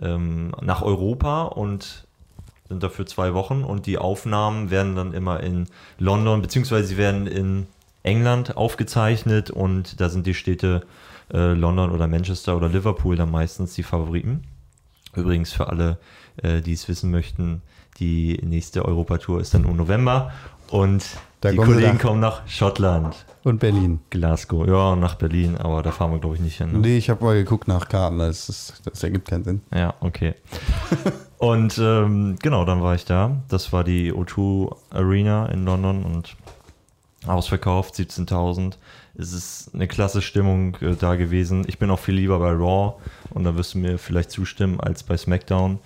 ähm, 0.00 0.52
nach 0.60 0.82
Europa 0.82 1.42
und 1.42 2.06
sind 2.68 2.82
dafür 2.82 3.04
zwei 3.04 3.34
Wochen 3.34 3.64
und 3.64 3.86
die 3.86 3.98
Aufnahmen 3.98 4.70
werden 4.70 4.94
dann 4.94 5.12
immer 5.12 5.40
in 5.40 5.66
London, 5.98 6.40
beziehungsweise 6.40 6.86
sie 6.86 6.96
werden 6.96 7.26
in 7.26 7.66
England 8.02 8.56
aufgezeichnet 8.56 9.50
und 9.50 10.00
da 10.00 10.08
sind 10.08 10.26
die 10.26 10.34
Städte 10.34 10.82
äh, 11.32 11.52
London 11.54 11.90
oder 11.90 12.08
Manchester 12.08 12.56
oder 12.56 12.68
Liverpool 12.68 13.16
dann 13.16 13.30
meistens 13.30 13.74
die 13.74 13.82
Favoriten. 13.82 14.42
Übrigens 15.14 15.52
für 15.52 15.68
alle, 15.68 15.98
äh, 16.42 16.60
die 16.60 16.72
es 16.72 16.88
wissen 16.88 17.10
möchten, 17.10 17.62
die 17.98 18.40
nächste 18.42 18.84
Europatour 18.84 19.40
ist 19.40 19.52
dann 19.54 19.64
im 19.64 19.76
November 19.76 20.32
und 20.70 21.04
Da 21.42 21.50
die 21.50 21.56
kommen 21.56 21.74
Kollegen 21.74 21.92
nach- 21.94 22.00
kommen 22.00 22.20
nach 22.20 22.48
Schottland, 22.48 23.26
Und 23.44 23.60
Berlin. 23.60 24.00
Glasgow, 24.10 24.66
ja, 24.66 24.92
und 24.92 25.00
nach 25.00 25.16
Berlin, 25.16 25.56
aber 25.58 25.82
da 25.82 25.90
fahren 25.90 26.12
wir 26.12 26.18
glaube 26.18 26.36
ich 26.36 26.40
nicht 26.40 26.56
hin. 26.56 26.72
Ne? 26.72 26.78
Nee, 26.78 26.96
ich 26.96 27.10
habe 27.10 27.22
mal 27.22 27.34
geguckt 27.34 27.68
nach 27.68 27.88
Karten, 27.88 28.18
das, 28.18 28.48
ist, 28.48 28.80
das 28.84 29.02
ergibt 29.04 29.28
keinen 29.28 29.44
Sinn. 29.44 29.60
Ja, 29.74 29.92
okay. 30.00 30.34
und 31.38 31.76
ähm, 31.78 32.36
genau, 32.42 32.64
dann 32.64 32.82
war 32.82 32.94
ich 32.94 33.04
da. 33.04 33.36
Das 33.48 33.72
war 33.72 33.84
die 33.84 34.12
O2 34.12 34.74
Arena 34.90 35.46
in 35.46 35.64
London 35.66 36.04
und 36.04 36.36
ausverkauft, 37.26 37.94
17.000. 37.94 38.74
Es 39.16 39.32
ist 39.32 39.70
eine 39.74 39.88
klasse 39.88 40.22
Stimmung 40.22 40.76
äh, 40.80 40.94
da 40.98 41.16
gewesen. 41.16 41.64
Ich 41.68 41.78
bin 41.78 41.90
auch 41.90 41.98
viel 41.98 42.14
lieber 42.14 42.38
bei 42.38 42.50
Raw 42.50 42.94
und 43.30 43.44
da 43.44 43.56
wirst 43.56 43.74
du 43.74 43.78
mir 43.78 43.98
vielleicht 43.98 44.30
zustimmen 44.30 44.80
als 44.80 45.02
bei 45.02 45.16
SmackDown, 45.16 45.78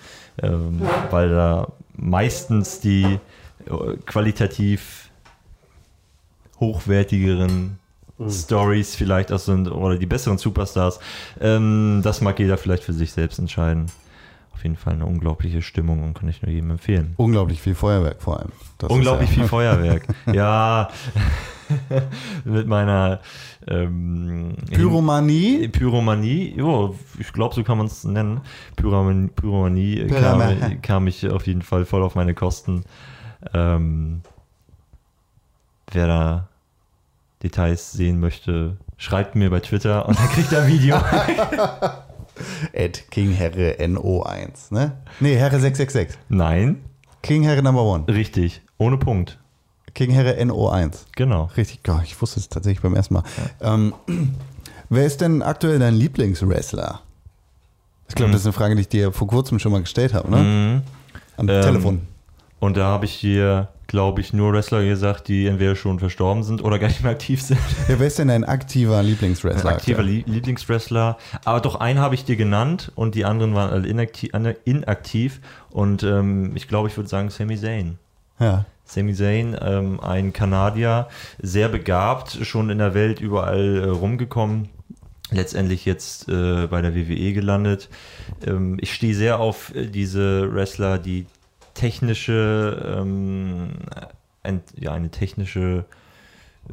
ähm, 0.43 0.83
weil 1.11 1.31
da 1.31 1.73
meistens 1.95 2.81
die 2.81 3.05
äh, 3.67 3.97
qualitativ 4.07 5.11
hochwertigeren 6.61 7.79
Stories 8.29 8.95
vielleicht 8.95 9.31
auch 9.31 9.39
sind 9.39 9.69
oder 9.71 9.99
die 9.99 10.07
besseren 10.07 10.39
Superstars. 10.39 11.01
Ähm, 11.41 12.01
das 12.03 12.21
mag 12.21 12.39
jeder 12.39 12.57
vielleicht 12.57 12.85
für 12.85 12.93
sich 12.93 13.13
selbst 13.13 13.39
entscheiden. 13.39 13.87
Auf 14.57 14.63
jeden 14.63 14.77
Fall 14.77 14.95
eine 14.95 15.05
unglaubliche 15.05 15.61
Stimmung 15.61 16.03
und 16.03 16.15
kann 16.15 16.31
ich 16.31 16.41
nur 16.41 16.51
jedem 16.51 16.71
empfehlen. 16.71 17.13
Unglaublich 17.19 17.61
viel 17.61 17.75
Feuerwerk 17.75 18.23
vor 18.23 18.39
allem. 18.39 18.53
Das 18.79 18.91
Unglaublich 18.91 19.29
ja, 19.29 19.35
viel 19.35 19.45
Feuerwerk. 19.49 20.07
ja, 20.33 20.89
mit 22.45 22.67
meiner 22.67 23.21
ähm, 23.67 24.57
Pyromanie. 24.73 25.69
Pyromanie, 25.69 26.55
jo, 26.57 26.97
ich 27.19 27.35
glaube, 27.35 27.55
so 27.55 27.63
kann 27.65 27.77
man 27.77 27.87
es 27.87 28.05
nennen. 28.05 28.41
Pyromanie, 28.77 29.29
Pyromanie 29.29 30.07
kam, 30.07 30.81
kam 30.81 31.07
ich 31.07 31.29
auf 31.29 31.47
jeden 31.47 31.61
Fall 31.61 31.85
voll 31.85 32.03
auf 32.03 32.15
meine 32.15 32.33
Kosten. 32.33 32.85
Ähm, 33.53 34.23
wer 35.93 36.07
da 36.07 36.49
Details 37.43 37.93
sehen 37.93 38.21
möchte, 38.21 38.79
schreibt 38.97 39.35
mir 39.35 39.51
bei 39.51 39.61
Twitter 39.61 40.09
und 40.09 40.19
dann 40.19 40.29
kriegt 40.29 40.51
er 40.51 40.63
ein 40.63 40.69
Video. 40.69 40.97
Ed 42.73 43.11
King 43.11 43.33
Herre 43.33 43.77
NO1, 43.81 44.73
ne? 44.73 44.93
Nee, 45.21 45.37
Herre 45.37 45.59
666. 45.61 46.19
Nein, 46.29 46.85
King 47.23 47.43
Herre 47.43 47.63
Number 47.63 47.83
One. 47.83 48.05
richtig, 48.09 48.63
ohne 48.79 48.97
Punkt. 48.99 49.39
King 49.95 50.11
Herre 50.11 50.39
NO1. 50.43 51.07
Genau. 51.17 51.49
Richtig, 51.57 51.81
oh, 51.89 52.01
ich 52.05 52.21
wusste 52.21 52.39
es 52.39 52.49
tatsächlich 52.51 52.83
beim 52.83 52.95
ersten 52.95 53.15
Mal. 53.15 53.23
Ähm, 53.63 53.95
wer 54.91 55.07
ist 55.07 55.21
denn 55.23 55.43
aktuell 55.43 55.79
dein 55.79 55.95
Lieblingswrestler? 55.95 57.01
Ich 58.09 58.15
glaube, 58.15 58.33
das 58.33 58.43
ist 58.43 58.47
eine 58.47 58.53
Frage, 58.53 58.75
die 58.75 58.83
ich 58.83 58.89
dir 58.89 59.11
vor 59.13 59.27
kurzem 59.27 59.59
schon 59.59 59.73
mal 59.73 59.81
gestellt 59.81 60.13
habe, 60.15 60.31
ne? 60.31 60.37
Mhm. 60.37 60.83
Am 61.39 61.49
Ähm, 61.49 61.63
Telefon. 61.63 62.01
Und 62.61 62.77
da 62.77 62.85
habe 62.89 63.05
ich 63.07 63.21
dir, 63.21 63.69
glaube 63.87 64.21
ich, 64.21 64.33
nur 64.33 64.53
Wrestler 64.53 64.85
gesagt, 64.85 65.29
die 65.29 65.47
entweder 65.47 65.77
schon 65.77 65.99
verstorben 65.99 66.43
sind 66.43 66.63
oder 66.63 66.79
gar 66.79 66.89
nicht 66.89 67.03
mehr 67.03 67.13
aktiv 67.13 67.41
sind. 67.43 67.61
Ja, 67.89 67.99
wer 67.99 68.07
ist 68.07 68.19
denn 68.19 68.29
dein 68.29 68.45
aktiver 68.45 69.03
Lieblingswrestler? 69.03 69.71
Ein 69.71 69.77
aktiver? 69.77 70.03
Lie- 70.03 70.25
Lieblingswrestler. 70.27 71.19
Aber 71.45 71.61
doch 71.61 71.77
einen 71.77 72.01
habe 72.01 72.15
ich 72.17 72.25
dir 72.25 72.37
genannt 72.37 72.91
und 72.97 73.15
die 73.15 73.25
anderen 73.25 73.55
waren 73.55 73.71
alle 73.71 73.87
inaktiv. 73.89 74.31
inaktiv. 74.65 75.41
Und 75.71 76.03
ähm, 76.03 76.53
ich 76.57 76.67
glaube, 76.69 76.89
ich 76.89 76.97
würde 76.97 77.09
sagen 77.09 77.31
Sami 77.31 77.57
Zayn. 77.57 77.99
Ja. 78.41 78.65
Sami 78.85 79.15
Zayn, 79.15 79.57
ähm, 79.61 80.01
ein 80.01 80.33
Kanadier, 80.33 81.09
sehr 81.41 81.69
begabt, 81.69 82.39
schon 82.43 82.71
in 82.71 82.79
der 82.79 82.95
Welt 82.95 83.21
überall 83.21 83.77
äh, 83.85 83.89
rumgekommen. 83.89 84.69
Letztendlich 85.33 85.85
jetzt 85.85 86.29
äh, 86.29 86.69
bei 86.69 86.81
der 86.83 86.95
WWE 86.95 87.33
gelandet. 87.33 87.89
Ähm, 88.47 88.77
ich 88.81 88.95
stehe 88.95 89.13
sehr 89.15 89.41
auf 89.41 89.75
äh, 89.75 89.87
diese 89.87 90.55
Wrestler, 90.55 90.99
die 90.99 91.27
technische, 91.77 92.97
ähm, 92.99 93.69
ein, 94.43 94.61
ja, 94.79 94.93
eine 94.93 95.11
technische 95.11 95.85
äh, 96.71 96.73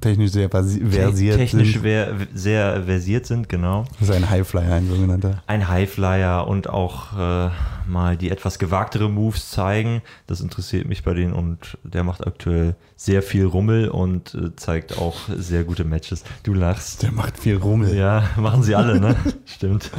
Technisch 0.00 0.30
sehr 0.30 0.48
versi- 0.48 0.88
versiert. 0.88 1.36
technisch 1.36 1.72
sind. 1.72 1.82
ver 1.82 2.14
sehr 2.32 2.84
versiert 2.84 3.26
sind, 3.26 3.48
genau. 3.48 3.84
Das 3.98 4.08
ist 4.08 4.14
ein 4.14 4.30
Highflyer, 4.30 4.72
ein 4.72 4.88
sogenannter. 4.88 5.42
Ein 5.48 5.66
Highflyer 5.68 6.46
und 6.46 6.70
auch 6.70 7.12
äh, 7.18 7.50
mal 7.88 8.16
die 8.16 8.30
etwas 8.30 8.60
gewagtere 8.60 9.10
Moves 9.10 9.50
zeigen. 9.50 10.00
Das 10.28 10.40
interessiert 10.40 10.86
mich 10.86 11.02
bei 11.02 11.12
denen 11.14 11.32
und 11.32 11.76
der 11.82 12.04
macht 12.04 12.24
aktuell 12.24 12.76
sehr 12.94 13.20
viel 13.24 13.44
Rummel 13.46 13.88
und 13.88 14.32
äh, 14.36 14.54
zeigt 14.54 14.96
auch 14.96 15.16
sehr 15.36 15.64
gute 15.64 15.82
Matches. 15.82 16.22
Du 16.44 16.54
lachst. 16.54 17.02
Der 17.02 17.10
macht 17.10 17.36
viel 17.36 17.56
Rummel. 17.56 17.92
Ja, 17.96 18.22
machen 18.36 18.62
sie 18.62 18.76
alle, 18.76 19.00
ne? 19.00 19.16
Stimmt. 19.44 19.90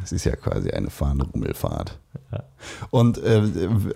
Das 0.00 0.12
ist 0.12 0.24
ja 0.26 0.36
quasi 0.36 0.70
eine 0.70 0.90
fahrende 0.90 1.24
Rummelfahrt. 1.26 1.98
Ja. 2.32 2.44
Und 2.90 3.18
äh, 3.18 3.42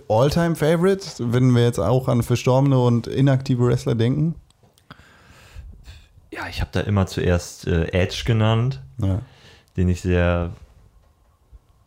All-Time 0.09 0.55
Favorite, 0.55 1.05
wenn 1.19 1.53
wir 1.55 1.63
jetzt 1.63 1.79
auch 1.79 2.07
an 2.07 2.23
verstorbene 2.23 2.79
und 2.79 3.07
inaktive 3.07 3.67
Wrestler 3.67 3.95
denken? 3.95 4.35
Ja, 6.31 6.47
ich 6.49 6.61
habe 6.61 6.71
da 6.73 6.81
immer 6.81 7.05
zuerst 7.05 7.67
äh, 7.67 7.85
Edge 7.91 8.23
genannt. 8.25 8.81
Ja. 8.97 9.21
den 9.77 9.89
ich 9.89 10.01
sehr, 10.01 10.51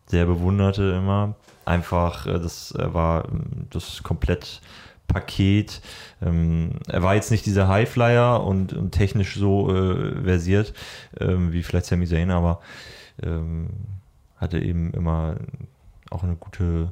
sehr 0.07 0.25
bewunderte 0.25 0.83
immer. 0.91 1.35
Einfach, 1.65 2.25
äh, 2.27 2.39
das 2.39 2.73
äh, 2.75 2.93
war 2.93 3.25
ähm, 3.25 3.67
das 3.69 4.03
Komplettpaket. 4.03 5.81
Ähm, 6.21 6.79
er 6.87 7.03
war 7.03 7.15
jetzt 7.15 7.31
nicht 7.31 7.45
dieser 7.45 7.67
Highflyer 7.67 8.43
und, 8.43 8.73
und 8.73 8.91
technisch 8.91 9.35
so 9.35 9.73
äh, 9.73 10.23
versiert 10.23 10.73
ähm, 11.19 11.51
wie 11.51 11.63
vielleicht 11.63 11.87
Sami 11.87 12.07
Zayn, 12.07 12.31
aber 12.31 12.61
ähm, 13.21 13.69
hatte 14.37 14.59
eben 14.59 14.93
immer 14.93 15.35
auch 16.09 16.23
eine 16.23 16.35
gute 16.35 16.91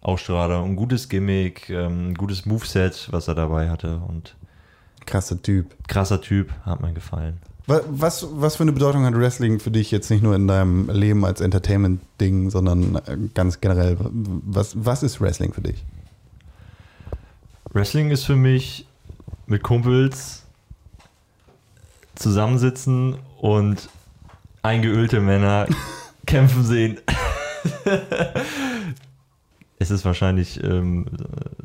Ausstrahlung, 0.00 0.70
ein 0.70 0.76
gutes 0.76 1.08
Gimmick, 1.08 1.68
ähm, 1.70 2.10
ein 2.10 2.14
gutes 2.14 2.46
Moveset, 2.46 3.08
was 3.10 3.28
er 3.28 3.34
dabei 3.34 3.70
hatte 3.70 4.00
und 4.06 4.36
Krasser 5.04 5.40
Typ. 5.40 5.74
krasser 5.88 6.20
Typ, 6.20 6.52
hat 6.64 6.80
mir 6.80 6.92
gefallen. 6.92 7.38
Wa- 7.66 7.82
Was, 7.88 8.26
was 8.32 8.56
für 8.56 8.62
eine 8.64 8.72
Bedeutung 8.72 9.04
hat 9.04 9.14
Wrestling 9.16 9.58
für 9.60 9.70
dich 9.70 9.90
jetzt 9.90 10.10
nicht 10.10 10.22
nur 10.22 10.34
in 10.34 10.46
deinem 10.48 10.88
Leben 10.90 11.24
als 11.24 11.40
Entertainment-Ding, 11.40 12.50
sondern 12.50 12.96
äh, 13.06 13.16
ganz 13.34 13.60
generell? 13.60 13.96
Was, 14.00 14.74
was 14.84 15.02
ist 15.02 15.20
Wrestling 15.20 15.52
für 15.52 15.60
dich? 15.62 15.84
Wrestling 17.72 18.10
ist 18.10 18.24
für 18.24 18.36
mich 18.36 18.86
mit 19.46 19.62
Kumpels 19.62 20.42
zusammensitzen 22.14 23.16
und 23.40 23.88
eingeölte 24.62 25.20
Männer 25.20 25.66
kämpfen 26.26 26.64
sehen. 26.64 26.98
es 29.90 30.00
ist 30.00 30.04
wahrscheinlich, 30.04 30.62
ähm, 30.62 31.06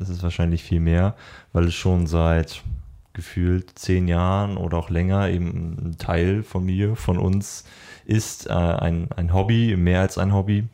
es 0.00 0.08
ist 0.08 0.22
wahrscheinlich 0.22 0.62
viel 0.62 0.80
mehr, 0.80 1.14
weil 1.52 1.64
es 1.64 1.74
schon 1.74 2.06
seit 2.06 2.62
gefühlt 3.12 3.78
zehn 3.78 4.08
Jahren 4.08 4.56
oder 4.56 4.78
auch 4.78 4.90
länger 4.90 5.28
eben 5.28 5.76
ein 5.82 5.98
Teil 5.98 6.42
von 6.42 6.64
mir, 6.64 6.96
von 6.96 7.18
uns 7.18 7.64
ist, 8.04 8.46
äh, 8.46 8.52
ein, 8.52 9.08
ein 9.16 9.32
Hobby, 9.32 9.76
mehr 9.76 10.00
als 10.00 10.18
ein 10.18 10.32
Hobby. 10.32 10.64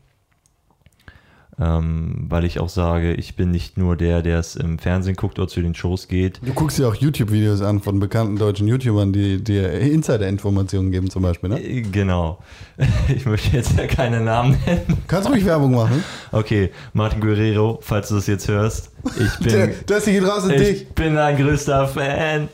Ähm, 1.61 2.25
weil 2.29 2.45
ich 2.45 2.59
auch 2.61 2.69
sage, 2.69 3.13
ich 3.13 3.35
bin 3.35 3.51
nicht 3.51 3.77
nur 3.77 3.97
der, 3.97 4.21
der 4.21 4.39
es 4.39 4.55
im 4.55 4.79
Fernsehen 4.79 5.17
guckt 5.17 5.37
oder 5.39 5.49
zu 5.49 5.61
den 5.61 5.75
Shows 5.75 6.07
geht. 6.07 6.39
Du 6.41 6.53
guckst 6.53 6.77
dir 6.79 6.87
auch 6.87 6.95
YouTube-Videos 6.95 7.61
an 7.61 7.81
von 7.81 7.99
bekannten 7.99 8.37
deutschen 8.37 8.65
YouTubern, 8.67 9.11
die 9.11 9.43
dir 9.43 9.73
Insider-Informationen 9.73 10.89
geben 10.89 11.09
zum 11.09 11.23
Beispiel, 11.23 11.49
ne? 11.49 11.59
Äh, 11.61 11.81
Genau. 11.81 12.39
Ich 13.13 13.25
möchte 13.25 13.57
jetzt 13.57 13.77
ja 13.77 13.87
keine 13.87 14.21
Namen 14.21 14.57
nennen. 14.65 14.97
Kannst 15.07 15.29
ruhig 15.29 15.43
Werbung 15.45 15.71
machen. 15.73 16.01
Okay, 16.31 16.71
Martin 16.93 17.19
Guerrero, 17.19 17.79
falls 17.81 18.07
du 18.07 18.15
das 18.15 18.27
jetzt 18.27 18.47
hörst, 18.47 18.91
ich 19.19 19.45
Der, 19.45 19.67
bin, 19.67 19.75
das 19.87 20.05
hier 20.05 20.21
geht 20.21 20.29
raus 20.29 20.43
an 20.43 20.49
dich. 20.51 20.83
ich 20.83 20.87
bin 20.89 21.17
ein 21.17 21.35
größter 21.35 21.87
Fan. 21.89 22.47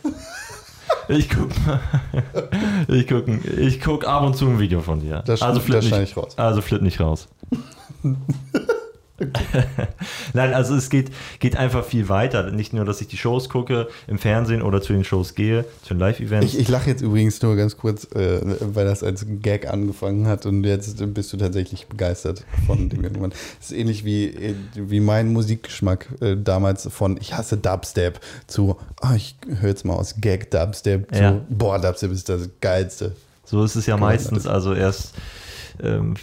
Ich 1.10 1.30
guck, 1.30 1.50
ich 2.88 3.06
guck, 3.08 3.26
ich 3.60 3.80
guck 3.82 4.08
ab 4.08 4.24
und 4.24 4.36
zu 4.36 4.48
ein 4.48 4.60
Video 4.60 4.82
von 4.82 5.00
dir. 5.00 5.22
Das, 5.28 5.44
also 5.44 5.60
flipp 5.60 5.84
nicht, 5.84 5.96
ich 6.00 6.18
raus. 6.18 6.36
also 6.38 6.62
flipp 6.62 6.82
nicht 6.82 7.00
raus. 7.00 7.28
Nein, 10.34 10.54
also 10.54 10.76
es 10.76 10.90
geht, 10.90 11.10
geht 11.40 11.56
einfach 11.56 11.86
viel 11.86 12.10
weiter. 12.10 12.52
Nicht 12.52 12.74
nur, 12.74 12.84
dass 12.84 13.00
ich 13.00 13.08
die 13.08 13.18
Shows 13.18 13.48
gucke 13.50 13.88
im 14.08 14.18
Fernsehen 14.20 14.62
oder 14.62 14.82
zu 14.82 14.92
den 14.94 15.04
Shows 15.04 15.36
gehe, 15.36 15.64
zu 15.84 15.94
den 15.94 16.00
Live-Events. 16.00 16.54
Ich, 16.54 16.60
ich 16.60 16.68
lache 16.68 16.90
jetzt 16.90 17.02
übrigens 17.02 17.42
nur 17.42 17.56
ganz 17.56 17.78
kurz, 17.78 18.04
äh, 18.14 18.42
weil 18.74 18.86
das 18.86 19.04
als 19.04 19.26
Gag 19.42 19.68
angefangen 19.72 20.28
hat 20.28 20.46
und 20.46 20.64
jetzt 20.66 21.14
bist 21.14 21.32
du 21.32 21.38
tatsächlich 21.38 21.88
begeistert 21.88 22.44
von 22.68 22.90
dem 22.90 23.04
irgendwann. 23.04 23.30
Das 23.60 23.72
ist 23.72 23.78
ähnlich 23.78 24.04
wie, 24.04 24.26
äh, 24.26 24.56
wie 24.76 25.00
mein 25.00 25.32
Musikgeschmack 25.32 26.08
äh, 26.22 26.36
damals 26.36 26.88
von 26.92 27.18
ich 27.20 27.34
hasse 27.36 27.58
Dubstep 27.58 28.20
zu, 28.48 28.76
ah, 29.02 29.16
ich 29.16 29.36
höre 29.60 29.70
jetzt 29.70 29.86
mal 29.86 29.94
aus 29.94 30.16
Gag 30.20 30.52
Dubstep 30.52 31.14
zu, 31.14 31.22
Ja. 31.22 31.42
boah, 31.50 31.80
Dubstep 31.80 32.12
ist 32.12 32.28
das 32.28 32.50
Geilste. 32.60 33.16
So 33.46 33.64
ist 33.64 33.76
es 33.76 33.86
ja 33.86 33.96
Genau, 33.96 34.08
meistens. 34.08 34.46
Also 34.46 34.74
erst, 34.74 35.14
ähm, 35.82 36.16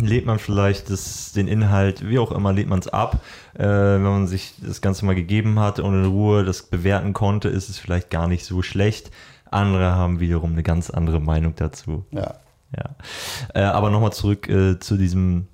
lädt 0.00 0.26
man 0.26 0.38
vielleicht 0.38 0.90
das, 0.90 1.32
den 1.32 1.48
Inhalt, 1.48 2.08
wie 2.08 2.18
auch 2.18 2.32
immer, 2.32 2.52
lädt 2.52 2.68
man 2.68 2.78
es 2.78 2.88
ab. 2.88 3.20
Äh, 3.54 3.64
wenn 3.64 4.02
man 4.02 4.26
sich 4.26 4.54
das 4.62 4.80
Ganze 4.80 5.04
mal 5.04 5.14
gegeben 5.14 5.58
hat 5.60 5.80
und 5.80 5.94
in 5.94 6.10
Ruhe 6.10 6.44
das 6.44 6.62
bewerten 6.62 7.12
konnte, 7.12 7.48
ist 7.48 7.68
es 7.68 7.78
vielleicht 7.78 8.10
gar 8.10 8.28
nicht 8.28 8.44
so 8.44 8.62
schlecht. 8.62 9.10
Andere 9.50 9.92
haben 9.92 10.20
wiederum 10.20 10.52
eine 10.52 10.62
ganz 10.62 10.90
andere 10.90 11.20
Meinung 11.20 11.54
dazu. 11.56 12.04
Ja. 12.10 12.34
Ja. 12.76 12.96
Äh, 13.54 13.62
aber 13.62 13.90
nochmal 13.90 14.12
zurück 14.12 14.48
äh, 14.48 14.80
zu 14.80 14.96
diesem 14.96 15.46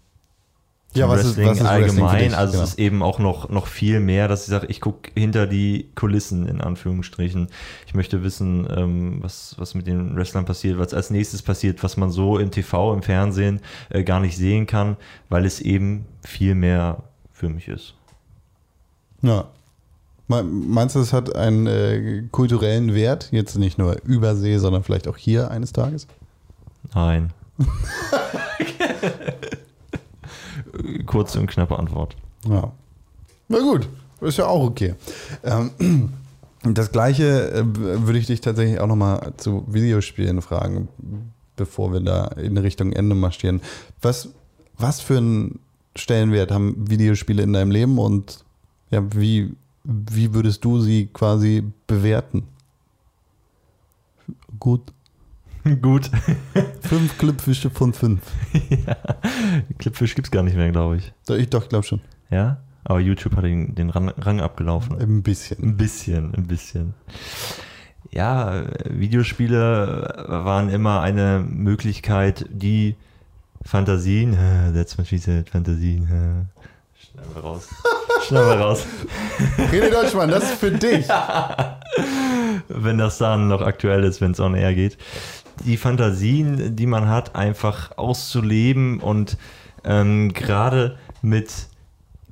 Ja, 0.93 1.09
was 1.09 1.21
ist- 1.25 1.37
was 1.39 1.59
ist 1.59 1.65
Wrestling 1.65 1.67
allgemein. 1.67 2.19
dich? 2.31 2.37
also 2.37 2.53
Genau. 2.53 2.65
es 2.65 2.71
ist 2.71 2.79
eben 2.81 3.03
auch 3.03 3.19
noch, 3.21 3.49
noch 3.49 3.67
viel 3.69 4.01
mehr, 4.01 4.27
dass 4.27 4.43
ich 4.43 4.49
sage, 4.49 4.67
ich 4.67 4.81
gucke 4.81 5.11
hinter 5.15 5.47
die 5.47 5.89
Kulissen 5.95 6.49
in 6.49 6.61
Anführungsstrichen. 6.61 7.47
Ich 7.87 7.95
möchte 7.95 8.25
wissen, 8.25 8.67
ähm, 8.77 9.19
was, 9.23 9.55
was 9.57 9.75
mit 9.75 9.87
den 9.87 10.17
Wrestlern 10.17 10.45
passiert, 10.47 10.79
was 10.79 10.93
als 10.93 11.11
nächstes 11.11 11.43
passiert, 11.43 11.83
was 11.85 11.97
man 11.97 12.11
so 12.11 12.39
im 12.39 12.51
TV, 12.51 12.93
im 12.93 13.03
Fernsehen 13.03 13.61
äh, 13.91 14.03
gar 14.03 14.19
nicht 14.19 14.37
sehen 14.37 14.67
kann, 14.67 14.97
weil 15.29 15.45
es 15.45 15.61
eben 15.61 16.07
viel 16.25 16.57
mehr 16.57 17.05
für 17.33 17.49
mich 17.49 17.69
ist. 17.69 17.95
Ja. 19.23 19.45
Me- 20.27 20.43
Meinst 20.43 20.97
du, 20.97 21.01
es 21.01 21.13
hat 21.13 21.37
einen 21.37 21.67
äh, 21.69 22.23
kulturellen 22.33 22.95
Wert, 22.95 23.29
jetzt 23.31 23.57
nicht 23.59 23.79
nur 23.79 23.97
übersee, 24.05 24.59
sondern 24.59 24.83
vielleicht 24.83 25.07
auch 25.09 25.17
hier 25.17 25.51
eines 25.53 25.73
Tages? 25.73 26.07
Nein. 26.95 27.31
Kurze 31.07 31.41
und 31.41 31.47
knappe 31.47 31.79
Antwort. 31.79 32.17
Ja. 32.49 32.73
Na 33.49 33.59
gut, 33.59 33.89
ist 34.21 34.39
ja 34.39 34.47
auch 34.47 34.65
okay. 34.65 34.95
Ähm, 35.45 36.11
das 36.63 36.93
gleiche 36.93 37.53
äh, 37.53 37.65
würde 37.65 38.19
ich 38.19 38.27
dich 38.27 38.41
tatsächlich 38.41 38.81
auch 38.81 38.87
nochmal 38.87 39.33
zu 39.37 39.65
Videospielen 39.69 40.43
fragen, 40.43 40.89
bevor 41.57 41.93
wir 41.93 42.01
da 42.01 42.27
in 42.27 42.57
Richtung 42.57 42.93
Ende 42.93 43.15
marschieren. 43.15 43.61
Was, 44.03 44.31
was 44.79 45.01
für 45.01 45.19
einen 45.19 45.59
Stellenwert 45.97 46.51
haben 46.51 46.89
Videospiele 46.89 47.43
in 47.43 47.53
deinem 47.53 47.71
Leben 47.71 47.99
und 47.99 48.45
ja, 48.91 49.03
wie, 49.15 49.55
wie 49.85 50.35
würdest 50.35 50.65
du 50.65 50.81
sie 50.81 51.09
quasi 51.13 51.65
bewerten? 51.87 52.45
Gut. 54.59 54.93
Gut. 55.83 56.11
Fünf 56.81 57.19
Clipfische 57.19 57.71
von 57.71 57.93
fünf. 57.93 58.21
ja. 58.71 58.97
Clipfish 59.79 60.15
gibt 60.15 60.29
es 60.29 60.31
gar 60.31 60.43
nicht 60.43 60.57
mehr, 60.57 60.71
glaube 60.71 60.97
ich. 60.97 61.13
Doch, 61.27 61.37
Ich 61.37 61.51
doch, 61.51 61.69
glaube 61.69 61.87
schon. 61.87 62.01
Ja? 62.31 62.59
Aber 62.85 63.01
YouTube 63.01 63.37
hat 63.37 63.45
den, 63.45 63.75
den 63.75 63.91
Rang, 63.91 64.09
Rang 64.09 64.41
abgelaufen. 64.41 64.99
Ein 64.99 65.23
bisschen. 65.23 65.63
Ein 65.63 65.77
bisschen, 65.77 66.35
ein 66.35 66.47
bisschen. 66.47 66.95
Ja, 68.11 68.65
Videospiele 68.89 70.25
waren 70.27 70.69
immer 70.71 71.01
eine 71.01 71.45
Möglichkeit, 71.47 72.47
die 72.51 72.97
Fantasien, 73.65 74.37
that's 74.75 74.97
what 74.99 75.07
she 75.07 75.19
said, 75.19 75.49
Fantasien, 75.49 76.49
schnell 76.99 77.25
mal 77.35 77.41
raus. 77.41 77.69
Schnell 78.27 78.45
mal 78.45 78.59
raus. 78.59 78.87
René 79.71 79.91
Deutschmann, 79.91 80.31
das 80.31 80.45
ist 80.45 80.55
für 80.55 80.73
dich. 80.73 81.07
wenn 82.69 82.99
das 82.99 83.19
dann 83.19 83.49
noch 83.49 83.61
aktuell 83.61 84.05
ist, 84.05 84.21
wenn 84.21 84.33
es 84.33 84.41
on 84.41 84.55
air 84.55 84.75
geht. 84.75 84.97
Die 85.65 85.77
Fantasien, 85.77 86.77
die 86.77 86.87
man 86.87 87.09
hat, 87.09 87.37
einfach 87.37 87.97
auszuleben 87.99 89.01
und 89.01 89.37
ähm, 89.85 90.33
gerade 90.33 90.99
mit 91.23 91.51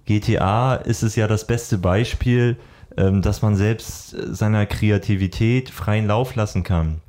GTA 0.05 0.77
ist 0.77 1.03
es 1.03 1.17
ja 1.17 1.27
das 1.27 1.47
beste 1.47 1.79
Beispiel, 1.79 2.57
ähm, 2.97 3.23
dass 3.23 3.43
man 3.43 3.57
selbst 3.57 4.15
äh, 4.15 4.35
seiner 4.35 4.67
Kreativität 4.67 5.71
freien 5.71 6.07
Lauf 6.07 6.35
lassen 6.35 6.63
kann. 6.63 7.01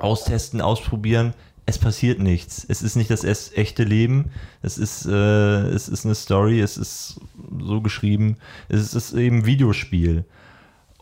Austesten, 0.00 0.60
ausprobieren, 0.60 1.34
es 1.66 1.78
passiert 1.78 2.18
nichts. 2.18 2.64
Es 2.66 2.80
ist 2.80 2.96
nicht 2.96 3.10
das 3.10 3.24
echte 3.24 3.84
Leben. 3.84 4.30
Es 4.62 4.78
ist, 4.78 5.04
äh, 5.04 5.68
es 5.68 5.88
ist 5.88 6.06
eine 6.06 6.14
Story, 6.14 6.60
es 6.60 6.78
ist 6.78 7.20
so 7.60 7.82
geschrieben. 7.82 8.38
Es 8.70 8.94
ist 8.94 9.12
eben 9.12 9.44
Videospiel. 9.44 10.24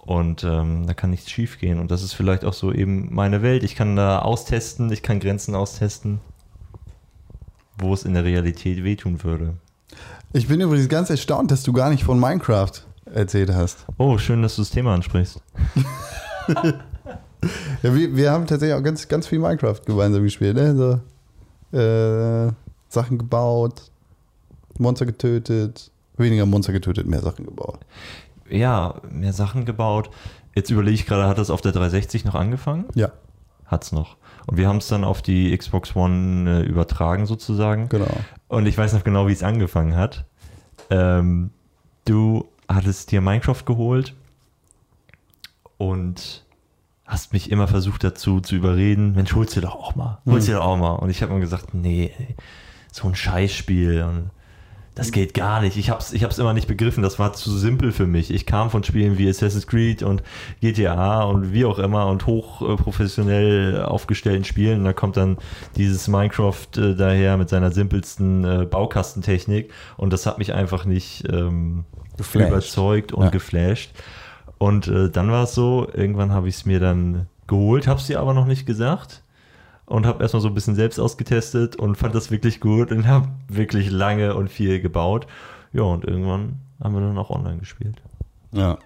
Und 0.07 0.44
ähm, 0.44 0.86
da 0.86 0.94
kann 0.94 1.11
nichts 1.11 1.30
schief 1.30 1.59
gehen. 1.59 1.80
Und 1.80 1.90
das 1.90 2.02
ist 2.02 2.12
vielleicht 2.12 2.44
auch 2.44 2.52
so 2.52 2.72
eben 2.72 3.12
meine 3.12 3.42
Welt. 3.42 3.64
Ich 3.64 3.74
kann 3.74 3.96
da 3.96 4.20
austesten, 4.20 4.90
ich 4.92 5.02
kann 5.02 5.20
Grenzen 5.20 5.54
austesten, 5.54 6.20
wo 7.78 7.92
es 7.92 8.04
in 8.04 8.14
der 8.14 8.24
Realität 8.24 8.84
wehtun 8.84 9.22
würde. 9.24 9.54
Ich 10.32 10.46
bin 10.46 10.61
übrigens 10.61 10.88
ganz 10.88 11.11
erstaunt, 11.11 11.50
dass 11.50 11.64
du 11.64 11.72
gar 11.72 11.90
nicht 11.90 12.04
von 12.04 12.20
Minecraft 12.20 12.70
erzählt 13.12 13.52
hast. 13.52 13.84
Oh, 13.98 14.16
schön, 14.16 14.42
dass 14.42 14.57
du 14.57 14.62
das 14.62 14.70
Thema 14.70 14.94
ansprichst. 14.94 15.40
Ja, 17.82 17.94
wir, 17.94 18.16
wir 18.16 18.30
haben 18.30 18.46
tatsächlich 18.46 18.76
auch 18.76 18.82
ganz, 18.82 19.07
ganz 19.09 19.26
viel 19.26 19.38
Minecraft 19.38 19.80
gemeinsam 19.84 20.22
gespielt. 20.22 20.57
Ne? 20.57 20.74
So, 21.72 21.78
äh, 21.78 22.52
Sachen 22.88 23.18
gebaut, 23.18 23.90
Monster 24.78 25.07
getötet. 25.07 25.90
Weniger 26.16 26.46
Monster 26.46 26.72
getötet, 26.72 27.07
mehr 27.07 27.20
Sachen 27.20 27.44
gebaut. 27.44 27.80
Ja, 28.51 29.01
mehr 29.11 29.32
Sachen 29.32 29.64
gebaut. 29.64 30.11
Jetzt 30.55 30.70
überlege 30.70 30.94
ich 30.94 31.07
gerade, 31.07 31.26
hat 31.26 31.38
das 31.38 31.51
auf 31.51 31.61
der 31.61 31.72
360 31.72 32.24
noch 32.24 32.34
angefangen? 32.34 32.86
Ja, 32.94 33.12
Hat's 33.66 33.90
noch. 33.92 34.16
Und 34.47 34.59
wir 34.59 34.68
haben 34.68 34.76
es 34.76 34.88
dann 34.88 35.05
auf 35.05 35.22
die 35.22 35.57
Xbox 35.57 35.97
One 35.97 36.62
äh, 36.62 36.66
übertragen 36.66 37.26
sozusagen. 37.26 37.88
genau. 37.88 38.07
Und 38.49 38.66
ich 38.66 38.78
weiß 38.78 38.92
noch 38.92 39.03
genau, 39.03 39.26
wie 39.26 39.32
es 39.32 39.42
angefangen 39.42 39.97
hat. 39.97 40.24
Ähm, 40.88 41.51
du 42.05 42.47
hattest 42.68 43.11
dir 43.11 43.20
Minecraft 43.20 43.64
geholt 43.64 44.14
und 45.78 46.44
hast 47.05 47.32
mich 47.32 47.51
immer 47.51 47.66
versucht 47.66 48.05
dazu 48.05 48.40
zu 48.40 48.55
überreden, 48.55 49.14
Mensch, 49.14 49.34
holst 49.34 49.57
dir 49.57 49.62
doch 49.62 49.74
auch 49.74 49.97
mal, 49.97 50.20
holst 50.26 50.47
dir 50.47 50.55
doch 50.57 50.64
auch 50.64 50.76
mal. 50.76 50.94
Und 50.94 51.11
ich 51.11 51.22
habe 51.22 51.34
mir 51.34 51.40
gesagt, 51.40 51.74
nee, 51.74 52.12
so 52.92 53.09
ein 53.09 53.16
Scheißspiel 53.16 54.03
und 54.03 54.30
das 54.97 55.12
geht 55.12 55.34
gar 55.34 55.61
nicht. 55.61 55.76
Ich 55.76 55.90
hab's, 55.90 56.12
ich 56.12 56.24
hab's 56.24 56.38
immer 56.38 56.55
nicht 56.55 56.66
begriffen, 56.66 57.03
das 57.03 57.18
war 57.18 57.34
zu 57.34 57.51
simpel 57.57 57.92
für 57.92 58.07
mich. 58.07 58.32
Ich 58.32 58.47
kam 58.47 58.70
von 58.70 58.82
Spielen 58.82 59.18
wie 59.18 59.28
Assassin's 59.28 59.66
Creed 59.66 60.03
und 60.03 60.22
GTA 60.61 61.22
und 61.24 61.53
wie 61.53 61.64
auch 61.66 61.78
immer 61.78 62.07
und 62.07 62.26
hochprofessionell 62.26 63.82
aufgestellten 63.84 64.44
Spielen 64.44 64.78
und 64.80 64.84
da 64.84 64.92
kommt 64.92 65.16
dann 65.16 65.36
dieses 65.76 66.09
Minecraft 66.09 66.66
äh, 66.76 66.94
daher 66.94 67.36
mit 67.36 67.49
seiner 67.49 67.70
simpelsten 67.72 68.44
äh, 68.44 68.64
Baukastentechnik 68.64 69.70
und 69.97 70.12
das 70.12 70.26
hat 70.26 70.38
mich 70.38 70.53
einfach 70.55 70.84
nicht 70.84 71.24
ähm, 71.30 71.84
überzeugt 72.34 73.12
und 73.12 73.24
Ja. 73.24 73.30
geflasht. 73.30 73.90
Und 74.59 74.88
äh, 74.88 75.11
dann 75.11 75.30
war 75.30 75.44
es 75.44 75.55
so, 75.55 75.86
irgendwann 75.92 76.32
habe 76.32 76.49
ich 76.49 76.55
es 76.57 76.64
mir 76.64 76.80
dann 76.80 77.26
geholt, 77.47 77.86
habe 77.86 78.01
es 78.01 78.07
dir 78.07 78.20
aber 78.20 78.32
noch 78.32 78.47
nicht 78.47 78.64
gesagt 78.66 79.22
und 79.87 80.05
habe 80.07 80.22
erstmal 80.22 80.43
so 80.43 80.49
ein 80.49 80.55
bisschen 80.55 80.74
selbst 80.74 80.99
ausgetestet 80.99 81.76
und 81.76 81.97
fand 81.97 82.14
das 82.14 82.30
wirklich 82.30 82.61
gut 82.61 82.91
und 82.91 83.07
habe 83.07 83.28
wirklich 83.49 83.91
lange 83.91 84.34
und 84.34 84.49
viel 84.51 84.80
gebaut. 84.80 85.26
Ja, 85.72 85.82
und 85.82 86.05
irgendwann 86.05 86.61
haben 86.82 86.95
wir 86.95 87.01
dann 87.01 87.16
auch 87.18 87.30
online 87.30 87.59
gespielt. 87.59 87.97
Ja. 88.53 88.78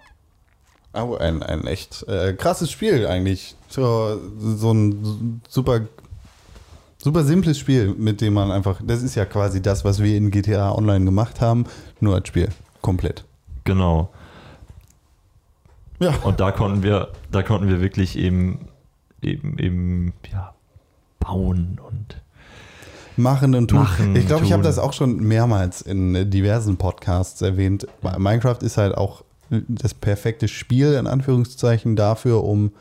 Aber 0.93 1.21
ein, 1.21 1.41
ein 1.41 1.65
echt 1.67 2.03
äh, 2.07 2.33
krasses 2.33 2.69
Spiel 2.69 3.07
eigentlich. 3.07 3.55
So, 3.69 4.19
so 4.37 4.73
ein 4.73 5.41
super, 5.47 5.81
super 6.97 7.23
simples 7.23 7.57
Spiel, 7.57 7.95
mit 7.97 8.21
dem 8.21 8.33
man 8.33 8.51
einfach. 8.51 8.81
Das 8.83 9.01
ist 9.01 9.15
ja 9.15 9.25
quasi 9.25 9.61
das, 9.61 9.85
was 9.85 10.03
wir 10.03 10.15
in 10.17 10.31
GTA 10.31 10.73
Online 10.73 11.05
gemacht 11.05 11.39
haben, 11.39 11.65
nur 11.99 12.15
als 12.15 12.27
Spiel. 12.27 12.49
Komplett. 12.81 13.23
Genau. 13.63 14.09
Ja. 15.99 16.13
Und 16.23 16.39
da 16.39 16.51
konnten 16.51 16.83
wir, 16.83 17.09
da 17.31 17.43
konnten 17.43 17.69
wir 17.69 17.79
wirklich 17.79 18.17
eben, 18.17 18.67
eben, 19.21 19.57
eben, 19.59 20.13
ja, 20.31 20.53
bauen 21.21 21.79
und 21.87 22.21
Machen 23.17 23.55
und 23.55 23.67
tun. 23.69 23.79
Machen, 23.79 24.15
ich 24.15 24.25
glaube, 24.25 24.45
ich 24.45 24.53
habe 24.53 24.63
das 24.63 24.79
auch 24.79 24.93
schon 24.93 25.17
mehrmals 25.17 25.81
in 25.81 26.15
äh, 26.15 26.25
diversen 26.25 26.77
Podcasts 26.77 27.41
erwähnt. 27.41 27.87
Minecraft 28.17 28.57
ist 28.61 28.77
halt 28.77 28.95
auch 28.95 29.23
das 29.49 29.93
perfekte 29.93 30.47
Spiel, 30.47 30.93
in 30.93 31.07
Anführungszeichen, 31.07 31.95
dafür, 31.95 32.43
um 32.43 32.71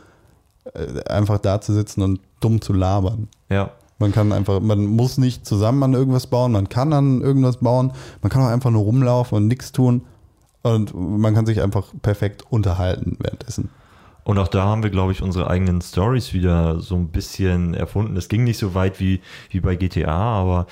äh, 0.72 1.02
einfach 1.04 1.38
da 1.38 1.60
zu 1.60 1.72
sitzen 1.72 2.02
und 2.02 2.20
dumm 2.40 2.60
zu 2.60 2.72
labern. 2.72 3.28
ja, 3.48 3.70
Man 3.98 4.12
kann 4.12 4.32
einfach, 4.32 4.60
man 4.60 4.86
muss 4.86 5.18
nicht 5.18 5.44
zusammen 5.44 5.82
an 5.82 5.94
irgendwas 5.94 6.28
bauen, 6.28 6.52
man 6.52 6.68
kann 6.68 6.92
an 6.92 7.20
irgendwas 7.20 7.58
bauen, 7.58 7.92
man 8.22 8.30
kann 8.30 8.42
auch 8.42 8.48
einfach 8.48 8.70
nur 8.70 8.82
rumlaufen 8.82 9.36
und 9.36 9.48
nichts 9.48 9.72
tun 9.72 10.02
und 10.62 10.94
man 10.94 11.34
kann 11.34 11.44
sich 11.44 11.60
einfach 11.60 11.88
perfekt 12.02 12.44
unterhalten 12.50 13.16
währenddessen. 13.20 13.68
Und 14.24 14.38
auch 14.38 14.48
da 14.48 14.64
haben 14.64 14.82
wir, 14.82 14.90
glaube 14.90 15.12
ich, 15.12 15.22
unsere 15.22 15.48
eigenen 15.48 15.80
Stories 15.80 16.32
wieder 16.32 16.80
so 16.80 16.94
ein 16.96 17.08
bisschen 17.08 17.74
erfunden. 17.74 18.16
Es 18.16 18.28
ging 18.28 18.44
nicht 18.44 18.58
so 18.58 18.74
weit 18.74 19.00
wie, 19.00 19.20
wie 19.50 19.60
bei 19.60 19.76
GTA, 19.76 20.12
aber 20.12 20.66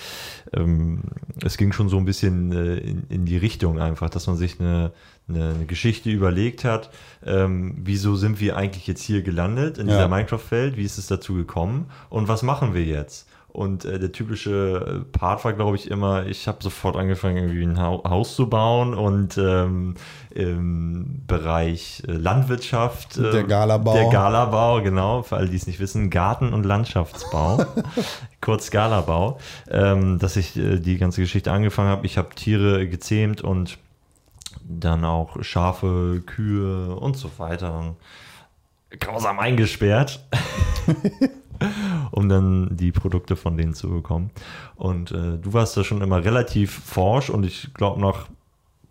ähm, 0.52 1.00
es 1.44 1.56
ging 1.56 1.72
schon 1.72 1.88
so 1.88 1.96
ein 1.98 2.04
bisschen 2.04 2.52
äh, 2.52 2.76
in, 2.78 3.04
in 3.08 3.24
die 3.24 3.36
Richtung 3.36 3.78
einfach, 3.80 4.10
dass 4.10 4.26
man 4.26 4.36
sich 4.36 4.60
eine, 4.60 4.92
eine, 5.28 5.50
eine 5.54 5.66
Geschichte 5.66 6.10
überlegt 6.10 6.64
hat. 6.64 6.90
Ähm, 7.24 7.74
wieso 7.78 8.16
sind 8.16 8.40
wir 8.40 8.56
eigentlich 8.56 8.86
jetzt 8.86 9.02
hier 9.02 9.22
gelandet 9.22 9.78
in 9.78 9.86
Ja. 9.88 9.94
dieser 9.94 10.08
Minecraft-Welt? 10.08 10.76
Wie 10.76 10.84
ist 10.84 10.98
es 10.98 11.06
dazu 11.06 11.34
gekommen? 11.34 11.86
Und 12.10 12.28
was 12.28 12.42
machen 12.42 12.74
wir 12.74 12.84
jetzt? 12.84 13.27
Und 13.48 13.84
äh, 13.86 13.98
der 13.98 14.12
typische 14.12 15.06
Part 15.12 15.44
war, 15.44 15.52
glaube 15.52 15.76
ich, 15.76 15.90
immer, 15.90 16.26
ich 16.26 16.46
habe 16.46 16.58
sofort 16.62 16.96
angefangen, 16.96 17.38
irgendwie 17.38 17.62
ein 17.62 17.80
ha 17.80 18.00
Haus 18.08 18.36
zu 18.36 18.48
bauen 18.48 18.94
und 18.94 19.38
ähm, 19.38 19.94
im 20.30 21.22
Bereich 21.26 22.02
äh, 22.06 22.12
Landwirtschaft. 22.12 23.16
Äh, 23.16 23.32
Der 23.32 23.44
Galabau. 23.44 23.94
Der 23.94 24.10
Galabau, 24.10 24.82
genau, 24.82 25.22
für 25.22 25.36
alle, 25.36 25.48
die 25.48 25.56
es 25.56 25.66
nicht 25.66 25.80
wissen, 25.80 26.10
Garten- 26.10 26.52
und 26.52 26.64
Landschaftsbau. 26.64 27.64
Kurz 28.40 28.70
Galabau. 28.70 29.38
Ähm, 29.70 30.18
dass 30.18 30.36
ich 30.36 30.56
äh, 30.56 30.78
die 30.78 30.98
ganze 30.98 31.20
Geschichte 31.22 31.50
angefangen 31.50 31.88
habe. 31.88 32.06
Ich 32.06 32.18
habe 32.18 32.34
Tiere 32.34 32.86
gezähmt 32.86 33.40
und 33.40 33.78
dann 34.62 35.04
auch 35.04 35.42
Schafe, 35.42 36.22
Kühe 36.26 36.94
und 36.94 37.16
so 37.16 37.30
weiter 37.38 37.96
grausam 38.90 39.38
eingesperrt, 39.38 40.20
um 42.10 42.28
dann 42.28 42.68
die 42.76 42.92
Produkte 42.92 43.36
von 43.36 43.56
denen 43.56 43.74
zu 43.74 43.88
bekommen. 43.90 44.30
Und 44.76 45.12
äh, 45.12 45.38
du 45.40 45.52
warst 45.52 45.76
da 45.76 45.84
schon 45.84 46.00
immer 46.02 46.24
relativ 46.24 46.72
forsch 46.72 47.30
und 47.30 47.44
ich 47.44 47.72
glaube, 47.74 48.00
nach 48.00 48.26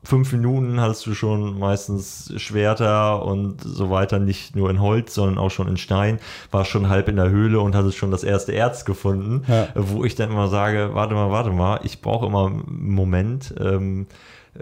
fünf 0.04 0.32
Minuten 0.32 0.80
hattest 0.80 1.06
du 1.06 1.14
schon 1.14 1.60
meistens 1.60 2.32
Schwerter 2.38 3.26
und 3.26 3.62
so 3.62 3.90
weiter, 3.90 4.20
nicht 4.20 4.56
nur 4.56 4.70
in 4.70 4.80
Holz, 4.80 5.14
sondern 5.14 5.38
auch 5.38 5.50
schon 5.52 5.68
in 5.68 5.76
Stein, 5.76 6.20
warst 6.50 6.70
schon 6.70 6.88
halb 6.88 7.10
in 7.10 7.18
der 7.18 7.30
Höhle 7.30 7.60
und 7.60 7.76
hattest 7.76 7.98
schon 7.98 8.12
das 8.12 8.24
erste 8.24 8.54
Erz 8.54 8.86
gefunden, 8.86 9.44
Ja. 9.48 9.68
wo 9.76 10.06
ich 10.06 10.16
dann 10.16 10.32
immer 10.32 10.48
sage, 10.48 10.92
warte 10.94 11.14
mal, 11.14 11.30
warte 11.32 11.50
mal, 11.50 11.82
ich 11.84 12.00
brauche 12.02 12.26
immer 12.28 12.46
einen 12.48 12.94
Moment, 12.94 13.54
ähm, 13.60 14.04
äh, 14.04 14.14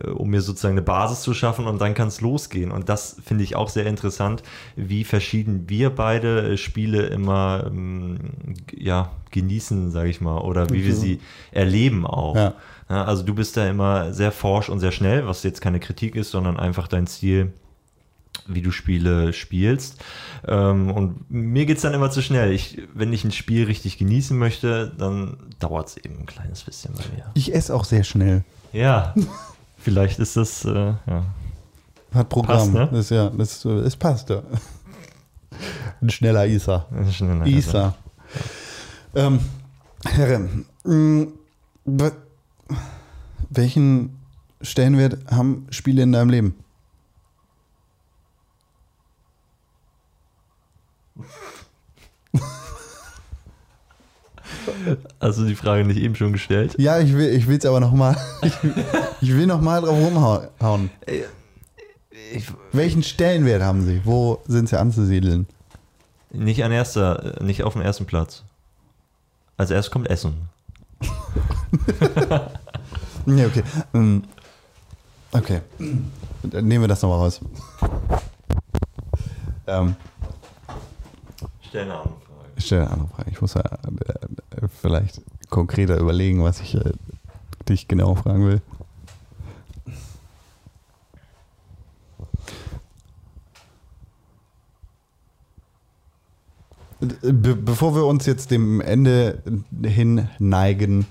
um 0.04 0.30
mir 0.30 0.42
sozusagen 0.42 0.74
eine 0.74 0.82
Basis 0.82 1.22
zu 1.22 1.34
schaffen 1.34 1.68
und 1.68 1.80
dann 1.80 1.94
kann 1.94 2.08
es 2.08 2.22
losgehen. 2.22 2.72
Und 2.72 2.90
das 2.90 3.18
finde 3.24 3.44
ich 3.44 3.56
auch 3.56 3.70
sehr 3.70 3.86
interessant, 3.86 4.44
wie 4.76 5.04
verschieden 5.04 5.70
wir 5.70 5.90
beide 5.90 6.54
äh, 6.54 6.58
Spiele 6.58 7.08
immer 7.08 7.66
ähm, 7.68 8.20
ja, 8.76 9.12
genießen, 9.32 9.92
sage 9.92 10.10
ich 10.10 10.22
mal, 10.22 10.40
oder 10.40 10.70
wie 10.70 10.86
wir 10.86 10.96
sie 10.96 11.20
erleben 11.52 12.06
auch. 12.06 12.36
Ja. 12.36 12.54
Also 12.88 13.24
du 13.24 13.34
bist 13.34 13.58
da 13.58 13.68
immer 13.68 14.14
sehr 14.14 14.32
forsch 14.32 14.70
und 14.70 14.80
sehr 14.80 14.92
schnell, 14.92 15.26
was 15.26 15.42
jetzt 15.44 15.62
keine 15.62 15.80
Kritik 15.80 16.16
ist, 16.16 16.30
sondern 16.30 16.58
einfach 16.58 16.88
dein 16.88 17.08
Stil, 17.08 17.52
wie 18.48 18.62
du 18.62 18.72
Spiele 18.72 19.34
spielst. 19.34 20.04
Ähm, 20.48 20.92
und 20.92 21.32
mir 21.32 21.66
geht 21.66 21.78
es 21.78 21.84
dann 21.84 21.94
immer 21.94 22.12
zu 22.12 22.22
schnell. 22.22 22.52
Ich, 22.52 22.82
wenn 22.94 23.12
ich 23.12 23.24
ein 23.24 23.32
Spiel 23.32 23.66
richtig 23.66 23.98
genießen 23.98 24.38
möchte, 24.38 24.92
dann 24.98 25.38
dauert 25.60 25.90
es 25.90 25.98
eben 25.98 26.20
ein 26.20 26.26
kleines 26.26 26.64
bisschen 26.64 26.94
bei 26.94 27.04
mir. 27.16 27.32
Ich 27.34 27.54
esse 27.54 27.74
auch 27.74 27.86
sehr 27.86 28.04
schnell. 28.04 28.44
Ja, 28.72 29.16
vielleicht 29.86 30.18
ist 30.20 30.36
das, 30.36 30.66
äh, 30.66 30.94
ja. 31.06 31.24
Hat 32.14 32.30
Programm. 32.30 32.58
Passt, 32.58 32.74
ne? 32.74 32.90
Das 32.92 33.00
ist 33.06 33.10
ja, 33.12 33.30
das, 33.30 33.64
es 33.66 33.96
passt 33.96 34.30
ja. 34.30 34.42
Ein 36.02 36.10
schneller 36.10 36.46
Isa. 36.48 36.86
das 36.92 37.16
schon 37.16 37.30
eine 37.30 37.48
Isa. 37.48 37.96
Ähm, 39.14 39.40
Herre, 40.06 40.50
mh, 40.84 41.28
wa- 41.86 42.12
welchen 43.50 44.18
Stellenwert 44.62 45.20
haben 45.32 45.68
Spiele 45.70 46.02
in 46.04 46.12
deinem 46.12 46.30
Leben? 46.30 46.56
Also 55.20 55.46
die 55.46 55.56
Frage 55.56 55.86
nicht 55.86 56.00
eben 56.00 56.16
schon 56.16 56.34
gestellt. 56.34 56.76
Ja, 56.78 57.00
ich 57.00 57.14
will 57.14 57.30
ich 57.30 57.48
es 57.48 57.66
aber 57.66 57.80
nochmal. 57.80 58.16
Ich, 58.42 58.54
ich 59.22 59.34
will 59.36 59.48
nochmal 59.48 59.82
drauf 59.82 59.98
rumhauen. 59.98 60.90
Ich, 62.34 62.46
Welchen 62.72 63.04
Stellenwert 63.04 63.62
haben 63.62 63.82
sie? 63.86 64.02
Wo 64.04 64.42
sind 64.48 64.70
sie 64.70 64.80
anzusiedeln? 64.80 65.48
nicht 66.32 66.64
an 66.66 66.72
erster, 66.72 67.42
nicht 67.42 67.64
auf 67.64 67.74
dem 67.74 67.82
ersten 67.82 68.06
Platz. 68.06 68.44
Als 69.58 69.72
erstes 69.72 69.92
kommt 69.92 70.10
Essen. 70.10 70.50
Ja, 73.28 73.48
okay. 73.48 73.64
Ähm, 73.96 74.22
Okay. 75.36 75.62
Dann 76.44 76.66
nehmen 76.66 76.84
wir 76.84 76.88
das 76.88 77.02
nochmal 77.02 77.20
raus. 77.20 77.42
Ähm, 79.68 79.96
Ich 82.58 82.66
stelle 82.66 82.84
eine 82.84 82.92
andere 82.92 83.08
Frage. 83.10 83.32
Ich 83.32 83.42
muss 83.42 83.54
ja 83.54 83.62
äh, 83.62 84.68
vielleicht 84.82 85.22
konkreter 85.50 85.98
überlegen, 85.98 86.44
was 86.44 86.62
ich 86.62 86.76
äh, 86.76 86.92
dich 87.68 87.88
genau 87.88 88.16
fragen 88.16 88.48
will. 88.48 88.62
Be 97.00 97.56
bevor 97.56 97.94
wir 97.94 98.06
uns 98.06 98.26
jetzt 98.26 98.52
dem 98.52 98.82
Ende 98.82 99.44
hin 99.84 100.30
neigen, 100.40 101.06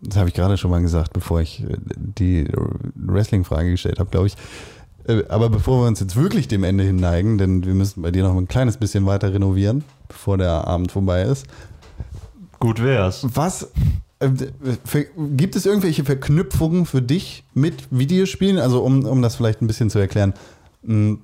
das 0.00 0.16
habe 0.16 0.28
ich 0.28 0.34
gerade 0.34 0.56
schon 0.56 0.70
mal 0.70 0.80
gesagt, 0.80 1.12
bevor 1.12 1.40
ich 1.40 1.64
äh, 1.64 1.76
die 1.96 2.48
Wrestling-Frage 2.94 3.72
gestellt 3.72 3.98
habe, 3.98 4.10
glaube 4.10 4.28
ich. 4.28 4.36
Äh, 5.06 5.24
Aber 5.28 5.48
bevor 5.48 5.82
wir 5.82 5.88
uns 5.88 6.00
jetzt 6.00 6.16
wirklich 6.16 6.48
dem 6.48 6.64
Ende 6.64 6.84
hin 6.84 6.96
neigen, 6.96 7.38
denn 7.38 7.64
wir 7.64 7.74
müssen 7.74 8.02
bei 8.02 8.10
dir 8.10 8.22
noch 8.22 8.36
ein 8.36 8.48
kleines 8.48 8.76
bisschen 8.76 9.06
weiter 9.06 9.32
renovieren, 9.32 9.84
bevor 10.08 10.38
der 10.38 10.66
Abend 10.66 10.92
vorbei 10.92 11.22
ist. 11.22 11.46
Gut 12.58 12.82
wär's. 12.82 13.26
Was 13.34 13.70
äh, 14.20 14.30
gibt 15.16 15.56
es 15.56 15.66
irgendwelche 15.66 16.04
Verknüpfungen 16.04 16.86
für 16.86 17.02
dich 17.02 17.44
mit 17.54 17.88
Videospielen? 17.90 18.58
Also 18.58 18.82
um, 18.82 19.04
um 19.04 19.22
das 19.22 19.36
vielleicht 19.36 19.62
ein 19.62 19.66
bisschen 19.66 19.90
zu 19.90 19.98
erklären, 19.98 20.34
mh, 20.82 21.18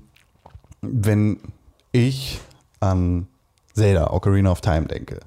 wenn 0.82 1.38
ich 1.92 2.40
an 2.80 3.26
Zelda, 3.74 4.10
Ocarina 4.10 4.50
of 4.50 4.60
Time 4.60 4.86
denke, 4.86 5.20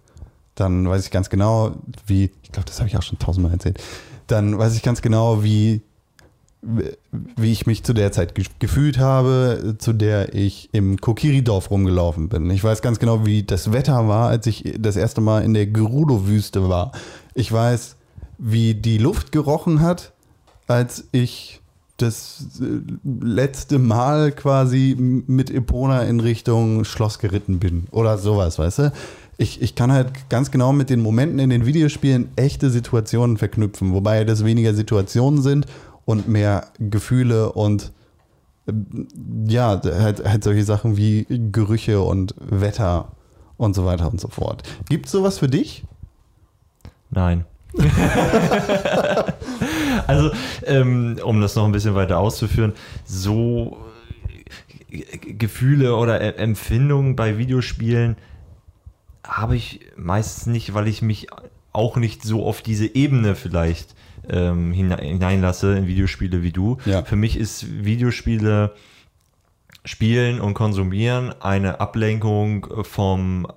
dann 0.55 0.87
weiß 0.87 1.05
ich 1.05 1.11
ganz 1.11 1.29
genau, 1.29 1.71
wie, 2.05 2.31
ich 2.43 2.51
glaube, 2.51 2.67
das 2.67 2.79
habe 2.79 2.89
ich 2.89 2.97
auch 2.97 3.01
schon 3.01 3.19
tausendmal 3.19 3.53
erzählt, 3.53 3.81
dann 4.27 4.57
weiß 4.57 4.75
ich 4.75 4.83
ganz 4.83 5.01
genau, 5.01 5.43
wie, 5.43 5.81
wie 6.61 7.51
ich 7.51 7.65
mich 7.65 7.83
zu 7.83 7.93
der 7.93 8.11
Zeit 8.11 8.35
ge- 8.35 8.45
gefühlt 8.59 8.99
habe, 8.99 9.75
zu 9.79 9.93
der 9.93 10.35
ich 10.35 10.69
im 10.73 11.01
Kokiri-Dorf 11.01 11.71
rumgelaufen 11.71 12.29
bin. 12.29 12.49
Ich 12.51 12.63
weiß 12.63 12.81
ganz 12.81 12.99
genau, 12.99 13.25
wie 13.25 13.43
das 13.43 13.71
Wetter 13.71 14.07
war, 14.07 14.29
als 14.29 14.45
ich 14.45 14.75
das 14.79 14.95
erste 14.95 15.21
Mal 15.21 15.43
in 15.43 15.53
der 15.55 15.65
Gerudo-Wüste 15.65 16.69
war. 16.69 16.91
Ich 17.33 17.51
weiß, 17.51 17.95
wie 18.37 18.75
die 18.75 18.99
Luft 18.99 19.31
gerochen 19.31 19.81
hat, 19.81 20.13
als 20.67 21.05
ich 21.11 21.61
das 21.97 22.45
äh, 22.61 22.81
letzte 23.23 23.77
Mal 23.77 24.31
quasi 24.31 24.95
mit 24.97 25.51
Epona 25.51 26.03
in 26.03 26.19
Richtung 26.19 26.83
Schloss 26.83 27.19
geritten 27.19 27.59
bin 27.59 27.87
oder 27.91 28.17
sowas, 28.17 28.57
weißt 28.59 28.79
du? 28.79 28.93
Ich, 29.37 29.61
ich 29.61 29.73
kann 29.73 29.91
halt 29.91 30.29
ganz 30.29 30.51
genau 30.51 30.73
mit 30.73 30.89
den 30.91 31.01
Momenten 31.01 31.39
in 31.39 31.49
den 31.49 31.65
Videospielen 31.65 32.29
echte 32.35 32.69
Situationen 32.69 33.37
verknüpfen, 33.37 33.93
wobei 33.93 34.23
das 34.23 34.45
weniger 34.45 34.73
Situationen 34.75 35.41
sind 35.41 35.65
und 36.05 36.27
mehr 36.27 36.67
Gefühle 36.79 37.51
und 37.51 37.91
äh, 38.67 38.73
ja, 39.47 39.81
halt, 39.83 40.23
halt 40.27 40.43
solche 40.43 40.63
Sachen 40.63 40.97
wie 40.97 41.25
Gerüche 41.29 42.01
und 42.01 42.35
Wetter 42.39 43.11
und 43.57 43.75
so 43.75 43.85
weiter 43.85 44.11
und 44.11 44.19
so 44.19 44.27
fort. 44.27 44.63
Gibt 44.89 45.05
es 45.05 45.11
sowas 45.11 45.37
für 45.39 45.47
dich? 45.47 45.83
Nein. 47.09 47.45
also, 50.07 50.31
ähm, 50.65 51.19
um 51.23 51.41
das 51.41 51.55
noch 51.55 51.65
ein 51.65 51.71
bisschen 51.71 51.95
weiter 51.95 52.17
auszuführen, 52.19 52.73
so 53.05 53.77
äh, 54.89 55.17
Gefühle 55.33 55.95
oder 55.95 56.19
E- 56.21 56.35
Empfindungen 56.35 57.15
bei 57.15 57.37
Videospielen 57.37 58.17
habe 59.25 59.55
ich 59.55 59.79
meistens 59.95 60.47
nicht, 60.47 60.73
weil 60.73 60.87
ich 60.87 61.01
mich 61.01 61.27
auch 61.73 61.95
nicht 61.95 62.23
so 62.23 62.45
auf 62.45 62.61
diese 62.61 62.93
Ebene 62.93 63.35
vielleicht 63.35 63.95
ähm, 64.31 64.71
hine- 64.71 64.97
hineinlasse 64.97 65.77
in 65.77 65.85
Videospiele 65.87 66.41
wie 66.41 66.51
du. 66.51 66.77
Ja. 66.85 67.03
Für 67.03 67.15
mich 67.15 67.37
ist 67.37 67.83
Videospiele 67.85 68.73
spielen 69.85 70.39
und 70.41 70.53
konsumieren 70.53 71.33
eine 71.41 71.79
Ablenkung 71.79 72.67
vom 72.83 73.47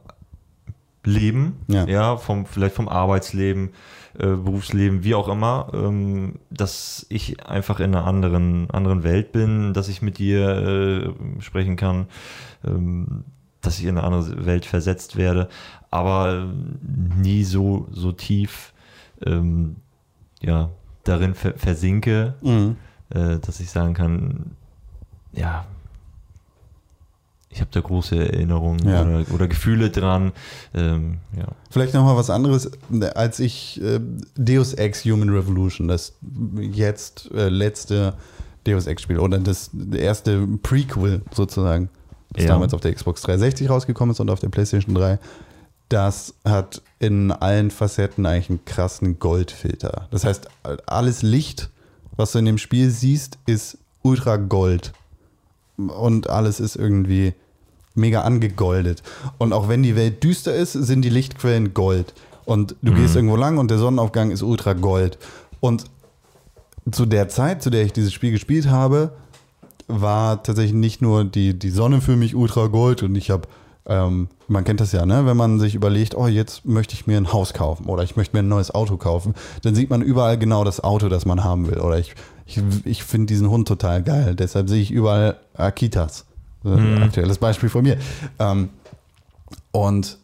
Leben, 1.04 1.58
Ja. 1.68 1.86
ja, 1.86 2.16
vom, 2.16 2.46
vielleicht 2.46 2.74
vom 2.74 2.88
Arbeitsleben, 2.88 3.70
äh, 4.18 4.28
Berufsleben, 4.28 5.04
wie 5.04 5.14
auch 5.14 5.28
immer, 5.28 5.70
ähm, 5.74 6.36
dass 6.50 7.04
ich 7.10 7.44
einfach 7.46 7.78
in 7.80 7.94
einer 7.94 8.06
anderen, 8.06 8.70
anderen 8.70 9.02
Welt 9.04 9.32
bin, 9.32 9.74
dass 9.74 9.88
ich 9.88 10.00
mit 10.00 10.16
dir 10.18 11.14
äh, 11.38 11.42
sprechen 11.42 11.76
kann, 11.76 12.06
ähm, 12.66 13.24
dass 13.60 13.78
ich 13.78 13.84
in 13.84 13.98
eine 13.98 14.04
andere 14.06 14.46
Welt 14.46 14.64
versetzt 14.64 15.16
werde, 15.16 15.48
aber 15.90 16.48
nie 17.22 17.44
so, 17.44 17.86
so 17.90 18.12
tief 18.12 18.72
ähm, 19.26 19.76
ja, 20.44 20.70
darin 21.04 21.34
ver 21.34 21.54
versinke, 21.56 22.34
Mhm. 22.42 22.76
äh, 23.10 23.38
dass 23.38 23.60
ich 23.60 23.70
sagen 23.70 23.94
kann, 23.94 24.56
ja, 25.32 25.64
ich 27.50 27.60
habe 27.60 27.70
da 27.72 27.80
große 27.80 28.16
Erinnerungen 28.32 28.88
Ja. 28.88 29.02
oder, 29.02 29.24
oder 29.32 29.46
Gefühle 29.48 29.90
dran. 29.90 30.32
Ähm, 30.74 31.18
ja. 31.36 31.46
Vielleicht 31.70 31.94
nochmal 31.94 32.16
was 32.16 32.28
anderes, 32.30 32.70
als 33.14 33.38
ich 33.38 33.80
äh, 33.80 34.00
Deus 34.36 34.74
Ex 34.74 35.04
Human 35.04 35.28
Revolution, 35.30 35.86
das 35.86 36.14
jetzt 36.60 37.30
äh, 37.32 37.48
letzte 37.48 38.14
Deus 38.66 38.86
Ex 38.88 39.02
Spiel 39.02 39.18
oder 39.20 39.38
das 39.38 39.70
erste 39.92 40.46
Prequel 40.62 41.22
sozusagen, 41.32 41.90
das 42.32 42.42
Ja. 42.44 42.48
damals 42.50 42.74
auf 42.74 42.80
der 42.80 42.92
Xbox 42.92 43.22
360 43.22 43.70
rausgekommen 43.70 44.12
ist 44.14 44.20
und 44.20 44.30
auf 44.30 44.40
der 44.40 44.48
PlayStation 44.48 44.94
3, 44.94 45.20
das 45.94 46.34
hat 46.44 46.82
in 46.98 47.30
allen 47.30 47.70
Facetten 47.70 48.26
eigentlich 48.26 48.50
einen 48.50 48.64
krassen 48.64 49.20
Goldfilter. 49.20 50.08
Das 50.10 50.24
heißt, 50.24 50.48
alles 50.86 51.22
Licht, 51.22 51.70
was 52.16 52.32
du 52.32 52.40
in 52.40 52.46
dem 52.46 52.58
Spiel 52.58 52.90
siehst, 52.90 53.38
ist 53.46 53.78
ultra 54.02 54.36
gold. 54.36 54.92
Und 55.76 56.28
alles 56.28 56.58
ist 56.58 56.74
irgendwie 56.74 57.34
mega 57.94 58.22
angegoldet. 58.22 59.04
Und 59.38 59.52
auch 59.52 59.68
wenn 59.68 59.84
die 59.84 59.94
Welt 59.94 60.24
düster 60.24 60.52
ist, 60.52 60.72
sind 60.72 61.02
die 61.02 61.10
Lichtquellen 61.10 61.74
gold. 61.74 62.12
Und 62.44 62.74
du 62.82 62.92
gehst 62.92 63.14
irgendwo 63.14 63.36
lang 63.36 63.58
und 63.58 63.70
der 63.70 63.78
Sonnenaufgang 63.78 64.32
ist 64.32 64.42
ultra 64.42 64.72
gold. 64.72 65.16
Und 65.60 65.84
zu 66.90 67.06
der 67.06 67.28
Zeit, 67.28 67.62
zu 67.62 67.70
der 67.70 67.84
ich 67.84 67.92
dieses 67.92 68.12
Spiel 68.12 68.32
gespielt 68.32 68.68
habe, 68.68 69.12
war 69.86 70.42
tatsächlich 70.42 70.74
nicht 70.74 71.02
nur 71.02 71.24
die, 71.24 71.56
die 71.56 71.70
Sonne 71.70 72.00
für 72.00 72.16
mich 72.16 72.34
ultra 72.34 72.66
gold 72.66 73.04
und 73.04 73.14
ich 73.14 73.30
habe, 73.30 73.46
ähm, 73.86 74.28
man 74.48 74.64
kennt 74.64 74.80
das 74.80 74.92
ja, 74.92 75.04
ne? 75.06 75.26
wenn 75.26 75.36
man 75.36 75.58
sich 75.60 75.74
überlegt, 75.74 76.14
oh, 76.14 76.26
jetzt 76.26 76.64
möchte 76.64 76.94
ich 76.94 77.06
mir 77.06 77.16
ein 77.18 77.32
Haus 77.32 77.52
kaufen 77.52 77.86
oder 77.86 78.02
ich 78.02 78.16
möchte 78.16 78.34
mir 78.36 78.42
ein 78.42 78.48
neues 78.48 78.74
Auto 78.74 78.96
kaufen, 78.96 79.34
dann 79.62 79.74
sieht 79.74 79.90
man 79.90 80.00
überall 80.02 80.38
genau 80.38 80.64
das 80.64 80.82
Auto, 80.82 81.08
das 81.08 81.26
man 81.26 81.44
haben 81.44 81.66
will. 81.68 81.78
Oder 81.80 81.98
ich, 81.98 82.14
ich, 82.46 82.60
ich 82.84 83.04
finde 83.04 83.26
diesen 83.26 83.50
Hund 83.50 83.68
total 83.68 84.02
geil, 84.02 84.34
deshalb 84.34 84.68
sehe 84.68 84.80
ich 84.80 84.90
überall 84.90 85.36
Akitas. 85.54 86.24
Äh, 86.64 87.02
Aktuelles 87.02 87.38
Beispiel 87.38 87.68
von 87.68 87.82
mir. 87.82 87.98
Ähm, 88.38 88.70
und 89.72 90.18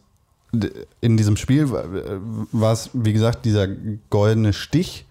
in 0.99 1.15
diesem 1.17 1.37
Spiel 1.37 1.71
war- 1.71 1.85
war 2.51 2.73
es, 2.73 2.89
wie 2.93 3.13
gesagt, 3.13 3.45
dieser 3.45 3.67
goldene 4.09 4.53
Stich, 4.53 5.05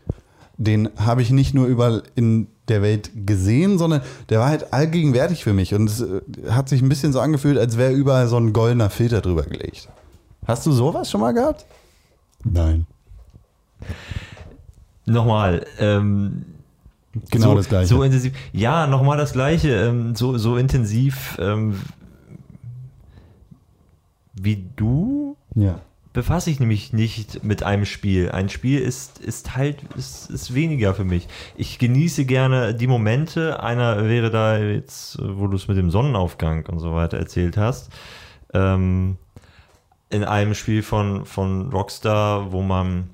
den 0.58 0.90
habe 0.98 1.22
ich 1.22 1.30
nicht 1.30 1.54
nur 1.54 1.66
überall 1.66 2.02
in 2.14 2.48
der 2.70 2.82
Welt 2.82 3.10
gesehen, 3.26 3.78
sondern 3.78 4.00
der 4.28 4.38
war 4.38 4.48
halt 4.48 4.72
allgegenwärtig 4.72 5.44
für 5.44 5.52
mich. 5.52 5.74
Und 5.74 5.90
es 5.90 6.00
äh, 6.00 6.20
hat 6.50 6.68
sich 6.68 6.80
ein 6.80 6.88
bisschen 6.88 7.12
so 7.12 7.20
angefühlt, 7.20 7.58
als 7.58 7.76
wäre 7.76 7.92
überall 7.92 8.28
so 8.28 8.36
ein 8.36 8.52
goldener 8.52 8.88
Filter 8.90 9.20
drüber 9.20 9.42
gelegt. 9.42 9.88
Hast 10.46 10.64
du 10.66 10.72
sowas 10.72 11.10
schon 11.10 11.20
mal 11.20 11.32
gehabt? 11.32 11.66
Nein. 12.44 12.86
Nochmal, 15.04 15.66
ähm, 15.78 16.44
Genau 17.30 17.48
so, 17.50 17.54
das 17.56 17.68
gleiche. 17.68 17.88
So 17.88 18.02
intensiv. 18.02 18.32
Ja, 18.52 18.86
nochmal 18.86 19.18
das 19.18 19.32
gleiche. 19.32 19.70
Ähm, 19.70 20.14
so, 20.14 20.38
so 20.38 20.56
intensiv 20.56 21.36
ähm, 21.40 21.74
wie 24.34 24.64
du 24.76 25.36
ja. 25.54 25.80
Befasse 26.12 26.50
ich 26.50 26.58
nämlich 26.58 26.92
nicht 26.92 27.44
mit 27.44 27.62
einem 27.62 27.84
Spiel. 27.84 28.30
Ein 28.30 28.48
Spiel 28.48 28.80
ist, 28.80 29.18
ist 29.18 29.56
halt 29.56 29.78
ist, 29.96 30.30
ist 30.30 30.54
weniger 30.54 30.94
für 30.94 31.04
mich. 31.04 31.28
Ich 31.56 31.78
genieße 31.78 32.24
gerne 32.24 32.74
die 32.74 32.86
Momente. 32.86 33.62
Einer 33.62 34.08
wäre 34.08 34.30
da 34.30 34.58
jetzt, 34.58 35.18
wo 35.20 35.46
du 35.46 35.56
es 35.56 35.68
mit 35.68 35.76
dem 35.76 35.90
Sonnenaufgang 35.90 36.66
und 36.66 36.80
so 36.80 36.94
weiter 36.94 37.18
erzählt 37.18 37.56
hast. 37.56 37.90
Ähm, 38.52 39.18
in 40.10 40.24
einem 40.24 40.54
Spiel 40.54 40.82
von, 40.82 41.24
von 41.24 41.70
Rockstar, 41.70 42.50
wo 42.50 42.62
man, 42.62 43.10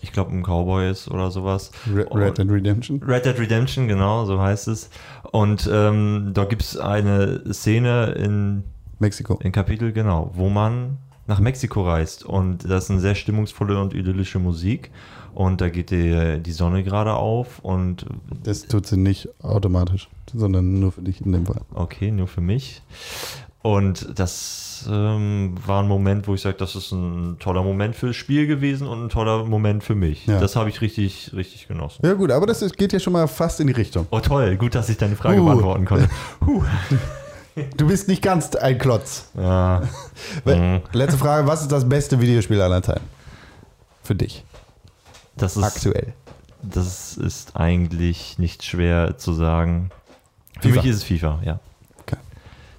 ich 0.00 0.12
glaube, 0.12 0.32
ein 0.32 0.42
Cowboy 0.42 0.90
ist 0.90 1.10
oder 1.10 1.30
sowas. 1.30 1.70
Red, 1.94 2.08
Red 2.14 2.38
Dead 2.38 2.50
Redemption. 2.50 3.02
Red 3.02 3.26
Dead 3.26 3.38
Redemption, 3.38 3.88
genau, 3.88 4.24
so 4.24 4.40
heißt 4.40 4.68
es. 4.68 4.88
Und 5.30 5.68
ähm, 5.70 6.30
da 6.32 6.46
gibt 6.46 6.62
es 6.62 6.78
eine 6.78 7.52
Szene 7.52 8.12
in, 8.12 8.64
Mexiko. 8.98 9.38
in 9.42 9.52
Kapitel, 9.52 9.92
genau, 9.92 10.30
wo 10.32 10.48
man 10.48 10.96
nach 11.32 11.40
Mexiko 11.40 11.82
reist. 11.82 12.24
Und 12.24 12.68
das 12.70 12.84
ist 12.84 12.90
eine 12.90 13.00
sehr 13.00 13.14
stimmungsvolle 13.14 13.80
und 13.80 13.94
idyllische 13.94 14.38
Musik. 14.38 14.90
Und 15.34 15.62
da 15.62 15.70
geht 15.70 15.90
die, 15.90 16.40
die 16.42 16.52
Sonne 16.52 16.84
gerade 16.84 17.14
auf 17.14 17.58
und 17.60 18.04
Das 18.44 18.66
tut 18.66 18.86
sie 18.86 18.98
nicht 18.98 19.28
automatisch, 19.42 20.10
sondern 20.34 20.78
nur 20.78 20.92
für 20.92 21.00
dich 21.00 21.24
in 21.24 21.32
dem 21.32 21.46
Fall. 21.46 21.62
okay, 21.74 22.10
nur 22.10 22.28
für 22.28 22.42
mich. 22.42 22.82
Und 23.62 24.18
das 24.18 24.86
ähm, 24.90 25.54
war 25.64 25.82
ein 25.82 25.88
Moment, 25.88 26.26
wo 26.28 26.34
ich 26.34 26.42
sage, 26.42 26.56
das 26.58 26.74
ist 26.74 26.92
ein 26.92 27.36
toller 27.38 27.62
Moment 27.62 27.94
fürs 27.94 28.16
Spiel 28.16 28.46
gewesen 28.46 28.86
und 28.86 29.04
ein 29.04 29.08
toller 29.08 29.44
Moment 29.44 29.84
für 29.84 29.94
mich. 29.94 30.26
Ja. 30.26 30.38
Das 30.38 30.54
habe 30.56 30.68
ich 30.68 30.80
richtig, 30.82 31.30
richtig 31.34 31.68
genossen. 31.68 32.04
Ja 32.04 32.12
gut, 32.12 32.30
aber 32.30 32.46
das 32.46 32.60
geht 32.72 32.92
ja 32.92 32.98
schon 32.98 33.12
mal 33.14 33.26
fast 33.28 33.60
in 33.60 33.68
die 33.68 33.72
Richtung. 33.72 34.06
Oh 34.10 34.20
toll, 34.20 34.56
gut, 34.56 34.74
dass 34.74 34.88
ich 34.90 34.98
deine 34.98 35.16
Frage 35.16 35.40
Uh. 35.40 35.44
beantworten 35.46 35.84
konnte. 35.86 36.10
Du 37.76 37.86
bist 37.86 38.08
nicht 38.08 38.22
ganz 38.22 38.54
ein 38.56 38.78
Klotz. 38.78 39.30
Ja. 39.36 39.82
Mhm. 40.44 40.80
Letzte 40.92 41.18
Frage, 41.18 41.46
was 41.46 41.62
ist 41.62 41.72
das 41.72 41.88
beste 41.88 42.20
Videospiel 42.20 42.60
aller 42.60 42.82
Zeiten? 42.82 43.04
Für 44.02 44.14
dich, 44.14 44.44
Das 45.36 45.56
ist, 45.56 45.62
aktuell. 45.62 46.14
das 46.62 47.16
ist 47.16 47.54
eigentlich 47.56 48.38
nicht 48.38 48.64
schwer 48.64 49.18
zu 49.18 49.32
sagen. 49.32 49.90
Für 50.60 50.68
FIFA. 50.68 50.80
mich 50.80 50.90
ist 50.90 50.96
es 50.96 51.04
FIFA, 51.04 51.40
ja. 51.44 51.60
Okay. 52.00 52.16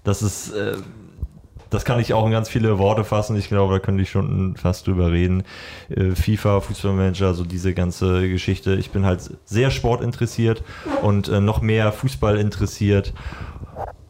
Das 0.04 0.22
ist, 0.22 0.52
äh, 0.52 0.78
das 1.70 1.86
kann 1.86 2.00
ich 2.00 2.14
auch 2.14 2.26
in 2.26 2.32
ganz 2.32 2.50
viele 2.50 2.78
Worte 2.80 3.04
fassen. 3.04 3.36
Ich 3.38 3.48
glaube, 3.50 3.74
da 3.74 3.80
könnte 3.80 4.04
ich 4.04 4.10
schon 4.12 4.56
fast 4.58 4.88
drüber 4.88 5.12
reden. 5.12 5.44
Äh, 5.90 6.12
FIFA, 6.16 6.62
Fußballmanager, 6.62 7.34
so 7.34 7.46
diese 7.46 7.74
ganze 7.74 8.28
Geschichte. 8.30 8.76
Ich 8.76 8.90
bin 8.92 9.06
halt 9.06 9.22
sehr 9.46 9.72
sportinteressiert 9.72 10.64
und 11.02 11.30
äh, 11.30 11.40
noch 11.40 11.62
mehr 11.62 11.92
Fußball 11.92 12.38
interessiert. 12.38 13.14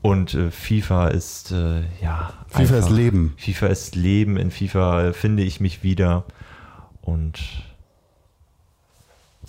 Und 0.04 0.34
äh, 0.36 0.52
FIFA 0.52 1.08
ist, 1.08 1.52
äh, 1.52 1.82
ja. 2.02 2.32
FIFA 2.50 2.62
ist 2.62 2.72
einfach- 2.86 2.90
Leben. 2.96 3.34
FIFA 3.38 3.68
ist 3.68 3.96
Leben. 3.96 4.38
In 4.38 4.52
FIFA 4.52 5.06
äh, 5.06 5.14
finde 5.14 5.42
ich 5.44 5.60
mich 5.60 5.82
wieder. 5.82 6.26
Und 7.02 7.40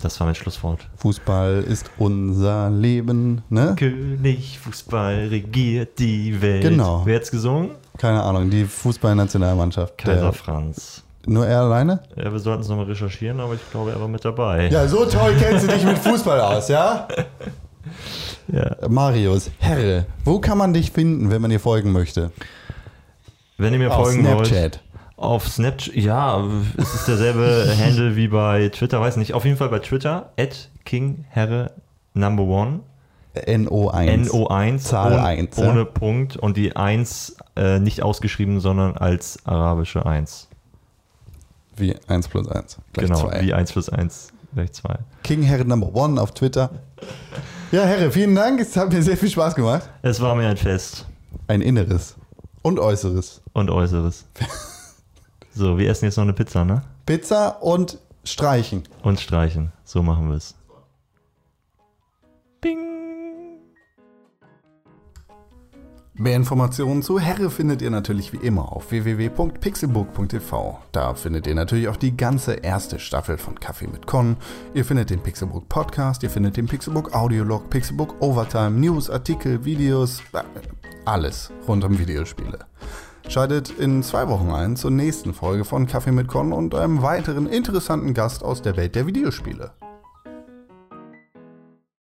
das 0.01 0.19
war 0.19 0.27
mein 0.27 0.35
Schlusswort. 0.35 0.87
Fußball 0.97 1.63
ist 1.67 1.91
unser 1.97 2.69
Leben, 2.69 3.43
ne? 3.49 3.75
König 3.77 4.57
Fußball 4.59 5.27
regiert 5.27 5.99
die 5.99 6.41
Welt. 6.41 6.63
Genau. 6.63 7.01
Wer 7.05 7.17
hat's 7.17 7.31
gesungen? 7.31 7.71
Keine 7.97 8.21
Ahnung, 8.23 8.49
die 8.49 8.65
Fußballnationalmannschaft. 8.65 9.97
Kaiser 9.97 10.21
Der, 10.21 10.33
Franz. 10.33 11.03
nur 11.25 11.45
er 11.47 11.61
alleine? 11.61 12.01
Ja, 12.17 12.31
wir 12.31 12.39
sollten 12.39 12.61
es 12.63 12.67
nochmal 12.69 12.85
recherchieren, 12.85 13.39
aber 13.39 13.53
ich 13.55 13.71
glaube, 13.71 13.91
er 13.91 13.99
war 14.01 14.07
mit 14.09 14.23
dabei. 14.25 14.67
Ja, 14.69 14.85
so 14.87 15.05
toll 15.05 15.33
kennst 15.39 15.65
du 15.65 15.71
dich 15.71 15.83
mit 15.85 15.97
Fußball 15.97 16.39
aus, 16.39 16.69
ja? 16.69 17.07
Ja. 18.47 18.75
Marius, 18.87 19.51
Herre, 19.59 20.05
wo 20.23 20.39
kann 20.39 20.57
man 20.57 20.73
dich 20.73 20.91
finden, 20.91 21.29
wenn 21.31 21.41
man 21.41 21.49
dir 21.49 21.59
folgen 21.59 21.91
möchte? 21.91 22.31
Wenn 23.57 23.73
ihr 23.73 23.79
mir 23.79 23.93
Auf 23.93 24.05
folgen 24.05 24.25
wollt. 24.25 24.47
Snapchat. 24.47 24.81
Auf 25.17 25.47
Snapchat, 25.47 25.95
ja, 25.95 26.43
es 26.77 26.93
ist 26.93 27.07
derselbe 27.07 27.73
Handle 27.79 28.15
wie 28.15 28.27
bei 28.27 28.69
Twitter, 28.69 28.99
weiß 28.99 29.17
nicht. 29.17 29.33
Auf 29.33 29.45
jeden 29.45 29.57
Fall 29.57 29.69
bei 29.69 29.79
Twitter, 29.79 30.31
at 30.37 30.69
KingHerre 30.83 31.71
Number 32.13 32.43
One. 32.43 32.81
NO1. 33.35 34.29
NO1. 34.29 34.77
Zahl 34.79 35.13
ohne, 35.13 35.23
1, 35.23 35.57
ja? 35.57 35.69
Ohne 35.69 35.85
Punkt 35.85 36.37
und 36.37 36.55
die 36.55 36.75
1 36.75 37.35
äh, 37.57 37.79
nicht 37.79 38.01
ausgeschrieben, 38.01 38.61
sondern 38.61 38.95
als 38.95 39.45
arabische 39.45 40.05
1. 40.05 40.47
Wie 41.75 41.95
1 42.07 42.29
plus 42.29 42.47
1. 42.47 42.77
Gleich 42.93 43.07
genau, 43.07 43.27
2. 43.27 43.41
wie 43.41 43.53
1 43.53 43.71
plus 43.73 43.89
1 43.89 44.31
gleich 44.53 44.71
2. 44.71 44.95
King 45.23 45.43
Herre 45.43 45.65
Number 45.65 45.93
One 45.93 46.21
auf 46.21 46.33
Twitter. 46.33 46.69
Ja, 47.75 47.83
Herre, 47.83 48.09
vielen 48.09 48.33
Dank. 48.33 48.61
Es 48.61 48.77
hat 48.77 48.93
mir 48.93 49.03
sehr 49.03 49.17
viel 49.17 49.29
Spaß 49.29 49.53
gemacht. 49.53 49.89
Es 50.01 50.21
war 50.21 50.33
mir 50.33 50.47
ein 50.47 50.55
Fest. 50.55 51.05
Ein 51.47 51.59
Inneres 51.59 52.15
und 52.61 52.79
Äußeres. 52.79 53.41
Und 53.51 53.69
Äußeres. 53.69 54.25
so, 55.53 55.77
wir 55.77 55.89
essen 55.89 56.05
jetzt 56.05 56.15
noch 56.15 56.23
eine 56.23 56.31
Pizza, 56.31 56.63
ne? 56.63 56.83
Pizza 57.05 57.61
und 57.61 57.97
Streichen. 58.23 58.83
Und 59.03 59.19
streichen. 59.19 59.73
So 59.83 60.01
machen 60.01 60.29
wir 60.29 60.37
es. 60.37 60.55
Bing! 62.61 62.94
Mehr 66.17 66.37
Informationen 66.37 67.03
zu 67.03 67.19
Herre 67.19 67.49
findet 67.49 67.81
ihr 67.81 67.89
natürlich 67.89 68.31
wie 68.31 68.37
immer 68.37 68.71
auf 68.71 68.89
www.pixelburg.tv. 68.89 70.79
Da 70.93 71.13
findet 71.13 71.45
ihr 71.45 71.55
natürlich 71.55 71.89
auch 71.89 71.97
die 71.97 72.15
ganze 72.15 72.53
erste 72.53 72.99
Staffel 72.99 73.37
von 73.37 73.59
Kaffee 73.59 73.87
mit 73.87 74.07
Con. 74.07 74.37
Ihr 74.73 74.85
findet 74.85 75.09
den 75.09 75.19
Pixelburg 75.19 75.67
Podcast, 75.67 76.23
ihr 76.23 76.29
findet 76.29 76.55
den 76.55 76.67
Pixelburg 76.67 77.13
Audiolog, 77.13 77.69
Pixelburg 77.69 78.15
Overtime, 78.21 78.79
News, 78.79 79.09
Artikel, 79.09 79.65
Videos, 79.65 80.21
äh, 80.31 80.43
alles 81.03 81.51
rund 81.67 81.83
um 81.83 81.99
Videospiele. 81.99 82.59
Schaltet 83.27 83.71
in 83.71 84.01
zwei 84.01 84.29
Wochen 84.29 84.51
ein 84.51 84.77
zur 84.77 84.91
nächsten 84.91 85.33
Folge 85.33 85.65
von 85.65 85.85
Kaffee 85.85 86.13
mit 86.13 86.29
Con 86.29 86.53
und 86.53 86.75
einem 86.75 87.01
weiteren 87.01 87.45
interessanten 87.45 88.13
Gast 88.13 88.41
aus 88.41 88.61
der 88.61 88.77
Welt 88.77 88.95
der 88.95 89.05
Videospiele. 89.05 89.71